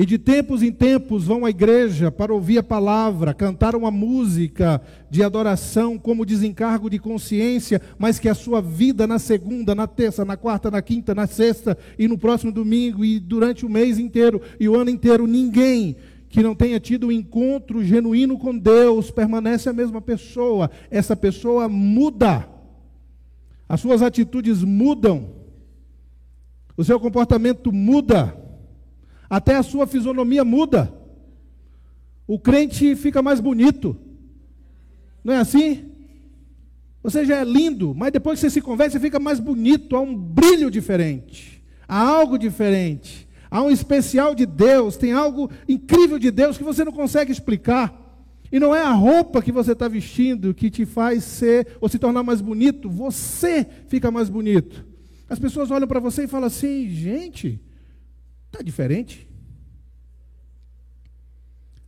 E 0.00 0.06
de 0.06 0.16
tempos 0.16 0.62
em 0.62 0.70
tempos 0.70 1.24
vão 1.24 1.44
à 1.44 1.50
igreja 1.50 2.08
para 2.08 2.32
ouvir 2.32 2.58
a 2.58 2.62
palavra, 2.62 3.34
cantar 3.34 3.74
uma 3.74 3.90
música 3.90 4.80
de 5.10 5.24
adoração 5.24 5.98
como 5.98 6.24
desencargo 6.24 6.88
de 6.88 7.00
consciência, 7.00 7.82
mas 7.98 8.16
que 8.16 8.28
a 8.28 8.34
sua 8.34 8.62
vida 8.62 9.08
na 9.08 9.18
segunda, 9.18 9.74
na 9.74 9.88
terça, 9.88 10.24
na 10.24 10.36
quarta, 10.36 10.70
na 10.70 10.80
quinta, 10.80 11.16
na 11.16 11.26
sexta 11.26 11.76
e 11.98 12.06
no 12.06 12.16
próximo 12.16 12.52
domingo 12.52 13.04
e 13.04 13.18
durante 13.18 13.66
o 13.66 13.68
mês 13.68 13.98
inteiro 13.98 14.40
e 14.60 14.68
o 14.68 14.76
ano 14.76 14.88
inteiro, 14.88 15.26
ninguém 15.26 15.96
que 16.28 16.44
não 16.44 16.54
tenha 16.54 16.78
tido 16.78 17.08
um 17.08 17.12
encontro 17.12 17.82
genuíno 17.82 18.38
com 18.38 18.56
Deus 18.56 19.10
permanece 19.10 19.68
a 19.68 19.72
mesma 19.72 20.00
pessoa. 20.00 20.70
Essa 20.92 21.16
pessoa 21.16 21.68
muda, 21.68 22.48
as 23.68 23.80
suas 23.80 24.00
atitudes 24.00 24.62
mudam 24.62 25.37
o 26.78 26.84
seu 26.84 27.00
comportamento 27.00 27.72
muda, 27.72 28.36
até 29.28 29.56
a 29.56 29.64
sua 29.64 29.84
fisionomia 29.84 30.44
muda. 30.44 30.94
O 32.24 32.38
crente 32.38 32.94
fica 32.94 33.20
mais 33.20 33.40
bonito. 33.40 33.96
Não 35.24 35.34
é 35.34 35.38
assim? 35.38 35.90
Você 37.02 37.26
já 37.26 37.38
é 37.38 37.44
lindo, 37.44 37.96
mas 37.96 38.12
depois 38.12 38.38
que 38.38 38.46
você 38.46 38.50
se 38.50 38.60
converte, 38.60 38.92
você 38.92 39.00
fica 39.00 39.18
mais 39.18 39.40
bonito, 39.40 39.96
há 39.96 40.00
um 40.00 40.16
brilho 40.16 40.70
diferente, 40.70 41.64
há 41.88 42.00
algo 42.00 42.38
diferente, 42.38 43.28
há 43.50 43.60
um 43.60 43.70
especial 43.70 44.32
de 44.32 44.46
Deus, 44.46 44.96
tem 44.96 45.12
algo 45.12 45.50
incrível 45.68 46.18
de 46.18 46.30
Deus 46.30 46.56
que 46.56 46.64
você 46.64 46.84
não 46.84 46.92
consegue 46.92 47.32
explicar. 47.32 48.06
E 48.52 48.60
não 48.60 48.74
é 48.74 48.82
a 48.82 48.92
roupa 48.92 49.42
que 49.42 49.50
você 49.50 49.72
está 49.72 49.88
vestindo 49.88 50.54
que 50.54 50.70
te 50.70 50.86
faz 50.86 51.24
ser 51.24 51.66
ou 51.80 51.88
se 51.88 51.98
tornar 51.98 52.22
mais 52.22 52.40
bonito, 52.40 52.88
você 52.88 53.66
fica 53.88 54.12
mais 54.12 54.28
bonito. 54.28 54.87
As 55.28 55.38
pessoas 55.38 55.70
olham 55.70 55.86
para 55.86 56.00
você 56.00 56.24
e 56.24 56.28
falam 56.28 56.46
assim: 56.46 56.88
gente, 56.88 57.60
está 58.46 58.62
diferente. 58.62 59.28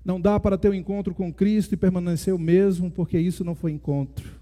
Não 0.04 0.20
dá 0.20 0.38
para 0.40 0.58
ter 0.58 0.70
um 0.70 0.74
encontro 0.74 1.14
com 1.14 1.32
Cristo 1.32 1.74
e 1.74 1.76
permanecer 1.76 2.34
o 2.34 2.38
mesmo, 2.38 2.90
porque 2.90 3.18
isso 3.18 3.44
não 3.44 3.54
foi 3.54 3.72
encontro. 3.72 4.40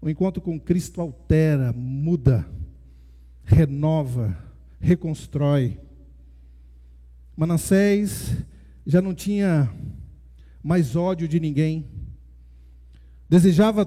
O 0.00 0.08
encontro 0.08 0.42
com 0.42 0.58
Cristo 0.58 1.00
altera, 1.00 1.72
muda, 1.72 2.46
renova, 3.44 4.36
reconstrói. 4.80 5.80
Manassés 7.36 8.36
já 8.86 9.00
não 9.00 9.14
tinha 9.14 9.72
mais 10.62 10.96
ódio 10.96 11.28
de 11.28 11.38
ninguém, 11.38 11.86
desejava 13.28 13.84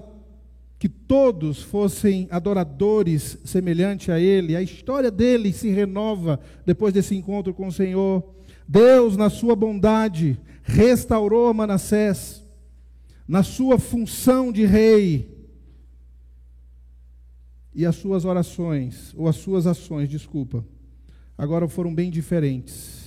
que 0.80 0.88
todos 0.88 1.62
fossem 1.62 2.30
adoradores 2.32 3.38
semelhante 3.44 4.14
a 4.14 4.18
ele. 4.18 4.56
A 4.56 4.62
história 4.62 5.12
dele 5.12 5.52
se 5.52 5.70
renova 5.70 6.40
depois 6.66 6.94
desse 6.94 7.14
encontro 7.14 7.54
com 7.54 7.68
o 7.68 7.72
Senhor. 7.72 8.24
Deus, 8.66 9.18
na 9.18 9.30
sua 9.30 9.58
bondade, 9.58 10.40
restaurou 10.64 11.54
Manassés 11.54 12.42
na 13.28 13.44
sua 13.44 13.78
função 13.78 14.54
de 14.54 14.66
rei. 14.66 15.38
E 17.76 17.86
as 17.86 17.98
suas 17.98 18.24
orações, 18.24 19.14
ou 19.16 19.28
as 19.28 19.36
suas 19.36 19.68
ações, 19.68 20.08
desculpa, 20.08 20.66
agora 21.38 21.68
foram 21.68 21.94
bem 21.94 22.10
diferentes 22.10 23.06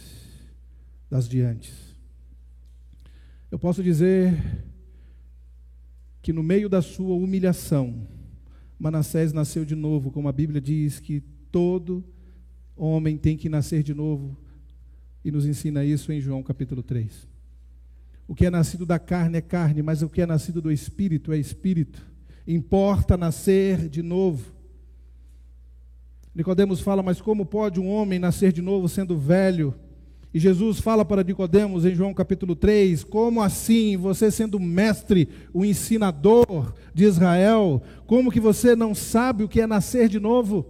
das 1.10 1.26
de 1.26 1.40
antes. 1.40 1.96
Eu 3.50 3.58
posso 3.58 3.82
dizer 3.82 4.62
que 6.22 6.32
no 6.32 6.42
meio 6.42 6.68
da 6.68 6.80
sua 6.80 7.16
humilhação, 7.16 8.06
Manassés 8.78 9.32
nasceu 9.32 9.64
de 9.64 9.74
novo, 9.74 10.10
como 10.12 10.28
a 10.28 10.32
Bíblia 10.32 10.60
diz 10.60 11.00
que 11.00 11.20
todo 11.50 12.04
homem 12.76 13.18
tem 13.18 13.36
que 13.36 13.48
nascer 13.48 13.82
de 13.82 13.92
novo, 13.92 14.36
e 15.24 15.30
nos 15.30 15.44
ensina 15.44 15.84
isso 15.84 16.12
em 16.12 16.20
João 16.20 16.42
capítulo 16.42 16.82
3. 16.82 17.28
O 18.26 18.34
que 18.34 18.46
é 18.46 18.50
nascido 18.50 18.86
da 18.86 18.98
carne 18.98 19.38
é 19.38 19.40
carne, 19.40 19.82
mas 19.82 20.00
o 20.00 20.08
que 20.08 20.22
é 20.22 20.26
nascido 20.26 20.62
do 20.62 20.70
espírito 20.70 21.32
é 21.32 21.38
espírito. 21.38 22.00
Importa 22.46 23.16
nascer 23.16 23.88
de 23.88 24.02
novo. 24.02 24.52
Nicodemos 26.34 26.80
fala: 26.80 27.02
"Mas 27.02 27.20
como 27.20 27.44
pode 27.44 27.78
um 27.78 27.88
homem 27.88 28.18
nascer 28.18 28.52
de 28.52 28.62
novo 28.62 28.88
sendo 28.88 29.18
velho?" 29.18 29.74
E 30.34 30.38
Jesus 30.38 30.80
fala 30.80 31.04
para 31.04 31.22
Nicodemos 31.22 31.84
em 31.84 31.94
João 31.94 32.14
capítulo 32.14 32.56
3: 32.56 33.04
Como 33.04 33.42
assim, 33.42 33.96
você 33.96 34.30
sendo 34.30 34.58
mestre, 34.58 35.28
o 35.52 35.64
ensinador 35.64 36.74
de 36.94 37.04
Israel, 37.04 37.82
como 38.06 38.30
que 38.32 38.40
você 38.40 38.74
não 38.74 38.94
sabe 38.94 39.44
o 39.44 39.48
que 39.48 39.60
é 39.60 39.66
nascer 39.66 40.08
de 40.08 40.18
novo? 40.18 40.66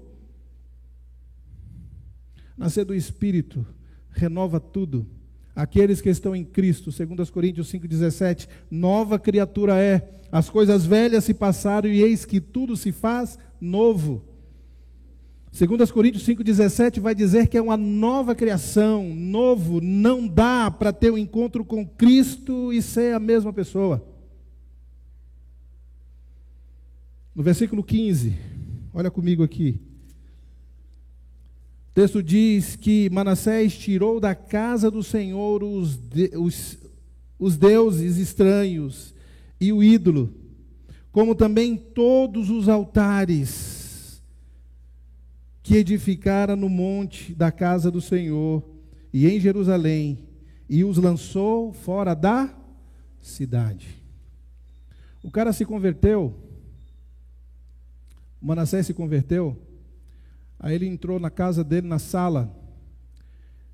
Nascer 2.56 2.84
do 2.84 2.94
Espírito 2.94 3.64
renova 4.10 4.58
tudo. 4.58 5.06
Aqueles 5.54 6.00
que 6.00 6.08
estão 6.08 6.34
em 6.34 6.44
Cristo, 6.44 6.90
segundo 6.90 7.24
Coríntios 7.30 7.70
5,17, 7.70 8.48
nova 8.70 9.18
criatura 9.18 9.78
é. 9.78 10.18
As 10.32 10.48
coisas 10.48 10.86
velhas 10.86 11.24
se 11.24 11.34
passaram 11.34 11.90
e 11.90 12.02
eis 12.02 12.24
que 12.24 12.40
tudo 12.40 12.74
se 12.74 12.90
faz 12.90 13.38
novo. 13.60 14.24
Segundo 15.52 15.82
as 15.82 15.90
Coríntios 15.90 16.26
5,17 16.26 16.98
vai 16.98 17.14
dizer 17.14 17.46
que 17.46 17.58
é 17.58 17.62
uma 17.62 17.76
nova 17.76 18.34
criação, 18.34 19.14
novo, 19.14 19.82
não 19.82 20.26
dá 20.26 20.70
para 20.70 20.94
ter 20.94 21.12
um 21.12 21.18
encontro 21.18 21.62
com 21.62 21.86
Cristo 21.86 22.72
e 22.72 22.80
ser 22.80 23.14
a 23.14 23.20
mesma 23.20 23.52
pessoa. 23.52 24.02
No 27.34 27.42
versículo 27.42 27.84
15, 27.84 28.34
olha 28.94 29.10
comigo 29.10 29.42
aqui. 29.42 29.78
O 31.90 31.94
texto 31.94 32.22
diz 32.22 32.74
que 32.74 33.10
Manassés 33.10 33.76
tirou 33.76 34.18
da 34.18 34.34
casa 34.34 34.90
do 34.90 35.02
Senhor 35.02 35.62
os, 35.62 35.98
de, 35.98 36.30
os, 36.34 36.78
os 37.38 37.58
deuses 37.58 38.16
estranhos 38.16 39.14
e 39.60 39.70
o 39.70 39.82
ídolo, 39.82 40.32
como 41.12 41.34
também 41.34 41.76
todos 41.76 42.48
os 42.48 42.70
altares 42.70 43.81
que 45.62 45.76
edificara 45.76 46.56
no 46.56 46.68
monte 46.68 47.34
da 47.34 47.52
casa 47.52 47.90
do 47.90 48.00
Senhor 48.00 48.68
e 49.12 49.28
em 49.28 49.38
Jerusalém, 49.38 50.26
e 50.68 50.84
os 50.84 50.96
lançou 50.96 51.72
fora 51.72 52.14
da 52.14 52.52
cidade. 53.20 54.02
O 55.22 55.30
cara 55.30 55.52
se 55.52 55.64
converteu, 55.64 56.34
Manassés 58.40 58.86
se 58.86 58.94
converteu, 58.94 59.56
aí 60.58 60.74
ele 60.74 60.86
entrou 60.86 61.20
na 61.20 61.30
casa 61.30 61.62
dele, 61.62 61.86
na 61.86 61.98
sala, 61.98 62.58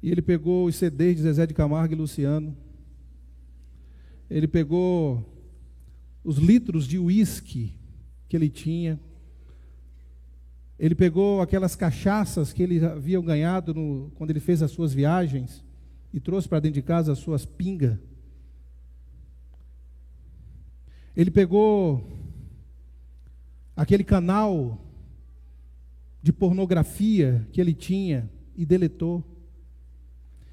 e 0.03 0.11
ele 0.11 0.20
pegou 0.20 0.66
os 0.66 0.76
CDs 0.76 1.16
de 1.16 1.22
Zezé 1.22 1.47
de 1.47 1.55
Camargo 1.55 1.95
e 1.95 1.97
Luciano, 1.97 2.55
ele 4.28 4.47
pegou 4.47 5.24
os 6.22 6.36
litros 6.36 6.86
de 6.86 6.99
uísque 6.99 7.74
que 8.28 8.36
ele 8.36 8.51
tinha, 8.51 9.01
ele 10.79 10.95
pegou 10.95 11.43
aquelas 11.43 11.74
cachaças 11.74 12.53
que 12.53 12.62
ele 12.62 12.85
havia 12.85 13.20
ganhado 13.20 13.74
no, 13.74 14.12
quando 14.14 14.31
ele 14.31 14.39
fez 14.39 14.62
as 14.62 14.70
suas 14.70 14.95
viagens 14.95 15.64
e 16.12 16.20
trouxe 16.20 16.49
para 16.49 16.61
dentro 16.61 16.74
de 16.74 16.83
casa 16.83 17.12
as 17.12 17.18
suas 17.18 17.45
pingas. 17.45 17.99
Ele 21.16 21.33
pegou 21.33 22.07
aquele 23.74 24.05
canal 24.05 24.79
de 26.22 26.33
pornografia 26.33 27.47
que 27.53 27.61
ele 27.61 27.74
tinha 27.74 28.31
e 28.57 28.64
deletou. 28.64 29.24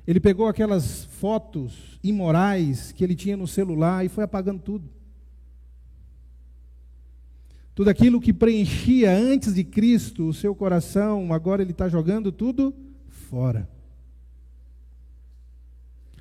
Ele 0.08 0.20
pegou 0.20 0.48
aquelas 0.48 1.06
fotos 1.06 2.00
imorais 2.04 2.92
que 2.92 3.04
ele 3.04 3.16
tinha 3.16 3.38
no 3.38 3.48
celular 3.48 4.04
e 4.04 4.10
foi 4.10 4.24
apagando 4.24 4.62
tudo. 4.62 4.90
Tudo 7.76 7.90
aquilo 7.90 8.22
que 8.22 8.32
preenchia 8.32 9.12
antes 9.12 9.54
de 9.54 9.64
Cristo 9.66 10.30
o 10.30 10.34
seu 10.34 10.56
coração, 10.56 11.34
agora 11.34 11.62
ele 11.62 11.72
está 11.72 11.90
jogando 11.90 12.32
tudo 12.32 12.74
fora. 13.10 13.70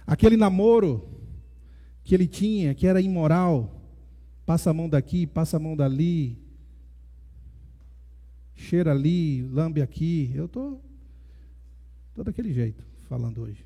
Aquele 0.04 0.36
namoro 0.36 1.08
que 2.02 2.12
ele 2.12 2.26
tinha, 2.26 2.74
que 2.74 2.88
era 2.88 3.00
imoral, 3.00 3.80
passa 4.44 4.70
a 4.70 4.74
mão 4.74 4.88
daqui, 4.88 5.28
passa 5.28 5.56
a 5.56 5.60
mão 5.60 5.76
dali, 5.76 6.36
cheira 8.56 8.90
ali, 8.90 9.42
lambe 9.42 9.80
aqui. 9.80 10.32
Eu 10.34 10.46
estou 10.46 10.82
tô 12.16 12.24
daquele 12.24 12.52
jeito, 12.52 12.84
falando 13.08 13.42
hoje. 13.42 13.64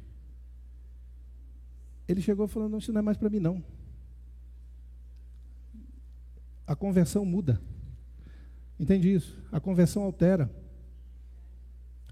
Ele 2.07 2.20
chegou 2.20 2.47
falando, 2.47 2.72
não, 2.72 2.78
isso 2.78 2.93
não 2.93 2.99
é 3.01 3.03
mais 3.03 3.16
para 3.16 3.30
mim 3.30 3.41
não. 3.41 3.64
A 6.66 6.76
conversão 6.76 7.24
muda. 7.24 7.59
Entende 8.79 9.12
isso? 9.12 9.37
A 9.51 9.59
conversão 9.59 10.03
altera. 10.03 10.51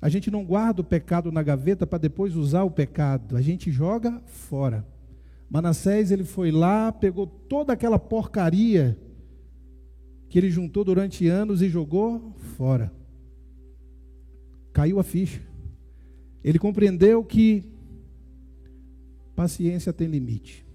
A 0.00 0.08
gente 0.08 0.30
não 0.30 0.44
guarda 0.44 0.80
o 0.80 0.84
pecado 0.84 1.30
na 1.30 1.42
gaveta 1.42 1.86
para 1.86 1.98
depois 1.98 2.36
usar 2.36 2.64
o 2.64 2.70
pecado. 2.70 3.36
A 3.36 3.40
gente 3.40 3.70
joga 3.70 4.20
fora. 4.26 4.86
Manassés, 5.48 6.10
ele 6.10 6.24
foi 6.24 6.50
lá, 6.50 6.90
pegou 6.92 7.26
toda 7.26 7.72
aquela 7.72 7.98
porcaria 7.98 8.98
que 10.28 10.38
ele 10.38 10.50
juntou 10.50 10.84
durante 10.84 11.28
anos 11.28 11.62
e 11.62 11.68
jogou 11.68 12.34
fora. 12.56 12.92
Caiu 14.72 14.98
a 14.98 15.04
ficha. 15.04 15.40
Ele 16.42 16.58
compreendeu 16.58 17.24
que 17.24 17.64
paciência 19.34 19.92
tem 19.92 20.08
limite. 20.08 20.66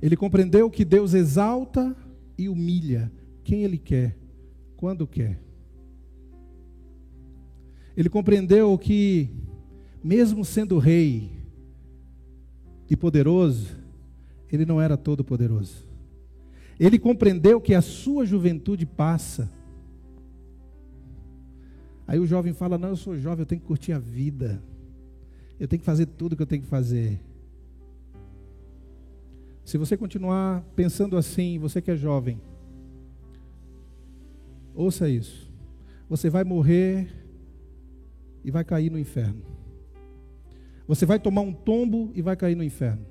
Ele 0.00 0.16
compreendeu 0.16 0.70
que 0.70 0.84
Deus 0.84 1.12
exalta 1.12 1.94
e 2.38 2.48
humilha 2.48 3.12
quem 3.42 3.62
Ele 3.64 3.78
quer 3.78 4.23
quando 4.76 5.06
quer. 5.06 5.38
Ele 7.96 8.08
compreendeu 8.08 8.76
que, 8.76 9.30
mesmo 10.02 10.44
sendo 10.44 10.78
rei 10.78 11.30
e 12.90 12.96
poderoso, 12.96 13.76
ele 14.50 14.66
não 14.66 14.80
era 14.80 14.96
todo 14.96 15.24
poderoso. 15.24 15.86
Ele 16.78 16.98
compreendeu 16.98 17.60
que 17.60 17.74
a 17.74 17.80
sua 17.80 18.26
juventude 18.26 18.84
passa. 18.84 19.50
Aí 22.06 22.18
o 22.18 22.26
jovem 22.26 22.52
fala: 22.52 22.76
Não, 22.76 22.90
eu 22.90 22.96
sou 22.96 23.16
jovem, 23.16 23.40
eu 23.40 23.46
tenho 23.46 23.60
que 23.60 23.66
curtir 23.66 23.92
a 23.92 23.98
vida. 23.98 24.62
Eu 25.58 25.68
tenho 25.68 25.80
que 25.80 25.86
fazer 25.86 26.06
tudo 26.06 26.34
que 26.34 26.42
eu 26.42 26.46
tenho 26.46 26.62
que 26.62 26.68
fazer. 26.68 27.20
Se 29.64 29.78
você 29.78 29.96
continuar 29.96 30.62
pensando 30.74 31.16
assim, 31.16 31.58
você 31.58 31.80
que 31.80 31.90
é 31.90 31.96
jovem, 31.96 32.40
Ouça 34.74 35.08
isso. 35.08 35.50
Você 36.08 36.28
vai 36.28 36.44
morrer 36.44 37.08
e 38.44 38.50
vai 38.50 38.64
cair 38.64 38.90
no 38.90 38.98
inferno. 38.98 39.42
Você 40.86 41.06
vai 41.06 41.18
tomar 41.18 41.40
um 41.40 41.52
tombo 41.52 42.10
e 42.14 42.20
vai 42.20 42.36
cair 42.36 42.54
no 42.54 42.62
inferno. 42.62 43.06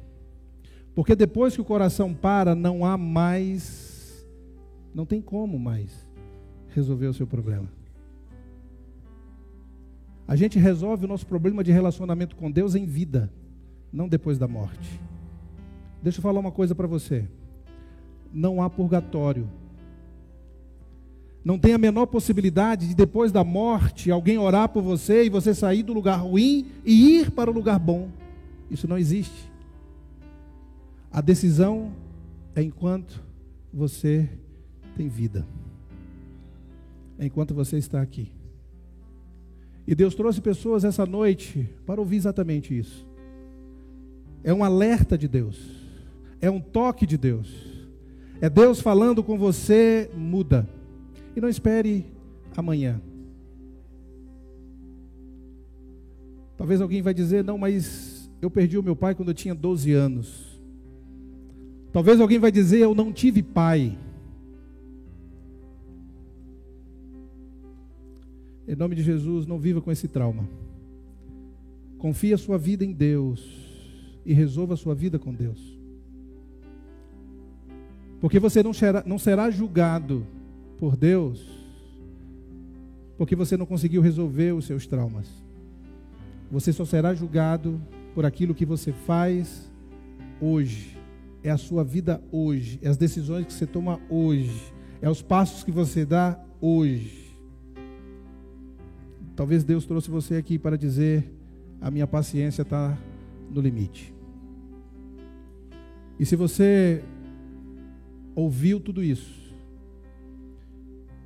Porque 0.93 1.15
depois 1.15 1.55
que 1.55 1.61
o 1.61 1.65
coração 1.65 2.13
para, 2.13 2.53
não 2.53 2.85
há 2.85 2.97
mais, 2.97 4.27
não 4.93 5.05
tem 5.05 5.21
como 5.21 5.57
mais 5.57 6.07
resolver 6.69 7.07
o 7.07 7.13
seu 7.13 7.25
problema. 7.25 7.67
A 10.27 10.35
gente 10.35 10.59
resolve 10.59 11.05
o 11.05 11.07
nosso 11.07 11.25
problema 11.25 11.63
de 11.63 11.71
relacionamento 11.71 12.35
com 12.35 12.51
Deus 12.51 12.75
em 12.75 12.85
vida, 12.85 13.31
não 13.91 14.07
depois 14.07 14.37
da 14.37 14.47
morte. 14.47 14.99
Deixa 16.01 16.19
eu 16.19 16.21
falar 16.21 16.39
uma 16.39 16.51
coisa 16.51 16.75
para 16.75 16.87
você. 16.87 17.27
Não 18.31 18.61
há 18.61 18.69
purgatório 18.69 19.49
não 21.43 21.59
tem 21.59 21.73
a 21.73 21.77
menor 21.77 22.05
possibilidade 22.05 22.87
de 22.87 22.95
depois 22.95 23.31
da 23.31 23.43
morte 23.43 24.09
alguém 24.09 24.37
orar 24.37 24.69
por 24.69 24.81
você 24.81 25.25
e 25.25 25.29
você 25.29 25.53
sair 25.53 25.83
do 25.83 25.93
lugar 25.93 26.21
ruim 26.21 26.67
e 26.85 27.17
ir 27.17 27.31
para 27.31 27.51
o 27.51 27.53
lugar 27.53 27.77
bom. 27.77 28.09
Isso 28.71 28.87
não 28.87 28.97
existe. 28.97 29.51
A 31.11 31.19
decisão 31.19 31.91
é 32.55 32.63
enquanto 32.63 33.21
você 33.73 34.29
tem 34.95 35.09
vida. 35.09 35.45
Enquanto 37.19 37.53
você 37.53 37.77
está 37.77 38.01
aqui. 38.01 38.31
E 39.85 39.93
Deus 39.93 40.15
trouxe 40.15 40.39
pessoas 40.39 40.85
essa 40.85 41.05
noite 41.05 41.69
para 41.85 41.99
ouvir 41.99 42.15
exatamente 42.15 42.77
isso. 42.77 43.05
É 44.43 44.53
um 44.53 44.63
alerta 44.63 45.17
de 45.17 45.27
Deus. 45.27 45.59
É 46.39 46.49
um 46.49 46.59
toque 46.59 47.05
de 47.05 47.17
Deus. 47.17 47.53
É 48.39 48.49
Deus 48.49 48.79
falando 48.79 49.21
com 49.21 49.37
você, 49.37 50.09
muda. 50.15 50.67
E 51.35 51.41
não 51.41 51.49
espere 51.49 52.05
amanhã. 52.55 53.01
Talvez 56.57 56.79
alguém 56.81 57.01
vai 57.01 57.13
dizer, 57.13 57.43
não, 57.43 57.57
mas 57.57 58.31
eu 58.41 58.49
perdi 58.49 58.77
o 58.77 58.83
meu 58.83 58.95
pai 58.95 59.15
quando 59.15 59.29
eu 59.29 59.33
tinha 59.33 59.55
12 59.55 59.91
anos. 59.91 60.61
Talvez 61.91 62.19
alguém 62.19 62.39
vai 62.39 62.51
dizer, 62.51 62.79
eu 62.79 62.95
não 62.95 63.11
tive 63.11 63.43
pai. 63.43 63.97
Em 68.67 68.75
nome 68.75 68.95
de 68.95 69.03
Jesus, 69.03 69.45
não 69.45 69.59
viva 69.59 69.81
com 69.81 69.91
esse 69.91 70.07
trauma. 70.07 70.47
Confie 71.97 72.33
a 72.33 72.37
sua 72.37 72.57
vida 72.57 72.85
em 72.85 72.91
Deus 72.91 73.63
e 74.25 74.33
resolva 74.33 74.73
a 74.73 74.77
sua 74.77 74.95
vida 74.95 75.19
com 75.19 75.33
Deus. 75.33 75.77
Porque 78.21 78.39
você 78.39 78.63
não 78.63 78.73
será, 78.73 79.03
não 79.05 79.19
será 79.19 79.51
julgado 79.51 80.25
por 80.83 80.97
Deus 80.97 81.41
porque 83.17 83.37
você 83.37 83.55
não 83.55 83.65
conseguiu 83.65 84.01
resolver 84.01 84.51
os 84.51 84.65
seus 84.65 84.85
traumas. 84.85 85.29
Você 86.51 86.73
só 86.73 86.83
será 86.83 87.15
julgado 87.15 87.81
por 88.13 88.25
aquilo 88.25 88.53
que 88.53 88.65
você 88.65 88.91
faz 88.91 89.71
hoje. 90.41 90.97
É 91.41 91.49
a 91.49 91.57
sua 91.57 91.85
vida 91.85 92.21
hoje, 92.33 92.79
é 92.81 92.89
as 92.89 92.97
decisões 92.97 93.45
que 93.45 93.53
você 93.53 93.65
toma 93.65 93.97
hoje, 94.09 94.73
é 95.01 95.09
os 95.09 95.21
passos 95.21 95.63
que 95.63 95.71
você 95.71 96.05
dá 96.05 96.37
hoje. 96.59 97.33
Talvez 99.37 99.63
Deus 99.63 99.85
trouxe 99.85 100.11
você 100.11 100.35
aqui 100.35 100.59
para 100.59 100.77
dizer: 100.77 101.31
a 101.79 101.89
minha 101.89 102.05
paciência 102.05 102.63
está 102.63 102.97
no 103.49 103.61
limite. 103.61 104.13
E 106.19 106.25
se 106.25 106.35
você 106.35 107.01
ouviu 108.35 108.81
tudo 108.81 109.01
isso, 109.01 109.42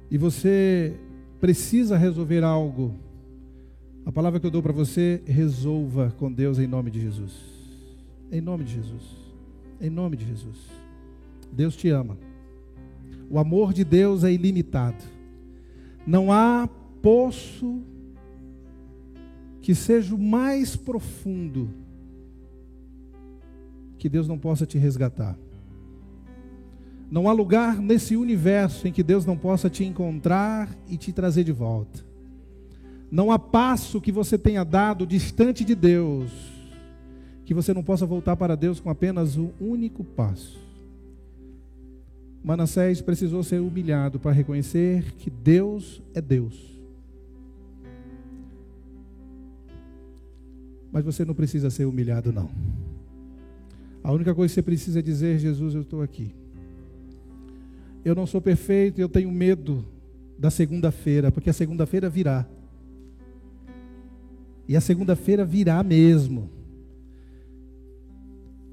e 0.10 0.18
você 0.18 0.95
precisa 1.39 1.97
resolver 1.97 2.43
algo, 2.43 2.93
a 4.05 4.12
palavra 4.12 4.39
que 4.39 4.45
eu 4.45 4.51
dou 4.51 4.64
para 4.64 4.74
você, 4.74 5.22
resolva 5.26 6.14
com 6.18 6.32
Deus 6.32 6.60
em 6.60 6.68
nome 6.68 6.89
de 6.89 7.01
Jesus. 7.01 7.34
Em 8.32 8.41
nome 8.41 8.64
de 8.64 8.74
Jesus. 8.74 9.03
Em 9.80 9.89
nome 9.89 10.16
de 10.18 10.26
Jesus. 10.26 10.58
Deus 11.51 11.76
te 11.76 11.89
ama. 11.89 12.18
O 13.30 13.38
amor 13.38 13.74
de 13.74 13.84
Deus 13.84 14.24
é 14.24 14.32
ilimitado. 14.32 15.03
Não 16.05 16.32
há 16.32 16.70
poço 17.01 17.82
que 19.62 19.76
seja 19.76 20.16
o 20.16 20.18
mais 20.18 20.78
profundo, 20.78 21.70
que 23.97 24.08
Deus 24.08 24.28
não 24.28 24.39
possa 24.39 24.66
te 24.66 24.78
resgatar. 24.78 25.38
Não 27.10 27.30
há 27.30 27.32
lugar 27.32 27.82
nesse 27.82 28.16
universo 28.16 28.88
em 28.88 28.91
que 28.91 29.03
Deus 29.03 29.26
não 29.26 29.38
possa 29.38 29.70
te 29.70 29.84
encontrar 29.84 30.70
e 30.89 30.97
te 30.97 31.14
trazer 31.14 31.43
de 31.43 31.51
volta. 31.51 32.05
Não 33.10 33.32
há 33.32 33.39
passo 33.39 34.01
que 34.01 34.12
você 34.12 34.38
tenha 34.38 34.64
dado 34.64 35.08
distante 35.08 35.64
de 35.64 35.76
Deus 35.76 36.32
que 37.45 37.53
você 37.53 37.74
não 37.74 37.82
possa 37.82 38.05
voltar 38.05 38.36
para 38.36 38.58
Deus 38.58 38.82
com 38.82 38.89
apenas 38.89 39.38
um 39.38 39.51
único 39.58 40.03
passo. 40.03 40.60
Manassés 42.43 43.01
precisou 43.01 43.41
ser 43.41 43.62
humilhado 43.62 44.20
para 44.20 44.34
reconhecer 44.34 45.14
que 45.14 45.30
Deus 45.30 46.01
é 46.14 46.22
Deus 46.22 46.78
Mas 50.91 51.05
você 51.05 51.26
não 51.26 51.36
precisa 51.36 51.70
ser 51.70 51.86
humilhado, 51.86 52.32
não. 52.32 52.49
A 54.03 54.12
única 54.12 54.34
coisa 54.34 54.51
que 54.51 54.55
você 54.55 54.64
precisa 54.64 54.97
é 54.97 55.01
dizer: 55.01 55.38
Jesus, 55.38 55.76
eu 55.76 55.82
estou 55.82 56.01
aqui. 56.01 56.34
Eu 58.08 58.16
não 58.16 58.26
sou 58.26 58.39
perfeito, 58.39 59.01
eu 59.01 59.10
tenho 59.10 59.30
medo 59.30 59.86
da 60.39 60.49
segunda-feira, 60.49 61.30
porque 61.30 61.49
a 61.49 61.53
segunda-feira 61.53 62.10
virá. 62.10 62.47
E 64.66 64.78
a 64.78 64.80
segunda-feira 64.80 65.43
virá 65.43 65.84
mesmo. 65.84 66.49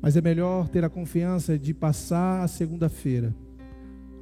Mas 0.00 0.16
é 0.16 0.20
melhor 0.20 0.68
ter 0.68 0.84
a 0.84 0.88
confiança 0.88 1.58
de 1.58 1.74
passar 1.74 2.44
a 2.44 2.46
segunda-feira 2.46 3.34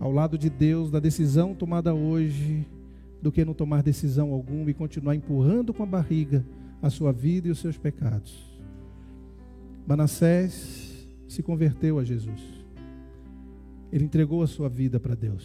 ao 0.00 0.10
lado 0.10 0.38
de 0.38 0.48
Deus, 0.48 0.90
da 0.90 0.98
decisão 0.98 1.54
tomada 1.54 1.92
hoje, 1.92 2.66
do 3.20 3.30
que 3.30 3.44
não 3.44 3.52
tomar 3.52 3.82
decisão 3.82 4.32
alguma 4.32 4.70
e 4.70 4.74
continuar 4.74 5.14
empurrando 5.14 5.74
com 5.74 5.82
a 5.82 5.86
barriga 5.86 6.42
a 6.80 6.88
sua 6.88 7.12
vida 7.12 7.48
e 7.48 7.50
os 7.50 7.58
seus 7.58 7.76
pecados. 7.76 8.58
Manassés 9.86 11.06
se 11.28 11.42
converteu 11.42 11.98
a 11.98 12.04
Jesus. 12.04 12.51
Ele 13.92 14.04
entregou 14.04 14.42
a 14.42 14.46
sua 14.46 14.68
vida 14.68 14.98
para 14.98 15.14
Deus. 15.14 15.44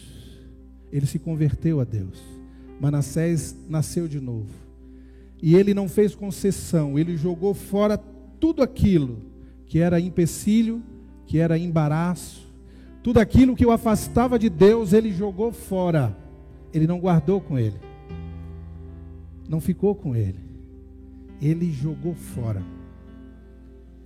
Ele 0.90 1.06
se 1.06 1.18
converteu 1.18 1.80
a 1.80 1.84
Deus. 1.84 2.20
Manassés 2.80 3.54
nasceu 3.68 4.08
de 4.08 4.18
novo. 4.18 4.48
E 5.42 5.54
ele 5.54 5.74
não 5.74 5.88
fez 5.88 6.14
concessão, 6.14 6.98
ele 6.98 7.16
jogou 7.16 7.54
fora 7.54 7.96
tudo 8.40 8.62
aquilo 8.62 9.18
que 9.66 9.78
era 9.78 10.00
empecilho, 10.00 10.82
que 11.26 11.38
era 11.38 11.58
embaraço, 11.58 12.48
tudo 13.02 13.18
aquilo 13.18 13.54
que 13.54 13.66
o 13.66 13.70
afastava 13.70 14.38
de 14.38 14.48
Deus, 14.48 14.92
ele 14.92 15.12
jogou 15.12 15.52
fora. 15.52 16.16
Ele 16.72 16.86
não 16.86 16.98
guardou 16.98 17.40
com 17.40 17.58
ele. 17.58 17.76
Não 19.48 19.60
ficou 19.60 19.94
com 19.94 20.16
ele 20.16 20.48
ele 21.40 21.70
jogou 21.72 22.14
fora. 22.14 22.62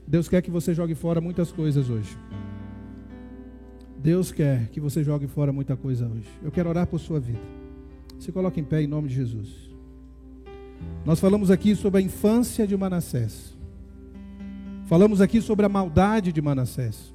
Deus 0.07 0.29
quer 0.29 0.43
que 0.43 0.51
você 0.51 0.75
jogue 0.75 0.95
fora 0.95 1.21
muitas 1.21 1.51
coisas 1.51 1.89
hoje. 1.89 2.17
Deus 4.03 4.33
quer 4.33 4.69
que 4.71 4.81
você 4.81 5.05
jogue 5.05 5.29
fora 5.29 5.53
muita 5.53 5.77
coisa 5.77 6.09
hoje. 6.09 6.29
Eu 6.43 6.51
quero 6.51 6.69
orar 6.69 6.89
por 6.89 6.99
sua 6.99 7.21
vida. 7.21 7.39
Se 8.19 8.33
coloque 8.33 8.61
em 8.61 8.65
pé 8.65 8.83
em 8.83 8.87
nome 8.89 9.09
de 9.09 9.15
Jesus. 9.15 9.71
Nós 11.05 11.21
falamos 11.21 11.53
aqui 11.53 11.77
sobre 11.77 12.01
a 12.01 12.03
infância 12.03 12.67
de 12.67 12.77
Manassés. 12.77 13.57
Falamos 14.87 15.21
aqui 15.21 15.41
sobre 15.41 15.65
a 15.65 15.69
maldade 15.69 16.33
de 16.33 16.43
Manassés. 16.43 17.15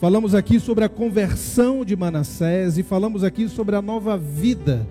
Falamos 0.00 0.34
aqui 0.34 0.58
sobre 0.58 0.84
a 0.84 0.88
conversão 0.88 1.84
de 1.84 1.94
Manassés 1.94 2.76
e 2.76 2.82
falamos 2.82 3.22
aqui 3.22 3.48
sobre 3.48 3.76
a 3.76 3.82
nova 3.82 4.18
vida 4.18 4.84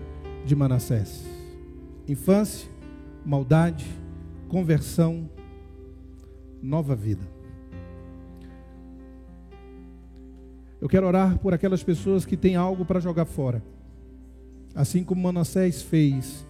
de 0.45 0.55
Manassés. 0.55 1.25
Infância, 2.07 2.69
maldade, 3.25 3.85
conversão, 4.47 5.29
nova 6.61 6.95
vida. 6.95 7.36
Eu 10.79 10.87
quero 10.87 11.07
orar 11.07 11.37
por 11.39 11.53
aquelas 11.53 11.83
pessoas 11.83 12.25
que 12.25 12.37
têm 12.37 12.55
algo 12.55 12.85
para 12.85 12.99
jogar 12.99 13.25
fora. 13.25 13.63
Assim 14.75 15.03
como 15.03 15.23
Manassés 15.23 15.81
fez, 15.81 16.45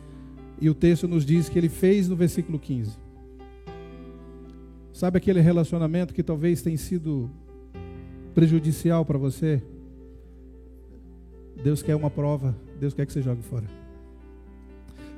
e 0.59 0.69
o 0.69 0.73
texto 0.73 1.07
nos 1.07 1.25
diz 1.25 1.47
que 1.47 1.57
ele 1.57 1.69
fez 1.69 2.09
no 2.09 2.15
versículo 2.15 2.59
15. 2.59 2.91
Sabe 4.91 5.17
aquele 5.17 5.39
relacionamento 5.39 6.13
que 6.13 6.23
talvez 6.23 6.61
tenha 6.61 6.77
sido 6.77 7.29
prejudicial 8.33 9.05
para 9.05 9.17
você? 9.17 9.61
Deus 11.63 11.81
quer 11.81 11.95
uma 11.95 12.09
prova, 12.09 12.55
Deus 12.79 12.93
quer 12.93 13.05
que 13.05 13.13
você 13.13 13.21
jogue 13.21 13.43
fora. 13.43 13.65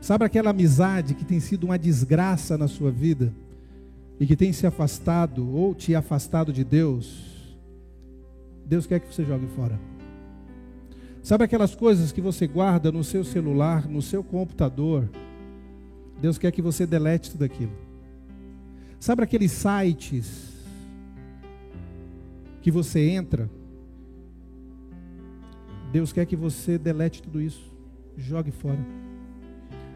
Sabe 0.02 0.26
aquela 0.26 0.52
amizade 0.52 1.14
que 1.14 1.26
tem 1.26 1.40
sido 1.40 1.64
uma 1.66 1.80
desgraça 1.80 2.58
na 2.58 2.68
sua 2.68 2.92
vida 2.92 3.34
e 4.20 4.26
que 4.26 4.36
tem 4.36 4.54
se 4.54 4.68
afastado 4.68 5.50
ou 5.54 5.74
te 5.74 5.96
afastado 5.96 6.54
de 6.54 6.64
Deus? 6.64 7.39
Deus 8.70 8.86
quer 8.86 9.00
que 9.00 9.12
você 9.12 9.26
jogue 9.26 9.48
fora. 9.48 9.80
Sabe 11.24 11.44
aquelas 11.44 11.74
coisas 11.74 12.12
que 12.12 12.22
você 12.22 12.46
guarda 12.46 12.92
no 12.92 13.04
seu 13.04 13.24
celular, 13.24 13.90
no 13.90 14.00
seu 14.00 14.24
computador? 14.24 15.10
Deus 16.22 16.38
quer 16.38 16.52
que 16.52 16.62
você 16.62 16.86
delete 16.86 17.32
tudo 17.32 17.44
aquilo. 17.44 17.72
Sabe 19.00 19.24
aqueles 19.24 19.52
sites 19.52 20.54
que 22.62 22.70
você 22.70 23.10
entra? 23.10 23.50
Deus 25.92 26.14
quer 26.14 26.28
que 26.28 26.36
você 26.36 26.78
delete 26.78 27.24
tudo 27.24 27.42
isso, 27.42 27.74
jogue 28.16 28.52
fora. 28.52 28.86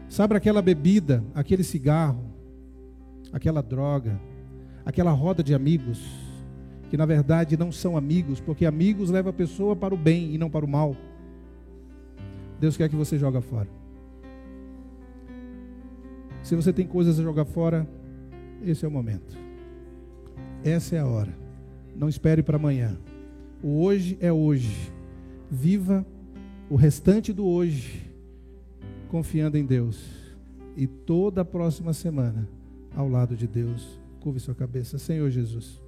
Sabe 0.08 0.34
aquela 0.34 0.60
bebida, 0.60 1.22
aquele 1.32 1.62
cigarro, 1.62 2.24
aquela 3.32 3.62
droga, 3.62 4.20
aquela 4.84 5.12
roda 5.12 5.44
de 5.44 5.54
amigos, 5.54 6.23
que 6.94 6.96
na 6.96 7.06
verdade 7.06 7.56
não 7.56 7.72
são 7.72 7.96
amigos, 7.96 8.40
porque 8.40 8.64
amigos 8.64 9.10
levam 9.10 9.30
a 9.30 9.32
pessoa 9.32 9.74
para 9.74 9.92
o 9.92 9.98
bem 9.98 10.32
e 10.32 10.38
não 10.38 10.48
para 10.48 10.64
o 10.64 10.68
mal. 10.68 10.96
Deus 12.60 12.76
quer 12.76 12.88
que 12.88 12.94
você 12.94 13.18
joga 13.18 13.40
fora. 13.40 13.68
Se 16.40 16.54
você 16.54 16.72
tem 16.72 16.86
coisas 16.86 17.18
a 17.18 17.22
jogar 17.24 17.46
fora, 17.46 17.84
esse 18.62 18.84
é 18.84 18.88
o 18.88 18.92
momento. 18.92 19.36
Essa 20.62 20.94
é 20.94 21.00
a 21.00 21.06
hora. 21.06 21.36
Não 21.96 22.08
espere 22.08 22.44
para 22.44 22.58
amanhã. 22.58 22.96
O 23.60 23.82
hoje 23.82 24.16
é 24.20 24.32
hoje. 24.32 24.92
viva 25.50 26.06
o 26.70 26.76
restante 26.76 27.32
do 27.32 27.44
hoje 27.44 28.08
confiando 29.08 29.58
em 29.58 29.66
Deus 29.66 30.00
e 30.76 30.86
toda 30.86 31.40
a 31.40 31.44
próxima 31.44 31.92
semana 31.92 32.48
ao 32.94 33.08
lado 33.08 33.34
de 33.34 33.48
Deus. 33.48 33.98
Curve 34.20 34.38
sua 34.38 34.54
cabeça, 34.54 34.96
Senhor 34.96 35.28
Jesus. 35.28 35.82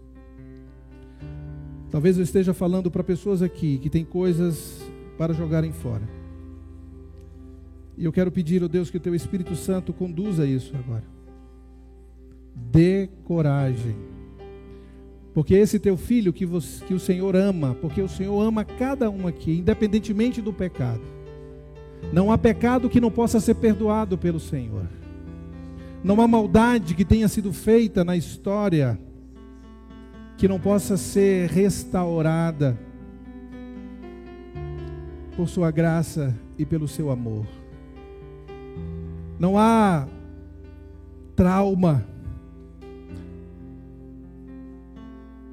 Talvez 1.91 2.17
eu 2.17 2.25
esteja 2.25 2.53
falando 2.53 2.91
para 2.91 3.05
pessoas 3.05 3.43
aqui 3.43 3.79
que 3.79 3.89
têm 3.89 4.05
coisas 4.05 4.83
para 5.17 5.33
jogarem 5.33 5.73
fora. 5.73 6.03
E 7.97 8.05
eu 8.05 8.13
quero 8.13 8.31
pedir 8.31 8.63
ao 8.63 8.69
Deus 8.69 8.91
que 8.91 8.97
o 8.97 9.01
teu 9.01 9.15
Espírito 9.15 9.55
Santo 9.55 9.93
conduza 9.93 10.47
isso 10.47 10.75
agora. 10.77 11.05
Dê 12.55 13.09
coragem. 13.25 13.97
Porque 15.33 15.55
esse 15.55 15.79
teu 15.79 15.97
filho 15.97 16.33
que, 16.33 16.45
você, 16.45 16.85
que 16.85 16.95
o 16.95 16.99
Senhor 16.99 17.37
ama, 17.37 17.75
porque 17.75 18.03
o 18.03 18.09
Senhor 18.09 18.41
ama 18.41 18.65
cada 18.65 19.09
um 19.11 19.27
aqui, 19.27 19.59
independentemente 19.59 20.43
do 20.43 20.53
pecado. 20.53 21.03
Não 22.13 22.31
há 22.31 22.39
pecado 22.39 22.89
que 22.89 23.01
não 23.01 23.11
possa 23.11 23.41
ser 23.41 23.55
perdoado 23.55 24.19
pelo 24.19 24.41
Senhor. 24.41 24.87
Não 26.03 26.21
há 26.21 26.29
maldade 26.29 26.95
que 26.95 27.05
tenha 27.05 27.29
sido 27.29 27.53
feita 27.53 28.05
na 28.05 28.17
história 28.17 28.99
que 30.37 30.47
não 30.47 30.61
possa 30.61 30.97
ser 30.97 31.49
restaurada 31.49 32.79
por 35.37 35.49
Sua 35.49 35.71
graça 35.71 36.35
e 36.59 36.65
pelo 36.65 36.87
Seu 36.87 37.11
amor. 37.11 37.47
Não 39.39 39.59
há 39.59 40.07
trauma, 41.35 42.07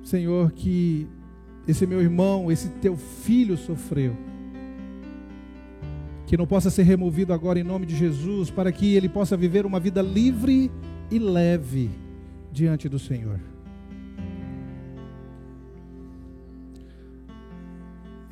Senhor, 0.03 0.51
que 0.51 1.07
esse 1.67 1.85
meu 1.85 2.01
irmão, 2.01 2.51
esse 2.51 2.69
teu 2.69 2.95
filho 2.95 3.57
sofreu. 3.57 4.15
Que 6.25 6.37
não 6.37 6.47
possa 6.47 6.69
ser 6.69 6.83
removido 6.83 7.33
agora 7.33 7.59
em 7.59 7.63
nome 7.63 7.85
de 7.85 7.95
Jesus, 7.95 8.49
para 8.49 8.71
que 8.71 8.95
ele 8.95 9.09
possa 9.09 9.35
viver 9.35 9.65
uma 9.65 9.79
vida 9.79 10.01
livre 10.01 10.71
e 11.11 11.19
leve 11.19 11.89
diante 12.51 12.87
do 12.87 12.97
Senhor. 12.97 13.52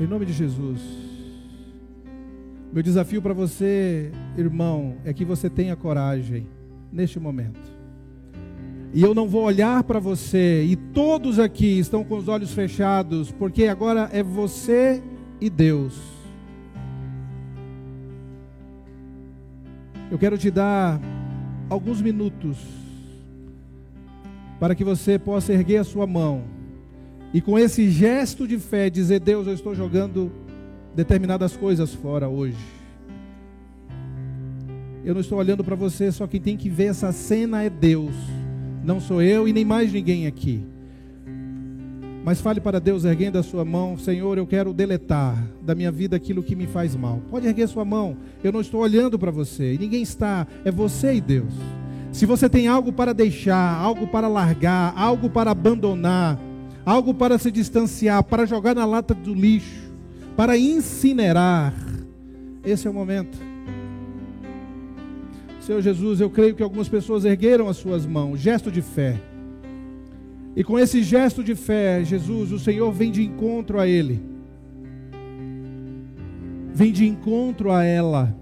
Em 0.01 0.07
nome 0.07 0.25
de 0.25 0.33
Jesus. 0.33 0.81
Meu 2.73 2.81
desafio 2.81 3.21
para 3.21 3.35
você, 3.35 4.11
irmão, 4.35 4.95
é 5.05 5.13
que 5.13 5.23
você 5.23 5.47
tenha 5.47 5.75
coragem 5.75 6.47
neste 6.91 7.19
momento. 7.19 7.59
E 8.95 9.03
eu 9.03 9.13
não 9.13 9.27
vou 9.27 9.43
olhar 9.43 9.83
para 9.83 9.99
você, 9.99 10.63
e 10.63 10.75
todos 10.75 11.37
aqui 11.37 11.77
estão 11.77 12.03
com 12.03 12.17
os 12.17 12.27
olhos 12.27 12.51
fechados, 12.51 13.31
porque 13.31 13.67
agora 13.67 14.09
é 14.11 14.23
você 14.23 15.03
e 15.39 15.51
Deus. 15.51 16.01
Eu 20.09 20.17
quero 20.17 20.35
te 20.35 20.49
dar 20.49 20.99
alguns 21.69 22.01
minutos 22.01 22.57
para 24.59 24.73
que 24.73 24.83
você 24.83 25.19
possa 25.19 25.53
erguer 25.53 25.77
a 25.77 25.83
sua 25.83 26.07
mão 26.07 26.59
e 27.33 27.39
com 27.39 27.57
esse 27.57 27.89
gesto 27.89 28.47
de 28.47 28.57
fé 28.57 28.89
dizer: 28.89 29.19
Deus, 29.19 29.47
eu 29.47 29.53
estou 29.53 29.73
jogando 29.73 30.31
determinadas 30.95 31.55
coisas 31.55 31.93
fora 31.93 32.27
hoje. 32.27 32.57
Eu 35.03 35.13
não 35.13 35.21
estou 35.21 35.39
olhando 35.39 35.63
para 35.63 35.75
você, 35.75 36.11
só 36.11 36.27
quem 36.27 36.39
tem 36.39 36.55
que 36.55 36.69
ver 36.69 36.85
essa 36.85 37.11
cena 37.11 37.63
é 37.63 37.69
Deus, 37.69 38.13
não 38.83 38.99
sou 38.99 39.21
eu 39.21 39.47
e 39.47 39.53
nem 39.53 39.65
mais 39.65 39.91
ninguém 39.91 40.27
aqui. 40.27 40.63
Mas 42.23 42.39
fale 42.39 42.61
para 42.61 42.79
Deus 42.79 43.03
erguendo 43.03 43.39
a 43.39 43.43
sua 43.43 43.65
mão, 43.65 43.97
Senhor, 43.97 44.37
eu 44.37 44.45
quero 44.45 44.73
deletar 44.73 45.43
da 45.59 45.73
minha 45.73 45.91
vida 45.91 46.15
aquilo 46.15 46.43
que 46.43 46.55
me 46.55 46.67
faz 46.67 46.95
mal. 46.95 47.19
Pode 47.31 47.47
erguer 47.47 47.67
sua 47.67 47.83
mão, 47.83 48.15
eu 48.43 48.51
não 48.51 48.61
estou 48.61 48.81
olhando 48.81 49.17
para 49.17 49.31
você, 49.31 49.75
ninguém 49.79 50.03
está, 50.03 50.45
é 50.63 50.69
você 50.69 51.15
e 51.15 51.21
Deus. 51.21 51.51
Se 52.11 52.27
você 52.27 52.47
tem 52.47 52.67
algo 52.67 52.93
para 52.93 53.13
deixar, 53.13 53.75
algo 53.75 54.05
para 54.05 54.27
largar, 54.27 54.93
algo 54.95 55.31
para 55.31 55.49
abandonar, 55.49 56.37
algo 56.85 57.13
para 57.13 57.37
se 57.37 57.51
distanciar, 57.51 58.23
para 58.23 58.45
jogar 58.45 58.75
na 58.75 58.85
lata 58.85 59.13
do 59.13 59.33
lixo, 59.33 59.91
para 60.35 60.57
incinerar. 60.57 61.73
Esse 62.63 62.87
é 62.87 62.89
o 62.89 62.93
momento. 62.93 63.37
Senhor 65.61 65.81
Jesus, 65.81 66.19
eu 66.19 66.29
creio 66.29 66.55
que 66.55 66.63
algumas 66.63 66.89
pessoas 66.89 67.23
ergueram 67.23 67.67
as 67.67 67.77
suas 67.77 68.05
mãos, 68.05 68.39
gesto 68.39 68.71
de 68.71 68.81
fé. 68.81 69.19
E 70.55 70.63
com 70.63 70.77
esse 70.77 71.01
gesto 71.03 71.43
de 71.43 71.55
fé, 71.55 72.03
Jesus, 72.03 72.51
o 72.51 72.59
Senhor 72.59 72.91
vem 72.91 73.11
de 73.11 73.23
encontro 73.23 73.79
a 73.79 73.87
ele. 73.87 74.21
Vem 76.73 76.91
de 76.91 77.07
encontro 77.07 77.71
a 77.71 77.83
ela. 77.83 78.35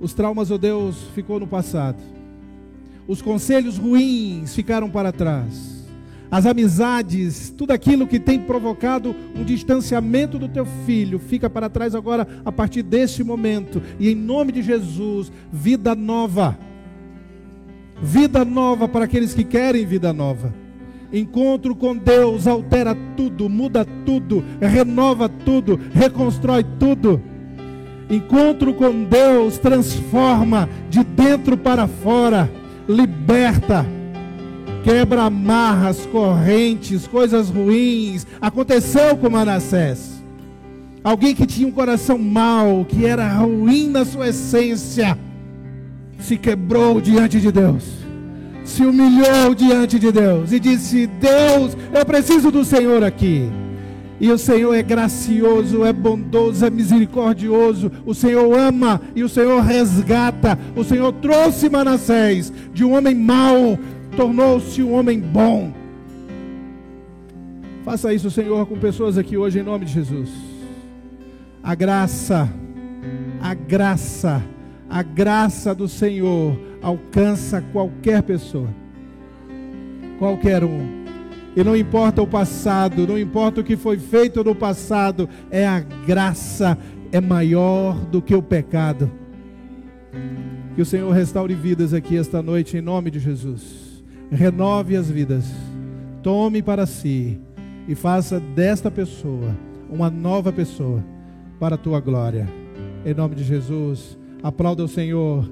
Os 0.00 0.14
traumas, 0.14 0.50
oh 0.50 0.56
Deus, 0.56 1.08
ficou 1.14 1.38
no 1.38 1.46
passado. 1.46 2.00
Os 3.06 3.20
conselhos 3.20 3.76
ruins 3.76 4.54
ficaram 4.54 4.88
para 4.88 5.12
trás 5.12 5.79
as 6.30 6.46
amizades, 6.46 7.52
tudo 7.56 7.72
aquilo 7.72 8.06
que 8.06 8.20
tem 8.20 8.38
provocado 8.38 9.14
um 9.34 9.42
distanciamento 9.42 10.38
do 10.38 10.48
teu 10.48 10.64
filho, 10.86 11.18
fica 11.18 11.50
para 11.50 11.68
trás 11.68 11.94
agora 11.94 12.26
a 12.44 12.52
partir 12.52 12.82
deste 12.82 13.24
momento. 13.24 13.82
E 13.98 14.08
em 14.08 14.14
nome 14.14 14.52
de 14.52 14.62
Jesus, 14.62 15.32
vida 15.52 15.94
nova. 15.94 16.56
Vida 18.00 18.44
nova 18.44 18.86
para 18.86 19.06
aqueles 19.06 19.34
que 19.34 19.42
querem 19.42 19.84
vida 19.84 20.12
nova. 20.12 20.54
Encontro 21.12 21.74
com 21.74 21.96
Deus 21.96 22.46
altera 22.46 22.96
tudo, 23.16 23.48
muda 23.48 23.84
tudo, 24.06 24.44
renova 24.60 25.28
tudo, 25.28 25.80
reconstrói 25.92 26.64
tudo. 26.78 27.20
Encontro 28.08 28.72
com 28.72 29.04
Deus 29.04 29.58
transforma 29.58 30.68
de 30.88 31.02
dentro 31.02 31.56
para 31.56 31.88
fora, 31.88 32.48
liberta 32.88 33.84
quebra 34.82 35.22
amarras, 35.22 36.06
correntes, 36.06 37.06
coisas 37.06 37.48
ruins. 37.48 38.26
Aconteceu 38.40 39.16
com 39.16 39.30
Manassés. 39.30 40.20
Alguém 41.02 41.34
que 41.34 41.46
tinha 41.46 41.66
um 41.66 41.72
coração 41.72 42.18
mau, 42.18 42.84
que 42.84 43.06
era 43.06 43.26
ruim 43.38 43.88
na 43.88 44.04
sua 44.04 44.28
essência, 44.28 45.16
se 46.18 46.36
quebrou 46.36 47.00
diante 47.00 47.40
de 47.40 47.50
Deus, 47.50 47.84
se 48.64 48.84
humilhou 48.84 49.54
diante 49.54 49.98
de 49.98 50.12
Deus 50.12 50.52
e 50.52 50.60
disse: 50.60 51.06
Deus, 51.06 51.76
eu 51.92 52.04
preciso 52.04 52.50
do 52.50 52.64
Senhor 52.64 53.02
aqui. 53.02 53.50
E 54.20 54.30
o 54.30 54.36
Senhor 54.36 54.74
é 54.74 54.82
gracioso, 54.82 55.82
é 55.82 55.94
bondoso, 55.94 56.66
é 56.66 56.68
misericordioso. 56.68 57.90
O 58.04 58.14
Senhor 58.14 58.54
ama 58.54 59.00
e 59.16 59.24
o 59.24 59.28
Senhor 59.30 59.62
resgata. 59.62 60.58
O 60.76 60.84
Senhor 60.84 61.10
trouxe 61.14 61.70
Manassés 61.70 62.52
de 62.74 62.84
um 62.84 62.92
homem 62.92 63.14
mau 63.14 63.78
tornou-se 64.16 64.82
um 64.82 64.92
homem 64.92 65.20
bom. 65.20 65.72
Faça 67.84 68.12
isso, 68.12 68.30
Senhor, 68.30 68.66
com 68.66 68.78
pessoas 68.78 69.16
aqui 69.16 69.36
hoje, 69.36 69.60
em 69.60 69.62
nome 69.62 69.84
de 69.84 69.92
Jesus. 69.92 70.30
A 71.62 71.74
graça, 71.74 72.48
a 73.40 73.54
graça, 73.54 74.42
a 74.88 75.02
graça 75.02 75.74
do 75.74 75.88
Senhor 75.88 76.58
alcança 76.82 77.62
qualquer 77.72 78.22
pessoa, 78.22 78.68
qualquer 80.18 80.64
um. 80.64 81.00
E 81.56 81.64
não 81.64 81.76
importa 81.76 82.22
o 82.22 82.26
passado, 82.26 83.06
não 83.06 83.18
importa 83.18 83.60
o 83.60 83.64
que 83.64 83.76
foi 83.76 83.98
feito 83.98 84.44
no 84.44 84.54
passado, 84.54 85.28
é 85.50 85.66
a 85.66 85.80
graça, 85.80 86.78
é 87.10 87.20
maior 87.20 87.96
do 88.06 88.22
que 88.22 88.34
o 88.34 88.42
pecado. 88.42 89.10
Que 90.76 90.82
o 90.82 90.86
Senhor 90.86 91.10
restaure 91.10 91.54
vidas 91.54 91.92
aqui 91.92 92.16
esta 92.16 92.40
noite, 92.40 92.76
em 92.76 92.80
nome 92.80 93.10
de 93.10 93.18
Jesus 93.18 93.89
renove 94.30 94.96
as 94.96 95.10
vidas, 95.10 95.44
tome 96.22 96.62
para 96.62 96.86
si 96.86 97.40
e 97.88 97.94
faça 97.94 98.38
desta 98.38 98.90
pessoa 98.90 99.56
uma 99.90 100.08
nova 100.08 100.52
pessoa 100.52 101.04
para 101.58 101.74
a 101.74 101.78
tua 101.78 102.00
glória. 102.00 102.48
Em 103.04 103.12
nome 103.12 103.34
de 103.34 103.42
Jesus, 103.42 104.16
aplauda 104.42 104.84
o 104.84 104.88
Senhor. 104.88 105.50